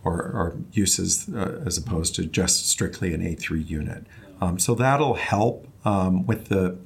or, 0.02 0.14
or 0.14 0.56
uses 0.72 1.28
uh, 1.34 1.62
as 1.66 1.76
opposed 1.76 2.14
to 2.14 2.24
just 2.24 2.68
strictly 2.68 3.12
an 3.12 3.20
A3 3.20 3.68
unit 3.68 4.06
um, 4.40 4.58
so 4.58 4.74
that'll 4.74 5.14
help 5.14 5.68
um, 5.84 6.26
with 6.26 6.48
the 6.48 6.78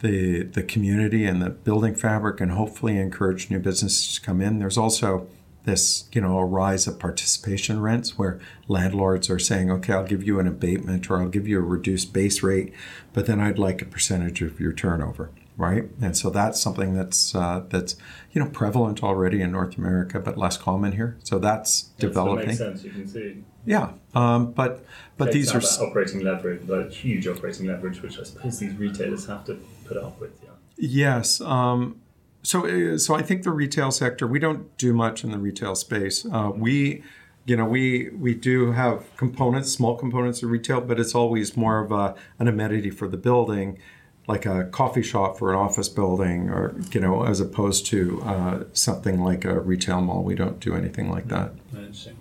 the 0.00 0.44
the 0.44 0.62
community 0.62 1.24
and 1.24 1.42
the 1.42 1.50
building 1.50 1.94
fabric, 1.94 2.40
and 2.40 2.52
hopefully 2.52 2.96
encourage 2.96 3.50
new 3.50 3.58
businesses 3.58 4.14
to 4.14 4.20
come 4.20 4.40
in. 4.40 4.58
There's 4.58 4.78
also 4.78 5.28
this, 5.64 6.08
you 6.12 6.20
know, 6.20 6.38
a 6.38 6.44
rise 6.44 6.86
of 6.86 6.98
participation 6.98 7.80
rents 7.80 8.18
where 8.18 8.40
landlords 8.68 9.28
are 9.28 9.38
saying, 9.38 9.70
okay, 9.70 9.92
I'll 9.92 10.06
give 10.06 10.22
you 10.22 10.40
an 10.40 10.46
abatement 10.46 11.10
or 11.10 11.20
I'll 11.20 11.28
give 11.28 11.46
you 11.46 11.58
a 11.58 11.62
reduced 11.62 12.12
base 12.12 12.42
rate, 12.42 12.72
but 13.12 13.26
then 13.26 13.40
I'd 13.40 13.58
like 13.58 13.82
a 13.82 13.84
percentage 13.84 14.40
of 14.40 14.60
your 14.60 14.72
turnover, 14.72 15.30
right? 15.56 15.84
And 16.00 16.16
so 16.16 16.30
that's 16.30 16.60
something 16.60 16.94
that's 16.94 17.34
uh, 17.34 17.64
that's 17.68 17.96
you 18.32 18.42
know 18.42 18.48
prevalent 18.50 19.02
already 19.02 19.42
in 19.42 19.52
North 19.52 19.76
America, 19.76 20.20
but 20.20 20.38
less 20.38 20.56
common 20.56 20.92
here. 20.92 21.18
So 21.22 21.38
that's 21.38 21.82
developing. 21.98 22.40
That 22.40 22.46
makes 22.46 22.58
sense. 22.58 22.84
You 22.84 22.90
can 22.90 23.08
see. 23.08 23.44
Yeah, 23.66 23.92
um, 24.14 24.52
but 24.52 24.86
but 25.18 25.32
these 25.32 25.54
are 25.54 25.60
operating 25.84 26.20
leverage, 26.20 26.66
that 26.66 26.92
huge 26.92 27.26
operating 27.26 27.66
leverage, 27.66 28.00
which 28.00 28.18
I 28.18 28.22
suppose 28.22 28.58
these 28.58 28.74
retailers 28.74 29.26
have 29.26 29.44
to 29.46 29.54
put 29.84 29.98
up 29.98 30.18
with. 30.20 30.30
Yeah. 30.42 30.50
Yes. 30.78 31.40
Um, 31.40 32.00
so, 32.48 32.66
uh, 32.66 32.96
so 32.96 33.14
I 33.14 33.20
think 33.20 33.42
the 33.42 33.50
retail 33.50 33.90
sector. 33.90 34.26
We 34.26 34.38
don't 34.38 34.74
do 34.78 34.94
much 34.94 35.22
in 35.22 35.32
the 35.32 35.38
retail 35.38 35.74
space. 35.74 36.24
Uh, 36.24 36.50
we, 36.54 37.02
you 37.44 37.56
know, 37.56 37.66
we 37.66 38.08
we 38.08 38.34
do 38.34 38.72
have 38.72 39.14
components, 39.18 39.70
small 39.70 39.96
components 39.96 40.42
of 40.42 40.48
retail, 40.48 40.80
but 40.80 40.98
it's 40.98 41.14
always 41.14 41.58
more 41.58 41.80
of 41.80 41.92
a, 41.92 42.14
an 42.38 42.48
amenity 42.48 42.88
for 42.88 43.06
the 43.06 43.18
building, 43.18 43.78
like 44.26 44.46
a 44.46 44.64
coffee 44.64 45.02
shop 45.02 45.38
for 45.38 45.52
an 45.52 45.58
office 45.58 45.90
building, 45.90 46.48
or 46.48 46.74
you 46.90 47.00
know, 47.00 47.22
as 47.22 47.38
opposed 47.38 47.84
to 47.86 48.22
uh, 48.22 48.64
something 48.72 49.22
like 49.22 49.44
a 49.44 49.60
retail 49.60 50.00
mall. 50.00 50.22
We 50.22 50.34
don't 50.34 50.58
do 50.58 50.74
anything 50.74 51.10
like 51.10 51.28
that. 51.28 51.52
Interesting. 51.74 52.16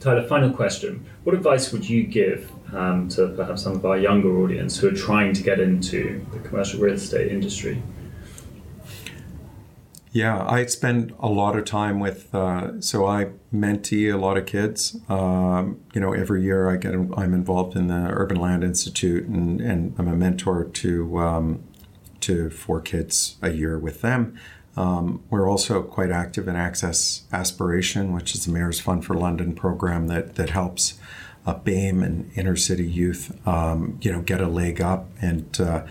Tyler, 0.00 0.26
final 0.26 0.50
question. 0.50 1.06
What 1.22 1.36
advice 1.36 1.70
would 1.70 1.88
you 1.88 2.02
give 2.02 2.50
um, 2.74 3.08
to 3.10 3.28
perhaps 3.28 3.62
some 3.62 3.76
of 3.76 3.86
our 3.86 3.96
younger 3.96 4.36
audience 4.38 4.76
who 4.76 4.88
are 4.88 4.96
trying 4.96 5.32
to 5.34 5.42
get 5.44 5.60
into 5.60 6.26
the 6.32 6.40
commercial 6.40 6.80
real 6.80 6.94
estate 6.94 7.30
industry? 7.30 7.80
Yeah, 10.12 10.44
I 10.46 10.66
spend 10.66 11.14
a 11.18 11.28
lot 11.28 11.56
of 11.56 11.64
time 11.64 11.98
with. 11.98 12.34
Uh, 12.34 12.80
so 12.82 13.06
I 13.06 13.30
mentee 13.52 14.12
a 14.12 14.18
lot 14.18 14.36
of 14.36 14.44
kids. 14.44 15.00
Um, 15.08 15.80
you 15.94 16.02
know, 16.02 16.12
every 16.12 16.42
year 16.42 16.68
I 16.68 16.76
get 16.76 16.94
I'm 16.94 17.32
involved 17.32 17.76
in 17.76 17.86
the 17.86 18.08
Urban 18.10 18.36
Land 18.36 18.62
Institute, 18.62 19.26
and, 19.26 19.60
and 19.60 19.94
I'm 19.98 20.08
a 20.08 20.14
mentor 20.14 20.64
to 20.64 21.18
um, 21.18 21.64
to 22.20 22.50
four 22.50 22.82
kids 22.82 23.36
a 23.40 23.50
year 23.50 23.78
with 23.78 24.02
them. 24.02 24.38
Um, 24.76 25.22
we're 25.30 25.50
also 25.50 25.82
quite 25.82 26.10
active 26.10 26.46
in 26.46 26.56
Access 26.56 27.22
Aspiration, 27.32 28.12
which 28.12 28.34
is 28.34 28.44
the 28.44 28.52
Mayor's 28.52 28.80
Fund 28.80 29.06
for 29.06 29.14
London 29.14 29.54
program 29.54 30.08
that 30.08 30.34
that 30.34 30.50
helps 30.50 30.98
uh, 31.46 31.54
BAME 31.54 32.04
and 32.04 32.30
inner 32.34 32.56
city 32.56 32.86
youth, 32.86 33.36
um, 33.48 33.98
you 34.02 34.12
know, 34.12 34.20
get 34.20 34.42
a 34.42 34.46
leg 34.46 34.82
up, 34.82 35.08
and 35.22 35.58
uh, 35.58 35.86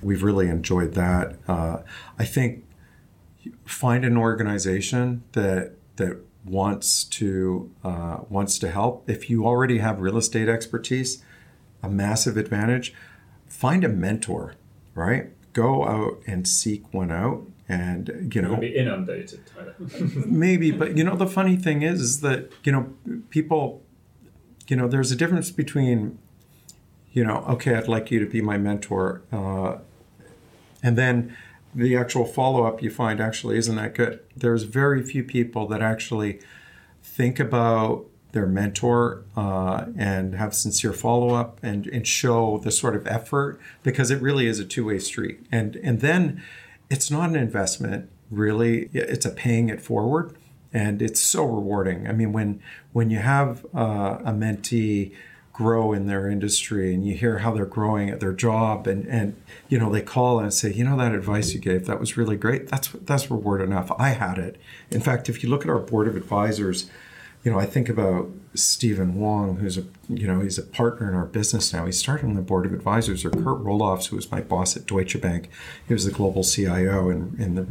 we've 0.00 0.22
really 0.22 0.48
enjoyed 0.48 0.94
that. 0.94 1.36
Uh, 1.46 1.82
I 2.18 2.24
think 2.24 2.64
find 3.64 4.04
an 4.04 4.16
organization 4.16 5.22
that 5.32 5.72
that 5.96 6.18
wants 6.44 7.04
to 7.04 7.70
uh, 7.84 8.18
wants 8.28 8.58
to 8.60 8.70
help. 8.70 9.08
If 9.08 9.28
you 9.28 9.46
already 9.46 9.78
have 9.78 10.00
real 10.00 10.16
estate 10.16 10.48
expertise, 10.48 11.22
a 11.82 11.88
massive 11.88 12.36
advantage. 12.36 12.92
Find 13.46 13.84
a 13.84 13.88
mentor, 13.88 14.54
right? 14.94 15.30
Go 15.52 15.86
out 15.86 16.20
and 16.26 16.46
seek 16.46 16.92
one 16.92 17.10
out, 17.10 17.46
and 17.68 18.30
you 18.34 18.42
know, 18.42 18.56
be 18.56 18.76
inundated. 18.76 19.40
maybe, 20.26 20.70
but 20.70 20.96
you 20.96 21.04
know, 21.04 21.16
the 21.16 21.26
funny 21.26 21.56
thing 21.56 21.82
is, 21.82 22.00
is 22.00 22.20
that 22.20 22.52
you 22.64 22.72
know, 22.72 22.92
people, 23.30 23.82
you 24.68 24.76
know, 24.76 24.86
there's 24.86 25.10
a 25.10 25.16
difference 25.16 25.50
between, 25.50 26.18
you 27.12 27.24
know, 27.24 27.38
okay, 27.48 27.74
I'd 27.74 27.88
like 27.88 28.10
you 28.10 28.20
to 28.20 28.26
be 28.26 28.42
my 28.42 28.58
mentor, 28.58 29.22
uh, 29.32 29.78
and 30.82 30.98
then 30.98 31.34
the 31.76 31.96
actual 31.96 32.24
follow 32.24 32.64
up 32.64 32.82
you 32.82 32.90
find 32.90 33.20
actually 33.20 33.58
isn't 33.58 33.76
that 33.76 33.94
good. 33.94 34.20
There's 34.34 34.62
very 34.62 35.02
few 35.02 35.22
people 35.22 35.68
that 35.68 35.82
actually 35.82 36.40
think 37.02 37.38
about 37.38 38.06
their 38.32 38.46
mentor 38.46 39.24
uh, 39.36 39.84
and 39.96 40.34
have 40.34 40.54
sincere 40.54 40.92
follow 40.92 41.34
up 41.34 41.58
and, 41.62 41.86
and 41.86 42.06
show 42.06 42.58
the 42.58 42.70
sort 42.70 42.96
of 42.96 43.06
effort 43.06 43.60
because 43.82 44.10
it 44.10 44.20
really 44.20 44.46
is 44.46 44.58
a 44.58 44.64
two 44.64 44.86
way 44.86 44.98
street. 44.98 45.46
And 45.52 45.76
and 45.76 46.00
then 46.00 46.42
it's 46.88 47.10
not 47.10 47.28
an 47.28 47.36
investment 47.36 48.08
really; 48.30 48.88
it's 48.92 49.26
a 49.26 49.30
paying 49.30 49.68
it 49.68 49.80
forward, 49.80 50.34
and 50.72 51.02
it's 51.02 51.20
so 51.20 51.44
rewarding. 51.44 52.08
I 52.08 52.12
mean, 52.12 52.32
when 52.32 52.62
when 52.92 53.10
you 53.10 53.18
have 53.18 53.66
uh, 53.74 54.18
a 54.24 54.32
mentee 54.32 55.14
grow 55.56 55.94
in 55.94 56.06
their 56.06 56.28
industry 56.28 56.92
and 56.92 57.06
you 57.06 57.14
hear 57.14 57.38
how 57.38 57.50
they're 57.50 57.64
growing 57.64 58.10
at 58.10 58.20
their 58.20 58.34
job 58.34 58.86
and 58.86 59.06
and 59.06 59.34
you 59.70 59.78
know 59.78 59.90
they 59.90 60.02
call 60.02 60.38
and 60.38 60.52
say 60.52 60.70
you 60.70 60.84
know 60.84 60.98
that 60.98 61.14
advice 61.14 61.54
you 61.54 61.60
gave? 61.60 61.86
That 61.86 61.98
was 61.98 62.18
really 62.18 62.36
great. 62.36 62.68
That's 62.68 62.88
that's 62.88 63.30
reward 63.30 63.62
enough. 63.62 63.90
I 63.98 64.10
had 64.10 64.36
it. 64.36 64.60
In 64.90 65.00
fact 65.00 65.30
if 65.30 65.42
you 65.42 65.48
look 65.48 65.62
at 65.62 65.70
our 65.70 65.78
board 65.78 66.08
of 66.08 66.16
advisors 66.16 66.90
you 67.46 67.52
know, 67.52 67.60
I 67.60 67.64
think 67.64 67.88
about 67.88 68.28
Stephen 68.54 69.20
Wong, 69.20 69.58
who's 69.58 69.78
a 69.78 69.84
you 70.08 70.26
know 70.26 70.40
he's 70.40 70.58
a 70.58 70.64
partner 70.64 71.08
in 71.08 71.14
our 71.14 71.26
business 71.26 71.72
now. 71.72 71.86
He 71.86 71.92
started 71.92 72.26
on 72.26 72.34
the 72.34 72.42
board 72.42 72.66
of 72.66 72.72
advisors, 72.72 73.24
or 73.24 73.30
Kurt 73.30 73.62
Roeloffs, 73.62 74.08
who 74.08 74.16
was 74.16 74.32
my 74.32 74.40
boss 74.40 74.76
at 74.76 74.84
Deutsche 74.84 75.20
Bank. 75.20 75.48
He 75.86 75.94
was 75.94 76.04
the 76.04 76.10
global 76.10 76.42
CIO 76.42 77.08
in, 77.08 77.36
in 77.38 77.54
the 77.54 77.62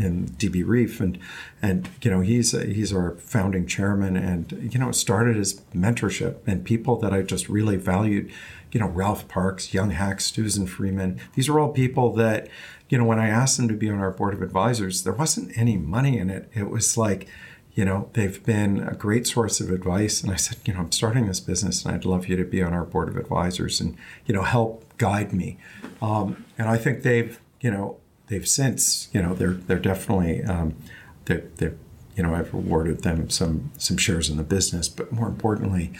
in 0.00 0.28
DB 0.28 0.64
RREEF, 0.64 1.00
and 1.00 1.18
and 1.60 1.88
you 2.00 2.12
know 2.12 2.20
he's 2.20 2.54
a, 2.54 2.64
he's 2.64 2.92
our 2.92 3.16
founding 3.16 3.66
chairman. 3.66 4.16
And 4.16 4.70
you 4.72 4.78
know 4.78 4.90
it 4.90 4.94
started 4.94 5.36
as 5.36 5.54
mentorship 5.74 6.36
and 6.46 6.64
people 6.64 6.94
that 7.00 7.12
I 7.12 7.22
just 7.22 7.48
really 7.48 7.76
valued. 7.76 8.30
You 8.70 8.78
know 8.78 8.86
Ralph 8.86 9.26
Parks, 9.26 9.74
Young 9.74 9.90
Hacks, 9.90 10.26
Susan 10.26 10.68
Freeman. 10.68 11.20
These 11.34 11.48
are 11.48 11.58
all 11.58 11.72
people 11.72 12.12
that 12.12 12.46
you 12.88 12.98
know 12.98 13.04
when 13.04 13.18
I 13.18 13.30
asked 13.30 13.56
them 13.56 13.66
to 13.66 13.74
be 13.74 13.90
on 13.90 13.98
our 13.98 14.12
board 14.12 14.34
of 14.34 14.42
advisors, 14.42 15.02
there 15.02 15.12
wasn't 15.12 15.58
any 15.58 15.76
money 15.76 16.18
in 16.18 16.30
it. 16.30 16.48
It 16.54 16.70
was 16.70 16.96
like 16.96 17.26
you 17.74 17.84
know, 17.84 18.08
they've 18.12 18.42
been 18.44 18.80
a 18.80 18.94
great 18.94 19.26
source 19.26 19.60
of 19.60 19.70
advice. 19.70 20.22
And 20.22 20.32
I 20.32 20.36
said, 20.36 20.58
you 20.64 20.72
know, 20.72 20.80
I'm 20.80 20.92
starting 20.92 21.26
this 21.26 21.40
business 21.40 21.84
and 21.84 21.94
I'd 21.94 22.04
love 22.04 22.28
you 22.28 22.36
to 22.36 22.44
be 22.44 22.62
on 22.62 22.72
our 22.72 22.84
board 22.84 23.08
of 23.08 23.16
advisors 23.16 23.80
and, 23.80 23.96
you 24.26 24.34
know, 24.34 24.42
help 24.42 24.96
guide 24.96 25.32
me. 25.32 25.58
Um, 26.00 26.44
and 26.56 26.68
I 26.68 26.76
think 26.76 27.02
they've, 27.02 27.40
you 27.60 27.70
know, 27.70 27.98
they've 28.28 28.46
since, 28.46 29.08
you 29.12 29.20
know, 29.20 29.34
they're, 29.34 29.54
they're 29.54 29.80
definitely, 29.80 30.44
um, 30.44 30.76
they're, 31.24 31.44
they're, 31.56 31.74
you 32.16 32.22
know, 32.22 32.32
I've 32.32 32.54
rewarded 32.54 33.02
them 33.02 33.28
some, 33.28 33.72
some 33.76 33.96
shares 33.96 34.30
in 34.30 34.36
the 34.36 34.44
business, 34.44 34.88
but 34.88 35.10
more 35.10 35.26
importantly, 35.26 35.92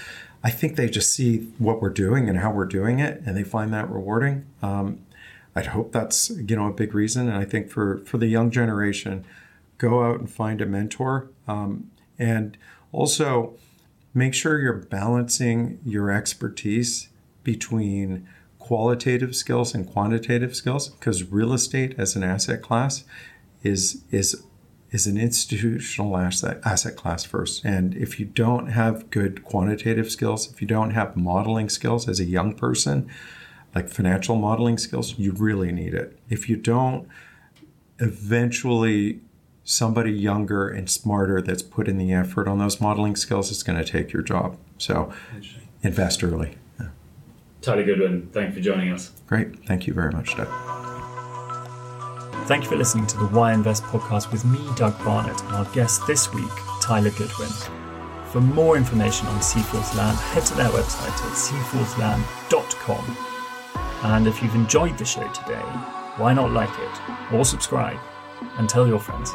I 0.45 0.51
think 0.51 0.77
they 0.77 0.89
just 0.89 1.13
see 1.13 1.49
what 1.59 1.83
we're 1.83 1.91
doing 1.91 2.29
and 2.29 2.39
how 2.39 2.53
we're 2.53 2.67
doing 2.67 3.01
it 3.01 3.21
and 3.27 3.37
they 3.37 3.43
find 3.43 3.73
that 3.73 3.91
rewarding. 3.91 4.47
Um, 4.63 5.01
I'd 5.57 5.67
hope 5.67 5.91
that's, 5.91 6.31
you 6.31 6.55
know, 6.55 6.69
a 6.69 6.73
big 6.73 6.95
reason. 6.95 7.29
And 7.29 7.37
I 7.37 7.45
think 7.45 7.71
for, 7.71 7.99
for 7.99 8.19
the 8.19 8.27
young 8.27 8.53
generation, 8.53 9.25
go 9.79 10.05
out 10.05 10.21
and 10.21 10.31
find 10.31 10.61
a 10.61 10.67
mentor. 10.67 11.31
Um, 11.47 11.91
and 12.19 12.57
also 12.93 13.55
make 14.15 14.35
sure 14.35 14.61
you're 14.61 14.73
balancing 14.75 15.81
your 15.85 16.11
expertise 16.11 17.09
between 17.43 18.27
qualitative 18.59 19.37
skills 19.37 19.75
and 19.75 19.87
quantitative 19.91 20.57
skills 20.57 20.89
because 20.89 21.31
real 21.31 21.53
estate 21.53 21.95
as 21.99 22.17
an 22.17 22.23
asset 22.23 22.63
class 22.63 23.05
is 23.63 24.03
is 24.11 24.43
is 24.91 25.07
an 25.07 25.19
institutional 25.19 26.17
asset 26.17 26.59
asset 26.65 26.97
class 26.97 27.25
first 27.25 27.63
and 27.63 27.95
if 27.95 28.19
you 28.19 28.25
don't 28.25 28.69
have 28.69 29.11
good 29.11 29.45
quantitative 29.45 30.11
skills 30.11 30.51
if 30.51 30.63
you 30.63 30.67
don't 30.67 30.93
have 30.93 31.15
modeling 31.15 31.69
skills 31.69 32.09
as 32.09 32.19
a 32.21 32.25
young 32.25 32.55
person 32.55 33.07
like 33.75 33.91
financial 33.91 34.37
modeling 34.37 34.79
skills 34.79 35.19
you 35.19 35.33
really 35.33 35.71
need 35.71 35.93
it 35.93 36.19
if 36.31 36.49
you 36.49 36.57
don't 36.57 37.07
eventually 37.99 39.21
somebody 39.65 40.13
younger 40.13 40.69
and 40.69 40.89
smarter 40.89 41.41
that's 41.41 41.63
put 41.63 41.89
in 41.89 41.97
the 41.97 42.13
effort 42.13 42.47
on 42.47 42.59
those 42.59 42.81
modeling 42.81 43.17
skills 43.17 43.51
is 43.51 43.63
going 43.63 43.83
to 43.83 43.85
take 43.85 44.13
your 44.13 44.23
job. 44.23 44.57
So 44.79 45.13
invest 45.83 46.23
early. 46.23 46.57
Yeah. 46.79 46.89
Tyler 47.63 47.85
Goodwin, 47.85 48.29
thank 48.33 48.51
you 48.51 48.55
for 48.57 48.61
joining 48.61 48.93
us. 48.93 49.11
Great. 49.27 49.65
Thank 49.67 49.87
you 49.87 49.95
very 49.95 50.13
much, 50.13 50.37
Doug. 50.37 50.49
Thank 52.47 52.65
you 52.65 52.71
for 52.71 52.77
listening 52.77 53.07
to 53.07 53.17
the 53.17 53.25
Why 53.29 53.55
Invest 53.55 53.85
podcast 53.85 54.31
with 54.31 54.45
me, 54.45 54.59
Doug 54.77 55.03
Barnett, 55.03 55.41
and 55.45 55.55
our 55.55 55.65
guest 55.73 56.07
this 56.07 56.33
week, 56.35 56.53
Tyler 56.83 57.11
Goodwin. 57.11 57.49
For 58.31 58.43
more 58.43 58.77
information 58.77 59.27
on 59.29 59.41
Seaforth 59.41 59.97
Land, 59.97 60.19
head 60.19 60.45
to 60.47 60.55
their 60.55 60.69
website 60.69 61.09
at 61.09 61.33
seaforthland.com. 61.33 63.17
And 64.13 64.27
if 64.27 64.43
you've 64.43 64.55
enjoyed 64.55 64.99
the 64.99 65.07
show 65.07 65.27
today, 65.29 65.63
why 66.19 66.35
not 66.35 66.51
like 66.51 66.69
it 66.79 67.33
or 67.33 67.47
subscribe 67.47 67.99
and 68.59 68.69
tell 68.69 68.87
your 68.87 68.99
friends. 68.99 69.33